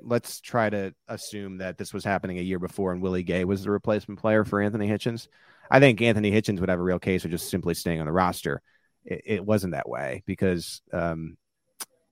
let's 0.00 0.40
try 0.40 0.70
to 0.70 0.94
assume 1.08 1.58
that 1.58 1.76
this 1.76 1.92
was 1.92 2.04
happening 2.04 2.38
a 2.38 2.42
year 2.42 2.60
before 2.60 2.92
and 2.92 3.02
Willie 3.02 3.24
Gay 3.24 3.44
was 3.44 3.64
the 3.64 3.70
replacement 3.72 4.20
player 4.20 4.44
for 4.44 4.60
Anthony 4.60 4.88
Hitchens. 4.88 5.26
I 5.68 5.80
think 5.80 6.00
Anthony 6.00 6.30
Hitchens 6.30 6.60
would 6.60 6.68
have 6.68 6.78
a 6.78 6.84
real 6.84 7.00
case 7.00 7.24
of 7.24 7.32
just 7.32 7.50
simply 7.50 7.74
staying 7.74 7.98
on 7.98 8.06
the 8.06 8.12
roster. 8.12 8.62
It, 9.04 9.22
it 9.26 9.44
wasn't 9.44 9.72
that 9.72 9.88
way 9.88 10.22
because 10.26 10.82
um, 10.92 11.36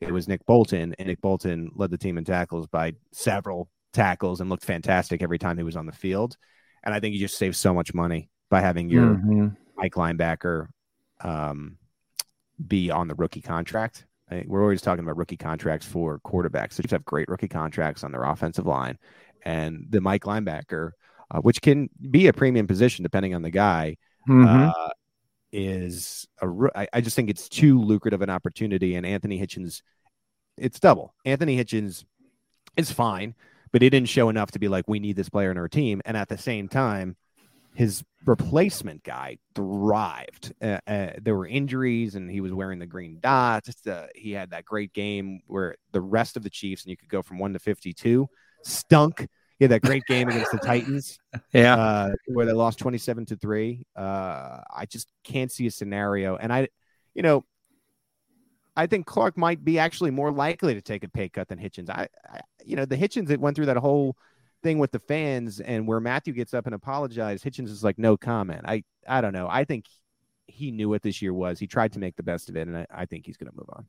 it 0.01 0.11
was 0.11 0.27
Nick 0.27 0.45
Bolton, 0.47 0.97
and 0.99 1.07
Nick 1.07 1.21
Bolton 1.21 1.71
led 1.77 1.93
the 1.93 1.99
team 1.99 2.19
in 2.19 2.25
tackles 2.25 2.67
by 2.67 2.95
several 3.13 3.69
tackles 3.93 4.41
and 4.41 4.51
looked 4.51 4.65
fantastic 4.65 5.23
every 5.23 5.39
time 5.39 5.59
he 5.59 5.65
was 5.65 5.77
on 5.77 5.87
the 5.87 5.93
field. 5.93 6.37
And 6.83 6.93
I 6.93 6.99
think 6.99 7.15
he 7.15 7.21
just 7.21 7.39
saved 7.39 7.57
so 7.57 7.73
much 7.73 7.95
money 7.95 8.31
by 8.51 8.61
having 8.61 8.89
your 8.89 9.17
mm-hmm. 9.17 9.49
Mike 9.77 9.95
linebacker 9.95 10.69
um, 11.21 11.79
be 12.67 12.91
on 12.91 13.09
the 13.09 13.15
rookie 13.15 13.43
contract. 13.43 14.07
I, 14.31 14.45
we're 14.47 14.63
always 14.63 14.83
talking 14.83 15.05
about 15.05 15.17
rookie 15.17 15.37
contracts 15.37 15.87
for 15.87 16.21
quarterbacks. 16.21 16.75
So 16.75 16.83
you 16.83 16.89
have 16.91 17.05
great 17.05 17.29
rookie 17.29 17.49
contracts 17.49 18.05
on 18.05 18.13
their 18.13 18.25
offensive 18.25 18.67
line, 18.67 18.99
and 19.45 19.87
the 19.89 20.01
Mike 20.01 20.25
linebacker, 20.25 20.93
uh, 21.31 21.41
which 21.41 21.63
can 21.63 21.89
be 22.11 22.27
a 22.27 22.33
premium 22.33 22.67
position 22.67 23.03
depending 23.03 23.35
on 23.35 23.43
the 23.43 23.51
guy, 23.51 23.97
mm-hmm. 24.29 24.71
uh, 24.71 24.89
is 25.53 26.27
a. 26.43 26.49
I, 26.75 26.89
I 26.93 27.01
just 27.01 27.17
think 27.17 27.31
it's 27.31 27.49
too 27.49 27.81
lucrative 27.81 28.23
an 28.23 28.31
opportunity. 28.31 28.97
And 28.97 29.07
Anthony 29.07 29.41
Hitchens, 29.41 29.83
it's 30.57 30.81
double. 30.81 31.15
Anthony 31.25 31.57
Hitchens 31.57 32.05
is 32.77 32.93
fine, 32.93 33.35
but 33.73 33.83
he 33.83 33.91
didn't 33.91 34.09
show 34.09 34.29
enough 34.29 34.51
to 34.53 34.59
be 34.59 34.69
like 34.69 34.89
we 34.89 34.99
need 34.99 35.17
this 35.17 35.29
player 35.29 35.51
in 35.51 35.59
our 35.59 35.69
team. 35.69 36.03
And 36.05 36.17
at 36.17 36.29
the 36.29 36.39
same 36.39 36.69
time, 36.69 37.17
his 37.79 38.03
replacement 38.27 39.05
guy 39.05 39.39
thrived. 39.55 40.53
Uh, 40.61 40.81
uh, 40.89 41.11
there 41.23 41.37
were 41.37 41.47
injuries, 41.47 42.17
and 42.17 42.29
he 42.29 42.41
was 42.41 42.53
wearing 42.53 42.81
the 42.81 42.87
green 42.87 43.19
dot. 43.23 43.69
Uh, 43.87 44.07
he 44.17 44.33
had 44.33 44.51
that 44.51 44.65
great 44.65 44.93
game 44.93 45.41
where 45.47 45.77
the 45.93 46.01
rest 46.01 46.37
of 46.37 46.43
the 46.43 46.51
Chiefs, 46.51 46.83
and 46.83 46.91
you 46.91 46.97
could 46.97 47.09
go 47.09 47.23
from 47.23 47.39
one 47.39 47.53
to 47.53 47.61
fifty-two, 47.61 48.29
stunk. 48.65 49.29
He 49.61 49.65
had 49.65 49.71
that 49.71 49.83
great 49.83 50.03
game 50.07 50.29
against 50.29 50.51
the 50.51 50.59
Titans, 50.59 51.21
yeah, 51.53 51.77
uh, 51.77 52.11
where 52.27 52.47
they 52.47 52.53
lost 52.53 52.81
twenty-seven 52.81 53.27
to 53.27 53.37
three. 53.37 53.87
Uh, 53.95 54.59
I 54.75 54.87
just 54.91 55.07
can't 55.23 55.53
see 55.53 55.69
a 55.69 55.71
scenario, 55.71 56.35
and 56.35 56.53
I, 56.53 56.67
you 57.15 57.23
know, 57.23 57.45
I 58.77 58.89
think 58.89 59.07
Clark 59.07 59.39
might 59.39 59.65
be 59.65 59.79
actually 59.79 60.11
more 60.11 60.33
likely 60.33 60.75
to 60.75 60.83
take 60.83 61.05
a 61.05 61.09
pay 61.09 61.29
cut 61.29 61.47
than 61.47 61.61
Hitchens. 61.61 61.91
I, 61.91 62.09
I 62.29 62.41
you 62.67 62.75
know, 62.75 62.87
the 62.87 62.97
Hitchens 62.97 63.29
that 63.29 63.39
went 63.39 63.55
through 63.55 63.67
that 63.67 63.77
whole 63.77 64.17
thing 64.63 64.79
with 64.79 64.93
the 64.93 64.99
fans 64.99 65.61
and 65.61 65.87
where 65.87 66.01
Mathieu 66.01 66.33
gets 66.33 66.55
up 66.55 66.67
and 66.67 66.75
apologizes, 66.75 67.43
Hitchens 67.43 67.69
is 67.69 67.85
like 67.85 67.99
no 67.99 68.17
comment. 68.17 68.63
I 68.65 68.85
I 69.07 69.21
don't 69.21 69.33
know. 69.33 69.49
I 69.51 69.65
think 69.65 69.87
he 70.47 70.71
knew 70.71 70.89
what 70.89 71.03
this 71.03 71.21
year 71.23 71.35
was. 71.35 71.59
He 71.59 71.67
tried 71.67 71.93
to 71.93 71.99
make 71.99 72.17
the 72.17 72.23
best 72.23 72.49
of 72.49 72.57
it, 72.57 72.67
and 72.67 72.77
I, 72.79 72.87
I 72.91 73.05
think 73.07 73.27
he's 73.27 73.37
going 73.37 73.51
to 73.51 73.57
move 73.57 73.69
on. 73.71 73.87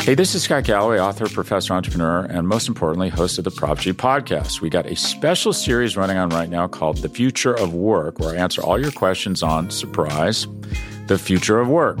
Hey, 0.00 0.16
this 0.16 0.34
is 0.34 0.42
Scott 0.42 0.64
Galloway, 0.64 0.98
author, 0.98 1.28
professor, 1.28 1.74
entrepreneur, 1.74 2.24
and 2.24 2.48
most 2.48 2.66
importantly, 2.66 3.08
host 3.08 3.38
of 3.38 3.44
the 3.44 3.52
Prop 3.52 3.78
G 3.78 3.92
podcast. 3.92 4.60
We 4.60 4.68
got 4.68 4.86
a 4.86 4.96
special 4.96 5.52
series 5.52 5.96
running 5.96 6.16
on 6.16 6.30
right 6.30 6.50
now 6.50 6.66
called 6.66 6.98
The 6.98 7.08
Future 7.08 7.54
of 7.54 7.72
Work, 7.72 8.18
where 8.18 8.34
I 8.34 8.36
answer 8.36 8.62
all 8.62 8.80
your 8.80 8.90
questions 8.90 9.44
on 9.44 9.70
surprise, 9.70 10.48
the 11.06 11.18
future 11.18 11.60
of 11.60 11.68
work. 11.68 12.00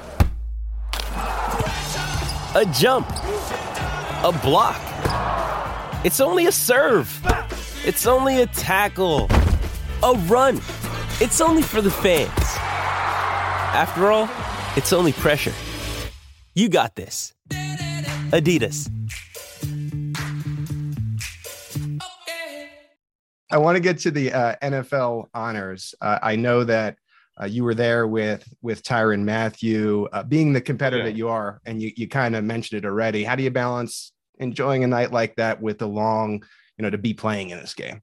a 2.53 2.65
jump, 2.65 3.07
a 3.09 4.39
block. 4.43 4.81
It's 6.03 6.19
only 6.19 6.47
a 6.47 6.51
serve. 6.51 7.09
It's 7.85 8.05
only 8.05 8.41
a 8.41 8.47
tackle, 8.47 9.29
a 10.03 10.13
run. 10.27 10.57
It's 11.21 11.39
only 11.39 11.61
for 11.61 11.81
the 11.81 11.89
fans. 11.89 12.29
After 13.73 14.11
all, 14.11 14.29
it's 14.75 14.91
only 14.91 15.13
pressure. 15.13 15.53
You 16.53 16.67
got 16.67 16.95
this. 16.95 17.33
Adidas. 18.31 18.89
I 23.49 23.57
want 23.57 23.75
to 23.77 23.81
get 23.81 23.99
to 23.99 24.11
the 24.11 24.33
uh, 24.33 24.55
NFL 24.61 25.27
honors. 25.33 25.95
Uh, 26.01 26.19
I 26.21 26.35
know 26.35 26.65
that 26.65 26.97
uh, 27.39 27.45
you 27.45 27.63
were 27.63 27.75
there 27.75 28.07
with 28.07 28.47
with 28.61 28.83
Tyrann 28.83 29.23
Mathieu, 29.23 30.07
uh, 30.11 30.23
being 30.23 30.53
the 30.53 30.61
competitor 30.61 31.03
yeah. 31.03 31.09
that 31.09 31.15
you 31.15 31.29
are, 31.29 31.61
and 31.65 31.81
you 31.81 31.91
you 31.95 32.07
kind 32.07 32.35
of 32.35 32.43
mentioned 32.43 32.83
it 32.83 32.87
already. 32.87 33.23
How 33.23 33.35
do 33.35 33.43
you 33.43 33.51
balance 33.51 34.11
enjoying 34.39 34.83
a 34.83 34.87
night 34.87 35.11
like 35.11 35.35
that 35.35 35.61
with 35.61 35.79
the 35.79 35.87
long, 35.87 36.43
you 36.77 36.83
know, 36.83 36.89
to 36.89 36.97
be 36.97 37.13
playing 37.13 37.51
in 37.51 37.59
this 37.59 37.73
game? 37.73 38.01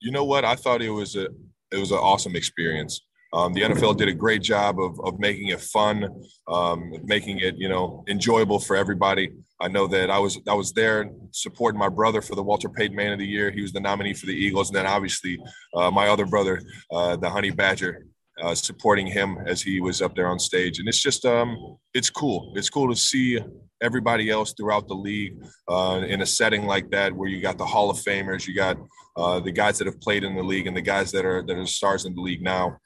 You 0.00 0.12
know 0.12 0.24
what? 0.24 0.44
I 0.44 0.54
thought 0.54 0.82
it 0.82 0.90
was 0.90 1.16
a 1.16 1.28
it 1.72 1.78
was 1.78 1.90
an 1.90 1.98
awesome 1.98 2.36
experience. 2.36 3.00
Um, 3.34 3.52
the 3.52 3.60
NFL 3.60 3.98
did 3.98 4.08
a 4.08 4.14
great 4.14 4.40
job 4.40 4.80
of, 4.80 4.98
of 5.00 5.18
making 5.18 5.48
it 5.48 5.60
fun, 5.60 6.08
um, 6.46 6.92
making 7.04 7.40
it 7.40 7.56
you 7.58 7.68
know 7.68 8.04
enjoyable 8.08 8.58
for 8.58 8.76
everybody. 8.76 9.30
I 9.60 9.68
know 9.68 9.86
that 9.88 10.10
I 10.10 10.18
was 10.18 10.38
I 10.48 10.54
was 10.54 10.72
there 10.72 11.10
supporting 11.32 11.78
my 11.78 11.88
brother 11.88 12.22
for 12.22 12.36
the 12.36 12.42
Walter 12.42 12.68
Payton 12.68 12.96
Man 12.96 13.12
of 13.12 13.18
the 13.18 13.26
Year. 13.26 13.50
He 13.50 13.60
was 13.60 13.72
the 13.72 13.80
nominee 13.80 14.14
for 14.14 14.26
the 14.26 14.32
Eagles, 14.32 14.70
and 14.70 14.76
then 14.76 14.86
obviously 14.86 15.38
uh, 15.74 15.90
my 15.90 16.08
other 16.08 16.24
brother, 16.24 16.62
uh, 16.90 17.16
the 17.16 17.28
Honey 17.28 17.50
Badger, 17.50 18.06
uh, 18.42 18.54
supporting 18.54 19.06
him 19.06 19.38
as 19.46 19.62
he 19.62 19.80
was 19.80 20.02
up 20.02 20.14
there 20.14 20.28
on 20.28 20.38
stage. 20.38 20.78
And 20.78 20.88
it's 20.88 21.00
just, 21.00 21.24
um, 21.24 21.76
it's 21.94 22.10
cool. 22.10 22.52
It's 22.56 22.70
cool 22.70 22.88
to 22.88 22.96
see 22.96 23.38
everybody 23.82 24.30
else 24.30 24.54
throughout 24.54 24.88
the 24.88 24.94
league 24.94 25.36
uh, 25.68 26.02
in 26.06 26.22
a 26.22 26.26
setting 26.26 26.66
like 26.66 26.90
that, 26.90 27.12
where 27.12 27.28
you 27.28 27.40
got 27.40 27.58
the 27.58 27.66
Hall 27.66 27.90
of 27.90 27.96
Famers, 27.98 28.46
you 28.46 28.54
got 28.54 28.76
uh, 29.16 29.40
the 29.40 29.52
guys 29.52 29.78
that 29.78 29.86
have 29.86 30.00
played 30.00 30.24
in 30.24 30.36
the 30.36 30.42
league, 30.42 30.66
and 30.66 30.76
the 30.76 30.82
guys 30.82 31.10
that 31.12 31.24
are 31.24 31.42
that 31.42 31.56
are 31.56 31.66
stars 31.66 32.04
in 32.04 32.14
the 32.14 32.20
league 32.20 32.42
now. 32.42 32.78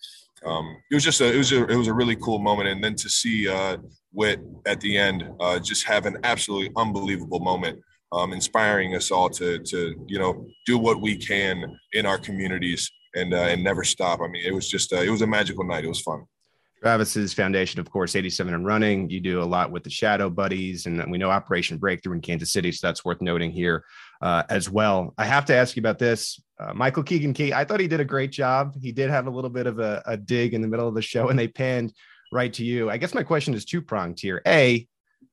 Um, 0.44 0.76
it 0.90 0.94
was 0.94 1.04
just 1.04 1.20
a 1.20 1.32
it 1.32 1.36
was 1.36 1.52
a 1.52 1.66
it 1.66 1.76
was 1.76 1.88
a 1.88 1.94
really 1.94 2.16
cool 2.16 2.38
moment, 2.38 2.68
and 2.68 2.82
then 2.82 2.94
to 2.96 3.08
see 3.08 3.48
uh, 3.48 3.76
Whit 4.12 4.40
at 4.66 4.80
the 4.80 4.98
end 4.98 5.24
uh, 5.40 5.58
just 5.58 5.86
have 5.86 6.06
an 6.06 6.18
absolutely 6.24 6.72
unbelievable 6.76 7.40
moment. 7.40 7.80
Um, 8.12 8.34
inspiring 8.34 8.94
us 8.94 9.10
all 9.10 9.30
to 9.30 9.58
to 9.58 9.94
you 10.06 10.18
know 10.18 10.46
do 10.66 10.76
what 10.76 11.00
we 11.00 11.16
can 11.16 11.64
in 11.94 12.04
our 12.04 12.18
communities 12.18 12.90
and 13.14 13.34
uh, 13.34 13.38
and 13.38 13.62
never 13.62 13.84
stop. 13.84 14.20
I 14.20 14.28
mean, 14.28 14.42
it 14.44 14.54
was 14.54 14.68
just 14.68 14.92
uh, 14.92 15.00
it 15.00 15.10
was 15.10 15.22
a 15.22 15.26
magical 15.26 15.64
night. 15.64 15.84
It 15.84 15.88
was 15.88 16.00
fun. 16.00 16.24
Travis's 16.82 17.32
foundation, 17.32 17.78
of 17.78 17.88
course, 17.88 18.16
87 18.16 18.52
and 18.52 18.66
running. 18.66 19.08
You 19.08 19.20
do 19.20 19.40
a 19.40 19.44
lot 19.44 19.70
with 19.70 19.84
the 19.84 19.90
Shadow 19.90 20.28
Buddies, 20.28 20.86
and 20.86 21.08
we 21.12 21.16
know 21.16 21.30
Operation 21.30 21.78
Breakthrough 21.78 22.14
in 22.14 22.20
Kansas 22.20 22.52
City, 22.52 22.72
so 22.72 22.84
that's 22.84 23.04
worth 23.04 23.22
noting 23.22 23.52
here 23.52 23.84
uh, 24.20 24.42
as 24.50 24.68
well. 24.68 25.14
I 25.16 25.24
have 25.24 25.44
to 25.44 25.54
ask 25.54 25.76
you 25.76 25.80
about 25.80 26.00
this. 26.00 26.42
Uh, 26.58 26.74
Michael 26.74 27.04
Keegan 27.04 27.34
Key, 27.34 27.52
I 27.52 27.64
thought 27.64 27.78
he 27.78 27.86
did 27.86 28.00
a 28.00 28.04
great 28.04 28.32
job. 28.32 28.74
He 28.82 28.90
did 28.90 29.10
have 29.10 29.28
a 29.28 29.30
little 29.30 29.48
bit 29.48 29.68
of 29.68 29.78
a, 29.78 30.02
a 30.06 30.16
dig 30.16 30.54
in 30.54 30.60
the 30.60 30.66
middle 30.66 30.88
of 30.88 30.96
the 30.96 31.02
show, 31.02 31.28
and 31.28 31.38
they 31.38 31.46
panned 31.46 31.92
right 32.32 32.52
to 32.54 32.64
you. 32.64 32.90
I 32.90 32.96
guess 32.96 33.14
my 33.14 33.22
question 33.22 33.54
is 33.54 33.64
two 33.64 33.80
pronged 33.80 34.18
here. 34.18 34.42
A, 34.44 34.88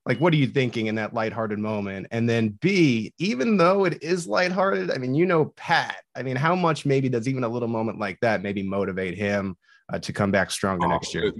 like 0.09 0.19
what 0.19 0.33
are 0.33 0.37
you 0.37 0.47
thinking 0.47 0.87
in 0.87 0.95
that 0.95 1.13
lighthearted 1.13 1.59
moment 1.59 2.07
and 2.09 2.27
then 2.27 2.49
b 2.61 3.13
even 3.19 3.57
though 3.57 3.85
it 3.85 4.01
is 4.01 4.27
lighthearted 4.27 4.89
i 4.89 4.97
mean 4.97 5.13
you 5.13 5.25
know 5.25 5.45
pat 5.55 5.97
i 6.15 6.23
mean 6.23 6.35
how 6.35 6.55
much 6.55 6.85
maybe 6.85 7.07
does 7.07 7.27
even 7.27 7.43
a 7.43 7.47
little 7.47 7.67
moment 7.67 7.99
like 7.99 8.19
that 8.21 8.41
maybe 8.41 8.63
motivate 8.63 9.15
him 9.15 9.55
uh, 9.93 9.99
to 9.99 10.11
come 10.11 10.31
back 10.31 10.49
stronger 10.49 10.87
oh, 10.87 10.89
next 10.89 11.13
year 11.13 11.31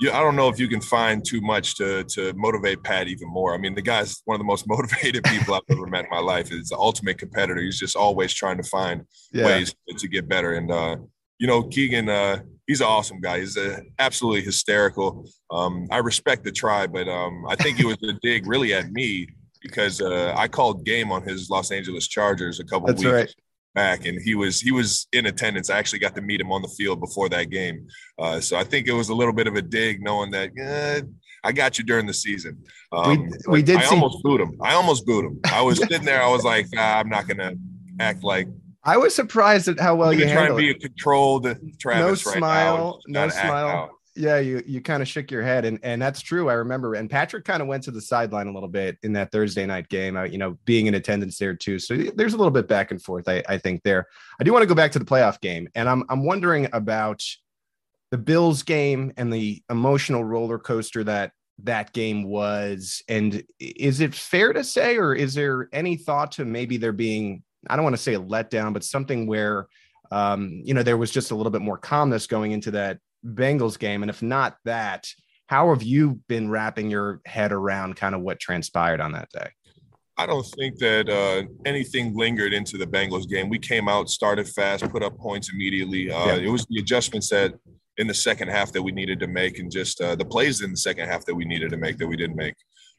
yeah, 0.00 0.18
I 0.18 0.20
don't 0.20 0.34
know 0.34 0.48
if 0.48 0.58
you 0.58 0.66
can 0.66 0.80
find 0.80 1.24
too 1.24 1.40
much 1.40 1.76
to 1.76 2.02
to 2.02 2.32
motivate 2.32 2.82
Pat 2.82 3.06
even 3.06 3.28
more. 3.28 3.54
I 3.54 3.58
mean, 3.58 3.76
the 3.76 3.82
guy's 3.82 4.20
one 4.24 4.34
of 4.34 4.40
the 4.40 4.44
most 4.44 4.66
motivated 4.66 5.22
people 5.22 5.54
I've 5.54 5.62
ever 5.70 5.86
met 5.86 6.06
in 6.06 6.10
my 6.10 6.18
life. 6.18 6.48
He's 6.48 6.70
the 6.70 6.76
ultimate 6.76 7.18
competitor. 7.18 7.60
He's 7.60 7.78
just 7.78 7.94
always 7.94 8.32
trying 8.32 8.56
to 8.56 8.64
find 8.64 9.02
yeah. 9.32 9.46
ways 9.46 9.72
to, 9.88 9.94
to, 9.94 10.08
get 10.08 10.28
better. 10.28 10.54
And 10.54 10.72
uh, 10.72 10.96
you 11.42 11.48
know, 11.48 11.64
Keegan, 11.64 12.08
uh, 12.08 12.38
he's 12.68 12.80
an 12.80 12.86
awesome 12.86 13.20
guy. 13.20 13.40
He's 13.40 13.56
uh, 13.56 13.80
absolutely 13.98 14.42
hysterical. 14.42 15.28
Um, 15.50 15.88
I 15.90 15.98
respect 15.98 16.44
the 16.44 16.52
try, 16.52 16.86
but 16.86 17.08
um, 17.08 17.44
I 17.48 17.56
think 17.56 17.78
he 17.78 17.84
was 17.84 17.98
a 18.04 18.12
dig 18.22 18.46
really 18.46 18.72
at 18.72 18.92
me 18.92 19.26
because 19.60 20.00
uh, 20.00 20.34
I 20.38 20.46
called 20.46 20.84
game 20.84 21.10
on 21.10 21.24
his 21.24 21.50
Los 21.50 21.72
Angeles 21.72 22.06
Chargers 22.06 22.60
a 22.60 22.64
couple 22.64 22.86
That's 22.86 23.02
weeks 23.02 23.12
right. 23.12 23.34
back, 23.74 24.06
and 24.06 24.22
he 24.22 24.36
was 24.36 24.60
he 24.60 24.70
was 24.70 25.08
in 25.12 25.26
attendance. 25.26 25.68
I 25.68 25.78
actually 25.78 25.98
got 25.98 26.14
to 26.14 26.22
meet 26.22 26.40
him 26.40 26.52
on 26.52 26.62
the 26.62 26.68
field 26.68 27.00
before 27.00 27.28
that 27.30 27.50
game, 27.50 27.88
uh, 28.20 28.38
so 28.38 28.56
I 28.56 28.62
think 28.62 28.86
it 28.86 28.92
was 28.92 29.08
a 29.08 29.14
little 29.14 29.34
bit 29.34 29.48
of 29.48 29.56
a 29.56 29.62
dig, 29.62 30.00
knowing 30.00 30.30
that. 30.30 30.50
Eh, 30.56 31.00
I 31.44 31.50
got 31.50 31.76
you 31.76 31.82
during 31.82 32.06
the 32.06 32.14
season. 32.14 32.62
Um, 32.92 33.28
we, 33.48 33.54
we 33.54 33.62
did. 33.64 33.78
I 33.78 33.82
see- 33.82 33.96
almost 33.96 34.22
booed 34.22 34.40
him. 34.40 34.56
I 34.62 34.74
almost 34.74 35.04
booed 35.06 35.24
him. 35.24 35.40
I 35.46 35.60
was 35.60 35.78
sitting 35.88 36.04
there. 36.04 36.22
I 36.22 36.30
was 36.30 36.44
like, 36.44 36.66
nah, 36.72 37.00
I'm 37.00 37.08
not 37.08 37.26
gonna 37.26 37.54
act 37.98 38.22
like 38.22 38.46
I 38.84 38.96
was 38.96 39.14
surprised 39.14 39.68
at 39.68 39.78
how 39.78 39.94
well 39.94 40.12
you 40.12 40.28
trying 40.28 40.50
to 40.50 40.56
be 40.56 40.70
a 40.70 40.74
controlled 40.74 41.44
Travis. 41.78 42.26
No 42.26 42.30
right 42.30 42.38
smile, 42.38 43.00
no 43.06 43.28
smile. 43.28 43.90
Yeah, 44.14 44.38
you 44.40 44.62
you 44.66 44.82
kind 44.82 45.00
of 45.00 45.08
shook 45.08 45.30
your 45.30 45.42
head, 45.42 45.64
and 45.64 45.78
and 45.82 46.02
that's 46.02 46.20
true. 46.20 46.50
I 46.50 46.54
remember, 46.54 46.94
and 46.94 47.08
Patrick 47.08 47.44
kind 47.44 47.62
of 47.62 47.68
went 47.68 47.84
to 47.84 47.90
the 47.90 48.00
sideline 48.00 48.46
a 48.46 48.52
little 48.52 48.68
bit 48.68 48.98
in 49.02 49.12
that 49.14 49.32
Thursday 49.32 49.64
night 49.64 49.88
game. 49.88 50.16
Uh, 50.16 50.24
you 50.24 50.36
know, 50.36 50.58
being 50.64 50.86
in 50.86 50.94
attendance 50.94 51.38
there 51.38 51.54
too. 51.54 51.78
So 51.78 51.96
there's 51.96 52.34
a 52.34 52.36
little 52.36 52.50
bit 52.50 52.68
back 52.68 52.90
and 52.90 53.00
forth. 53.00 53.28
I, 53.28 53.42
I 53.48 53.56
think 53.56 53.82
there. 53.84 54.06
I 54.38 54.44
do 54.44 54.52
want 54.52 54.62
to 54.62 54.66
go 54.66 54.74
back 54.74 54.92
to 54.92 54.98
the 54.98 55.04
playoff 55.04 55.40
game, 55.40 55.68
and 55.74 55.88
I'm 55.88 56.04
I'm 56.10 56.24
wondering 56.24 56.68
about 56.72 57.24
the 58.10 58.18
Bills 58.18 58.62
game 58.62 59.12
and 59.16 59.32
the 59.32 59.62
emotional 59.70 60.24
roller 60.24 60.58
coaster 60.58 61.04
that 61.04 61.32
that 61.62 61.92
game 61.94 62.24
was. 62.24 63.02
And 63.08 63.42
is 63.58 64.00
it 64.00 64.14
fair 64.14 64.52
to 64.52 64.64
say, 64.64 64.98
or 64.98 65.14
is 65.14 65.32
there 65.32 65.70
any 65.72 65.96
thought 65.96 66.32
to 66.32 66.44
maybe 66.44 66.76
there 66.76 66.92
being 66.92 67.42
I 67.68 67.76
don't 67.76 67.84
want 67.84 67.96
to 67.96 68.02
say 68.02 68.14
a 68.14 68.20
letdown, 68.20 68.72
but 68.72 68.84
something 68.84 69.26
where 69.26 69.66
um, 70.10 70.60
you 70.64 70.74
know 70.74 70.82
there 70.82 70.96
was 70.96 71.10
just 71.10 71.30
a 71.30 71.34
little 71.34 71.52
bit 71.52 71.62
more 71.62 71.78
calmness 71.78 72.26
going 72.26 72.52
into 72.52 72.72
that 72.72 72.98
Bengals 73.24 73.78
game. 73.78 74.02
And 74.02 74.10
if 74.10 74.22
not 74.22 74.56
that, 74.64 75.06
how 75.46 75.70
have 75.70 75.82
you 75.82 76.20
been 76.28 76.50
wrapping 76.50 76.90
your 76.90 77.20
head 77.26 77.52
around 77.52 77.96
kind 77.96 78.14
of 78.14 78.22
what 78.22 78.40
transpired 78.40 79.00
on 79.00 79.12
that 79.12 79.28
day? 79.30 79.50
I 80.18 80.26
don't 80.26 80.46
think 80.58 80.78
that 80.78 81.08
uh, 81.08 81.48
anything 81.64 82.16
lingered 82.16 82.52
into 82.52 82.76
the 82.76 82.86
Bengals 82.86 83.28
game. 83.28 83.48
We 83.48 83.58
came 83.58 83.88
out, 83.88 84.10
started 84.10 84.46
fast, 84.48 84.88
put 84.90 85.02
up 85.02 85.16
points 85.18 85.50
immediately. 85.52 86.10
Uh, 86.10 86.26
yeah. 86.26 86.34
It 86.36 86.48
was 86.48 86.66
the 86.66 86.78
adjustments 86.80 87.30
that 87.30 87.54
in 87.96 88.06
the 88.06 88.14
second 88.14 88.48
half 88.48 88.72
that 88.72 88.82
we 88.82 88.92
needed 88.92 89.20
to 89.20 89.26
make, 89.26 89.58
and 89.58 89.70
just 89.70 90.00
uh, 90.00 90.14
the 90.14 90.24
plays 90.24 90.60
in 90.60 90.70
the 90.70 90.76
second 90.76 91.08
half 91.08 91.24
that 91.24 91.34
we 91.34 91.44
needed 91.44 91.70
to 91.70 91.76
make 91.76 91.98
that 91.98 92.06
we 92.06 92.16
didn't 92.16 92.36
make. 92.36 92.54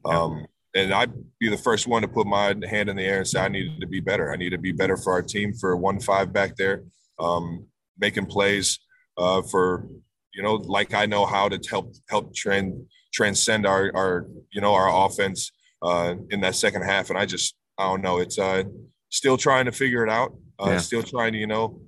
Um, 0.05 0.45
and 0.75 0.93
I'd 0.93 1.13
be 1.39 1.49
the 1.49 1.57
first 1.57 1.87
one 1.87 2.01
to 2.01 2.07
put 2.07 2.25
my 2.25 2.55
hand 2.67 2.89
in 2.89 2.95
the 2.95 3.03
air 3.03 3.19
and 3.19 3.27
say 3.27 3.39
I 3.39 3.47
needed 3.47 3.79
to 3.81 3.87
be 3.87 3.99
better. 3.99 4.31
I 4.31 4.37
need 4.37 4.51
to 4.51 4.57
be 4.57 4.71
better 4.71 4.97
for 4.97 5.13
our 5.13 5.21
team 5.21 5.53
for 5.53 5.75
one 5.77 5.99
five 5.99 6.33
back 6.33 6.55
there, 6.55 6.83
um, 7.19 7.65
making 7.99 8.25
plays 8.25 8.79
uh, 9.17 9.41
for 9.43 9.87
you 10.33 10.41
know 10.41 10.55
like 10.55 10.93
I 10.93 11.05
know 11.05 11.25
how 11.25 11.47
to 11.49 11.59
help 11.69 11.93
help 12.09 12.33
trend 12.35 12.85
transcend 13.13 13.67
our 13.67 13.91
our 13.95 14.27
you 14.51 14.61
know 14.61 14.73
our 14.73 15.05
offense 15.05 15.51
uh, 15.81 16.15
in 16.31 16.41
that 16.41 16.55
second 16.55 16.83
half. 16.83 17.09
And 17.09 17.19
I 17.19 17.25
just 17.25 17.55
I 17.77 17.83
don't 17.83 18.01
know. 18.01 18.19
It's 18.19 18.39
uh, 18.39 18.63
still 19.09 19.37
trying 19.37 19.65
to 19.65 19.71
figure 19.71 20.03
it 20.03 20.09
out. 20.09 20.35
Uh, 20.59 20.71
yeah. 20.71 20.77
Still 20.77 21.03
trying 21.03 21.33
to 21.33 21.39
you 21.39 21.47
know 21.47 21.81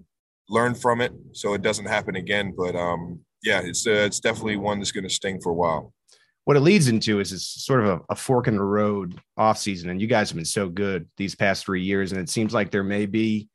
learn 0.47 0.75
from 0.75 1.01
it 1.01 1.11
so 1.31 1.55
it 1.55 1.63
doesn't 1.63 1.85
happen 1.85 2.15
again. 2.15 2.53
But 2.55 2.75
um, 2.75 3.21
yeah, 3.43 3.61
it's 3.63 3.87
uh, 3.87 4.05
it's 4.05 4.19
definitely 4.19 4.57
one 4.57 4.77
that's 4.79 4.91
going 4.91 5.05
to 5.05 5.09
sting 5.09 5.41
for 5.41 5.49
a 5.49 5.55
while 5.55 5.91
what 6.45 6.55
it 6.55 6.61
leads 6.61 6.87
into 6.87 7.19
is 7.19 7.33
it's 7.33 7.65
sort 7.65 7.83
of 7.83 7.87
a, 7.87 8.01
a, 8.09 8.15
fork 8.15 8.47
in 8.47 8.55
the 8.55 8.63
road 8.63 9.19
off 9.35 9.57
season. 9.57 9.89
And 9.89 9.99
you 9.99 10.07
guys 10.07 10.29
have 10.29 10.35
been 10.35 10.45
so 10.45 10.69
good 10.69 11.09
these 11.17 11.35
past 11.35 11.65
three 11.65 11.83
years. 11.83 12.11
And 12.11 12.21
it 12.21 12.29
seems 12.29 12.53
like 12.53 12.69
there 12.69 12.83
may 12.83 13.07
be 13.07 13.49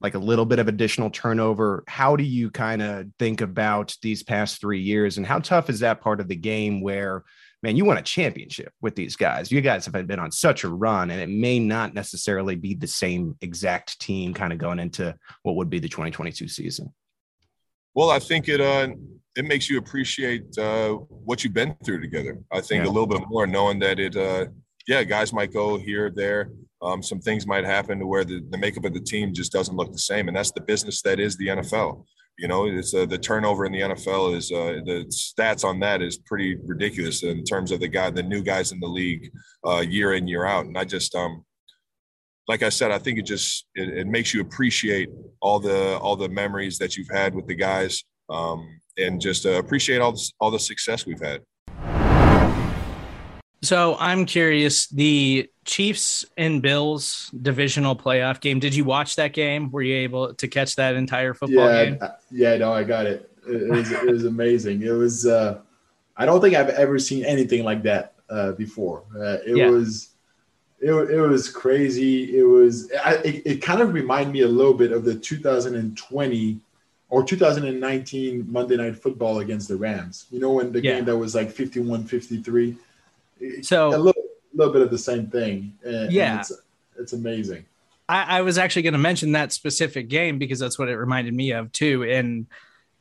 like 0.00 0.14
a 0.14 0.18
little 0.18 0.46
bit 0.46 0.58
of 0.58 0.66
additional 0.66 1.10
turnover. 1.10 1.84
How 1.86 2.16
do 2.16 2.24
you 2.24 2.50
kind 2.50 2.80
of 2.80 3.06
think 3.18 3.42
about 3.42 3.94
these 4.00 4.22
past 4.22 4.58
three 4.58 4.80
years? 4.80 5.18
And 5.18 5.26
how 5.26 5.38
tough 5.38 5.68
is 5.68 5.80
that 5.80 6.00
part 6.00 6.18
of 6.18 6.28
the 6.28 6.36
game 6.36 6.80
where, 6.80 7.24
man, 7.62 7.76
you 7.76 7.84
won 7.84 7.98
a 7.98 8.02
championship 8.02 8.72
with 8.80 8.94
these 8.94 9.16
guys? 9.16 9.52
You 9.52 9.60
guys 9.60 9.84
have 9.84 10.06
been 10.06 10.18
on 10.18 10.32
such 10.32 10.64
a 10.64 10.70
run, 10.70 11.10
and 11.10 11.20
it 11.20 11.28
may 11.28 11.58
not 11.58 11.92
necessarily 11.92 12.56
be 12.56 12.72
the 12.72 12.86
same 12.86 13.36
exact 13.42 14.00
team 14.00 14.32
kind 14.32 14.54
of 14.54 14.58
going 14.58 14.78
into 14.78 15.14
what 15.42 15.56
would 15.56 15.68
be 15.68 15.78
the 15.78 15.88
2022 15.88 16.48
season. 16.48 16.94
Well, 17.92 18.08
I 18.08 18.18
think 18.18 18.48
it 18.48 18.62
uh, 18.62 18.88
it 19.36 19.44
makes 19.44 19.70
you 19.70 19.78
appreciate 19.78 20.56
uh, 20.58 20.94
what 21.08 21.44
you've 21.44 21.54
been 21.54 21.76
through 21.84 22.00
together. 22.00 22.38
I 22.50 22.60
think 22.60 22.84
yeah. 22.84 22.90
a 22.90 22.92
little 22.92 23.06
bit 23.06 23.22
more, 23.28 23.46
knowing 23.46 23.78
that 23.80 23.98
it 23.98 24.16
uh, 24.16 24.46
yeah, 24.86 25.04
guys 25.04 25.32
might 25.32 25.52
go 25.52 25.78
here, 25.78 26.10
there. 26.10 26.50
Um, 26.82 27.02
some 27.02 27.20
things 27.20 27.46
might 27.46 27.64
happen 27.64 27.98
to 27.98 28.06
where 28.06 28.24
the, 28.24 28.42
the 28.50 28.58
makeup 28.58 28.84
of 28.84 28.94
the 28.94 29.00
team 29.00 29.34
just 29.34 29.52
doesn't 29.52 29.76
look 29.76 29.92
the 29.92 29.98
same, 29.98 30.28
and 30.28 30.36
that's 30.36 30.50
the 30.50 30.62
business 30.62 31.02
that 31.02 31.20
is 31.20 31.36
the 31.36 31.48
NFL. 31.48 32.04
You 32.38 32.48
know, 32.48 32.66
it's 32.66 32.94
uh, 32.94 33.04
the 33.04 33.18
turnover 33.18 33.66
in 33.66 33.72
the 33.72 33.80
NFL 33.80 34.34
is 34.34 34.50
uh, 34.50 34.80
the 34.86 35.04
stats 35.10 35.62
on 35.62 35.78
that 35.80 36.00
is 36.00 36.16
pretty 36.16 36.56
ridiculous 36.56 37.22
in 37.22 37.44
terms 37.44 37.70
of 37.70 37.80
the 37.80 37.88
guy, 37.88 38.08
the 38.08 38.22
new 38.22 38.42
guys 38.42 38.72
in 38.72 38.80
the 38.80 38.88
league, 38.88 39.30
uh, 39.66 39.80
year 39.80 40.14
in 40.14 40.26
year 40.26 40.46
out. 40.46 40.64
And 40.64 40.78
I 40.78 40.84
just, 40.84 41.14
um, 41.14 41.44
like 42.48 42.62
I 42.62 42.70
said, 42.70 42.90
I 42.92 42.98
think 42.98 43.18
it 43.18 43.26
just 43.26 43.66
it, 43.74 43.90
it, 43.90 44.06
makes 44.06 44.32
you 44.32 44.40
appreciate 44.40 45.10
all 45.40 45.60
the 45.60 45.98
all 45.98 46.16
the 46.16 46.30
memories 46.30 46.78
that 46.78 46.96
you've 46.96 47.10
had 47.10 47.34
with 47.34 47.46
the 47.46 47.54
guys, 47.54 48.02
um, 48.30 48.80
and 48.96 49.20
just 49.20 49.46
uh, 49.46 49.58
appreciate 49.58 50.00
all 50.00 50.12
the, 50.12 50.30
all 50.40 50.50
the 50.50 50.58
success 50.58 51.06
we've 51.06 51.20
had. 51.20 51.42
So 53.62 53.96
I'm 54.00 54.24
curious, 54.24 54.88
the 54.88 55.50
Chiefs 55.66 56.24
and 56.38 56.62
Bills 56.62 57.30
divisional 57.42 57.94
playoff 57.94 58.40
game. 58.40 58.58
Did 58.58 58.74
you 58.74 58.84
watch 58.84 59.16
that 59.16 59.34
game? 59.34 59.70
Were 59.70 59.82
you 59.82 59.96
able 59.96 60.32
to 60.34 60.48
catch 60.48 60.76
that 60.76 60.94
entire 60.94 61.34
football 61.34 61.66
yeah, 61.66 61.84
game? 61.84 61.98
Yeah, 62.30 62.56
no, 62.56 62.72
I 62.72 62.84
got 62.84 63.04
it. 63.04 63.30
It, 63.46 63.62
it 63.62 63.70
was 63.70 63.92
it 63.92 64.06
was 64.06 64.24
amazing. 64.24 64.82
It 64.82 64.92
was. 64.92 65.26
Uh, 65.26 65.60
I 66.16 66.24
don't 66.24 66.40
think 66.40 66.54
I've 66.54 66.70
ever 66.70 66.98
seen 66.98 67.24
anything 67.24 67.64
like 67.64 67.82
that 67.82 68.14
uh, 68.30 68.52
before. 68.52 69.04
Uh, 69.14 69.38
it 69.46 69.56
yeah. 69.56 69.68
was. 69.68 70.08
It, 70.80 70.92
it 70.92 71.20
was 71.20 71.50
crazy. 71.50 72.38
It 72.38 72.44
was. 72.44 72.90
I, 73.04 73.16
it, 73.16 73.42
it 73.44 73.62
kind 73.62 73.82
of 73.82 73.92
reminded 73.92 74.32
me 74.32 74.40
a 74.40 74.48
little 74.48 74.74
bit 74.74 74.92
of 74.92 75.04
the 75.04 75.14
2020 75.14 76.60
or 77.10 77.22
2019 77.22 78.46
Monday 78.50 78.76
Night 78.76 78.96
Football 78.96 79.40
against 79.40 79.68
the 79.68 79.76
Rams. 79.76 80.26
You 80.30 80.40
know, 80.40 80.52
when 80.52 80.72
the 80.72 80.82
yeah. 80.82 80.94
game 80.94 81.04
that 81.04 81.16
was 81.16 81.34
like 81.34 81.50
51 81.50 82.04
53 82.04 82.76
so 83.62 83.88
a 83.88 83.96
little, 83.96 84.22
little 84.54 84.72
bit 84.72 84.82
of 84.82 84.90
the 84.90 84.98
same 84.98 85.28
thing. 85.28 85.76
And, 85.84 86.12
yeah, 86.12 86.32
and 86.32 86.40
it's, 86.40 86.52
it's, 86.98 87.12
amazing. 87.12 87.64
I, 88.08 88.38
I 88.38 88.42
was 88.42 88.58
actually 88.58 88.82
going 88.82 88.94
to 88.94 88.98
mention 88.98 89.32
that 89.32 89.52
specific 89.52 90.08
game 90.08 90.38
because 90.38 90.58
that's 90.58 90.78
what 90.78 90.88
it 90.88 90.96
reminded 90.96 91.34
me 91.34 91.52
of 91.52 91.72
too, 91.72 92.04
and 92.04 92.46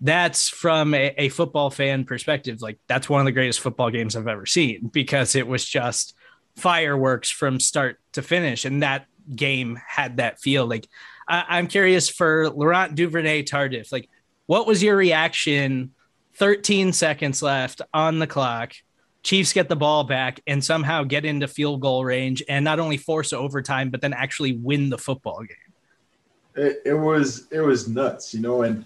that's 0.02 0.48
from 0.48 0.94
a, 0.94 1.14
a, 1.18 1.30
football 1.30 1.70
fan 1.70 2.06
perspective. 2.06 2.62
Like 2.62 2.80
that's 2.88 3.10
one 3.10 3.20
of 3.20 3.26
the 3.26 3.32
greatest 3.32 3.60
football 3.60 3.90
games 3.90 4.16
I've 4.16 4.28
ever 4.28 4.46
seen 4.46 4.88
because 4.88 5.36
it 5.36 5.48
was 5.48 5.66
just 5.66 6.16
fireworks 6.56 7.30
from 7.30 7.60
start 7.60 8.00
to 8.14 8.22
finish, 8.22 8.66
and 8.66 8.84
that 8.84 9.08
game 9.36 9.80
had 9.86 10.18
that 10.18 10.40
feel. 10.40 10.66
Like 10.66 10.88
I, 11.30 11.60
am 11.60 11.68
curious 11.68 12.10
for 12.10 12.50
Laurent 12.50 12.96
Duvernay 12.96 13.44
Tardif, 13.44 13.92
like 13.92 14.10
what 14.48 14.66
was 14.68 14.82
your 14.82 14.96
reaction? 14.96 15.92
13 16.36 16.94
seconds 16.94 17.42
left 17.42 17.82
on 17.94 18.20
the 18.20 18.28
clock 18.28 18.74
Chiefs 19.24 19.52
get 19.52 19.68
the 19.68 19.76
ball 19.76 20.04
back 20.06 20.40
and 20.48 20.64
somehow 20.64 21.04
get 21.04 21.26
into 21.26 21.48
field 21.48 21.82
goal 21.82 22.06
range 22.06 22.42
and 22.48 22.64
not 22.64 22.80
only 22.80 22.98
force 22.98 23.34
overtime, 23.34 23.90
but 23.90 24.02
then 24.02 24.14
actually 24.14 24.54
win 24.54 24.90
the 24.90 24.98
football 24.98 25.40
game. 25.40 25.58
It, 26.56 26.82
it 26.86 26.94
was 26.94 27.48
it 27.52 27.60
was 27.60 27.88
nuts, 27.88 28.34
you 28.34 28.42
know, 28.42 28.64
and 28.64 28.86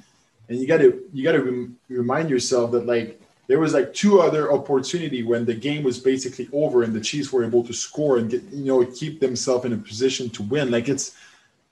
and 0.50 0.60
you 0.60 0.68
got 0.68 0.80
to 0.80 1.04
you 1.14 1.24
got 1.24 1.34
to 1.34 1.44
rem- 1.44 1.78
remind 1.88 2.30
yourself 2.30 2.72
that 2.72 2.86
like 2.86 3.22
there 3.48 3.60
was 3.60 3.74
like 3.74 3.94
two 3.94 4.22
other 4.22 4.52
opportunity 4.52 5.22
when 5.22 5.46
the 5.46 5.54
game 5.54 5.84
was 5.84 6.00
basically 6.00 6.50
over 6.52 6.84
and 6.84 6.94
the 6.94 7.02
Chiefs 7.02 7.32
were 7.32 7.44
able 7.44 7.64
to 7.64 7.74
score 7.74 8.18
and 8.18 8.30
get 8.30 8.44
you 8.46 8.66
know 8.66 8.84
keep 8.86 9.20
themselves 9.20 9.66
in 9.66 9.74
a 9.74 9.78
position 9.78 10.30
to 10.32 10.44
win. 10.44 10.72
Like 10.72 10.89
it's 10.89 11.16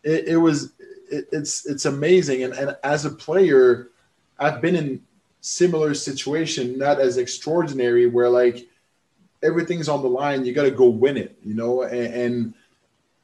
it, 0.04 0.30
it 0.30 0.38
was 0.38 0.74
it, 1.10 1.28
it's 1.32 1.66
it's 1.66 1.86
amazing, 1.86 2.44
and 2.44 2.54
and 2.54 2.76
as 2.84 3.06
a 3.06 3.10
player, 3.10 3.90
I've 4.40 4.62
been 4.62 4.76
in 4.76 5.02
similar 5.42 5.94
situation, 5.94 6.78
not 6.78 7.00
as 7.00 7.18
extraordinary, 7.18 8.08
where 8.08 8.30
like 8.30 8.68
everything's 9.44 9.90
on 9.90 10.02
the 10.02 10.08
line, 10.08 10.46
you 10.46 10.54
got 10.54 10.64
to 10.64 10.72
go 10.72 10.88
win 10.88 11.18
it, 11.18 11.38
you 11.44 11.54
know, 11.54 11.84
and 11.84 12.14
and, 12.14 12.54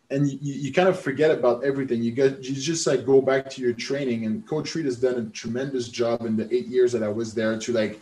and 0.09 0.29
you, 0.29 0.53
you, 0.53 0.73
kind 0.73 0.89
of 0.89 0.99
forget 0.99 1.31
about 1.31 1.63
everything. 1.63 2.01
You 2.01 2.11
get 2.11 2.43
you 2.43 2.55
just 2.55 2.85
like 2.87 3.05
go 3.05 3.21
back 3.21 3.49
to 3.51 3.61
your 3.61 3.73
training, 3.73 4.25
and 4.25 4.45
Coach 4.47 4.73
Reid 4.75 4.85
has 4.85 4.97
done 4.97 5.15
a 5.15 5.25
tremendous 5.31 5.89
job 5.89 6.21
in 6.25 6.35
the 6.35 6.53
eight 6.53 6.67
years 6.67 6.91
that 6.93 7.03
I 7.03 7.09
was 7.09 7.33
there 7.33 7.57
to 7.57 7.73
like 7.73 7.99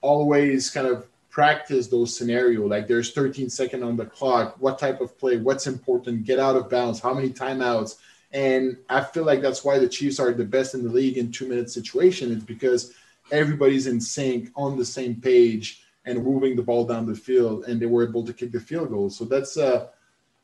always 0.00 0.70
kind 0.70 0.86
of 0.86 1.06
practice 1.28 1.86
those 1.86 2.16
scenario. 2.16 2.66
Like 2.66 2.88
there's 2.88 3.12
13 3.12 3.48
second 3.50 3.82
on 3.82 3.96
the 3.96 4.06
clock. 4.06 4.56
What 4.58 4.78
type 4.78 5.00
of 5.00 5.16
play? 5.18 5.36
What's 5.36 5.66
important? 5.66 6.24
Get 6.24 6.38
out 6.38 6.56
of 6.56 6.68
bounds. 6.68 7.00
How 7.00 7.14
many 7.14 7.30
timeouts 7.30 7.96
and 8.32 8.76
i 8.88 9.00
feel 9.00 9.24
like 9.24 9.40
that's 9.40 9.64
why 9.64 9.78
the 9.78 9.88
chiefs 9.88 10.20
are 10.20 10.32
the 10.32 10.44
best 10.44 10.74
in 10.74 10.84
the 10.84 10.90
league 10.90 11.18
in 11.18 11.32
two 11.32 11.48
minute 11.48 11.70
situation 11.70 12.32
it's 12.32 12.44
because 12.44 12.94
everybody's 13.32 13.86
in 13.86 14.00
sync 14.00 14.50
on 14.56 14.76
the 14.76 14.84
same 14.84 15.20
page 15.20 15.82
and 16.04 16.24
moving 16.24 16.56
the 16.56 16.62
ball 16.62 16.84
down 16.84 17.06
the 17.06 17.14
field, 17.14 17.64
and 17.64 17.80
they 17.80 17.86
were 17.86 18.06
able 18.06 18.24
to 18.24 18.32
kick 18.32 18.52
the 18.52 18.60
field 18.60 18.90
goal. 18.90 19.10
So 19.10 19.24
that's, 19.24 19.56
uh, 19.56 19.88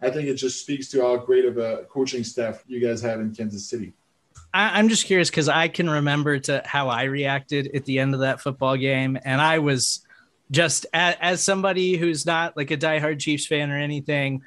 I 0.01 0.11
think 0.11 0.29
it 0.29 0.35
just 0.35 0.61
speaks 0.61 0.89
to 0.91 1.01
how 1.01 1.17
great 1.17 1.45
of 1.45 1.59
a 1.59 1.85
coaching 1.89 2.25
staff 2.25 2.63
you 2.67 2.81
guys 2.81 3.01
have 3.03 3.21
in 3.21 3.35
Kansas 3.35 3.69
City. 3.69 3.93
I, 4.53 4.79
am 4.79 4.89
just 4.89 5.07
curious 5.07 5.31
because 5.31 5.49
I 5.49 5.69
can 5.69 5.89
remember 5.89 6.39
to 6.41 6.63
how 6.65 6.89
I 6.89 7.05
reacted 7.05 7.71
at 7.75 7.85
the 7.85 7.99
end 7.99 8.15
of 8.15 8.21
that 8.21 8.41
football 8.41 8.77
game, 8.77 9.19
and 9.25 9.41
I 9.41 9.59
was 9.59 10.07
just 10.51 10.87
as, 10.93 11.17
as 11.21 11.43
somebody 11.43 11.97
who's 11.97 12.27
not 12.27 12.57
like 12.57 12.71
a 12.71 12.77
diehard 12.77 13.19
Chiefs 13.19 13.47
fan 13.47 13.71
or 13.71 13.79
anything. 13.79 14.43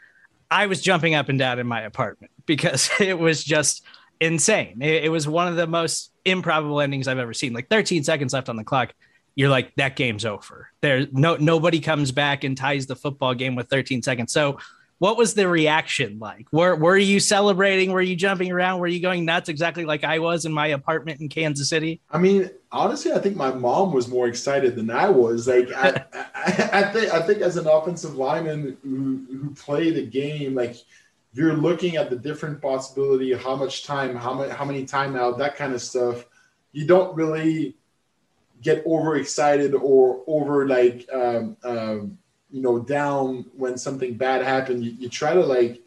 I 0.51 0.67
was 0.67 0.81
jumping 0.81 1.15
up 1.15 1.29
and 1.29 1.37
down 1.37 1.59
in 1.59 1.67
my 1.67 1.81
apartment 1.81 2.31
because 2.45 2.89
it 2.99 3.17
was 3.17 3.43
just 3.43 3.83
insane. 4.19 4.81
It, 4.81 5.05
it 5.05 5.09
was 5.09 5.27
one 5.27 5.47
of 5.47 5.55
the 5.55 5.67
most 5.67 6.11
improbable 6.25 6.81
endings 6.81 7.07
I've 7.07 7.19
ever 7.19 7.33
seen. 7.33 7.53
Like 7.53 7.69
13 7.69 8.03
seconds 8.03 8.33
left 8.33 8.49
on 8.49 8.55
the 8.55 8.63
clock. 8.63 8.93
You're 9.35 9.49
like, 9.49 9.73
that 9.75 9.95
game's 9.95 10.25
over. 10.25 10.69
There's 10.81 11.07
no 11.11 11.37
nobody 11.37 11.79
comes 11.79 12.11
back 12.11 12.43
and 12.43 12.57
ties 12.57 12.87
the 12.87 12.95
football 12.95 13.33
game 13.33 13.55
with 13.55 13.69
13 13.69 14.01
seconds. 14.01 14.33
So 14.33 14.59
what 14.99 15.17
was 15.17 15.33
the 15.33 15.47
reaction 15.47 16.19
like? 16.19 16.47
Were 16.51 16.75
were 16.75 16.97
you 16.97 17.19
celebrating? 17.19 17.91
Were 17.91 18.01
you 18.01 18.15
jumping 18.15 18.51
around? 18.51 18.79
Were 18.79 18.87
you 18.87 19.01
going 19.01 19.25
nuts 19.25 19.49
exactly 19.49 19.85
like 19.85 20.03
I 20.03 20.19
was 20.19 20.45
in 20.45 20.51
my 20.51 20.67
apartment 20.67 21.21
in 21.21 21.29
Kansas 21.29 21.69
City? 21.69 22.01
I 22.11 22.17
mean, 22.17 22.49
honestly, 22.71 23.13
I 23.13 23.19
think 23.19 23.37
my 23.37 23.51
mom 23.51 23.93
was 23.93 24.09
more 24.09 24.27
excited 24.27 24.75
than 24.75 24.91
I 24.91 25.09
was. 25.09 25.47
Like 25.47 25.71
I, 25.73 26.03
I, 26.35 26.69
I 26.73 26.83
think 26.91 27.13
I 27.13 27.21
think 27.21 27.39
as 27.39 27.57
an 27.57 27.67
offensive 27.67 28.15
lineman 28.15 28.77
who, 28.83 29.25
who 29.37 29.55
played 29.55 29.95
the 29.95 30.05
game, 30.05 30.53
like 30.53 30.75
you're 31.33 31.53
looking 31.53 31.95
at 31.95 32.09
the 32.09 32.17
different 32.17 32.61
possibility, 32.61 33.33
how 33.33 33.55
much 33.55 33.85
time, 33.85 34.15
how 34.15 34.33
many, 34.33 34.51
how 34.51 34.65
many 34.65 34.85
timeout, 34.85 35.37
that 35.37 35.55
kind 35.55 35.73
of 35.73 35.81
stuff. 35.81 36.25
You 36.71 36.85
don't 36.85 37.15
really 37.15 37.75
get 38.61 38.85
overexcited 38.85 39.73
or 39.73 40.21
over 40.27 40.67
like 40.67 41.07
um, 41.13 41.55
um, 41.63 42.17
you 42.51 42.61
know 42.61 42.79
down 42.79 43.45
when 43.55 43.77
something 43.77 44.15
bad 44.15 44.43
happened. 44.43 44.83
You, 44.83 44.91
you 44.91 45.09
try 45.09 45.33
to 45.33 45.45
like 45.45 45.81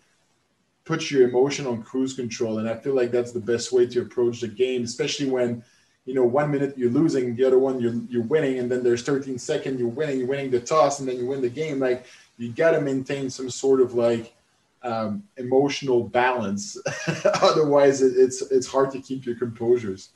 put 0.84 1.10
your 1.10 1.28
emotion 1.28 1.66
on 1.66 1.82
cruise 1.82 2.14
control, 2.14 2.58
and 2.58 2.68
I 2.68 2.76
feel 2.76 2.94
like 2.94 3.10
that's 3.10 3.32
the 3.32 3.40
best 3.40 3.72
way 3.72 3.86
to 3.86 4.02
approach 4.02 4.40
the 4.40 4.48
game, 4.48 4.84
especially 4.84 5.30
when 5.30 5.62
you 6.04 6.14
know 6.14 6.24
one 6.24 6.50
minute 6.50 6.76
you're 6.76 6.90
losing, 6.90 7.36
the 7.36 7.44
other 7.44 7.58
one 7.58 7.80
you're 7.80 7.94
you're 8.08 8.22
winning, 8.22 8.58
and 8.58 8.70
then 8.70 8.82
there's 8.82 9.02
13 9.02 9.38
seconds 9.38 9.78
you're 9.78 9.88
winning, 9.88 10.18
you're 10.18 10.28
winning 10.28 10.50
the 10.50 10.60
toss, 10.60 11.00
and 11.00 11.08
then 11.08 11.16
you 11.16 11.26
win 11.26 11.40
the 11.40 11.50
game. 11.50 11.78
Like 11.78 12.06
you 12.38 12.52
got 12.52 12.72
to 12.72 12.80
maintain 12.80 13.30
some 13.30 13.50
sort 13.50 13.80
of 13.80 13.94
like 13.94 14.34
um, 14.82 15.22
emotional 15.36 16.04
balance. 16.04 16.76
Otherwise, 17.24 18.02
it, 18.02 18.14
it's 18.16 18.42
it's 18.50 18.66
hard 18.66 18.90
to 18.92 19.00
keep 19.00 19.26
your 19.26 19.36
composures. 19.36 20.10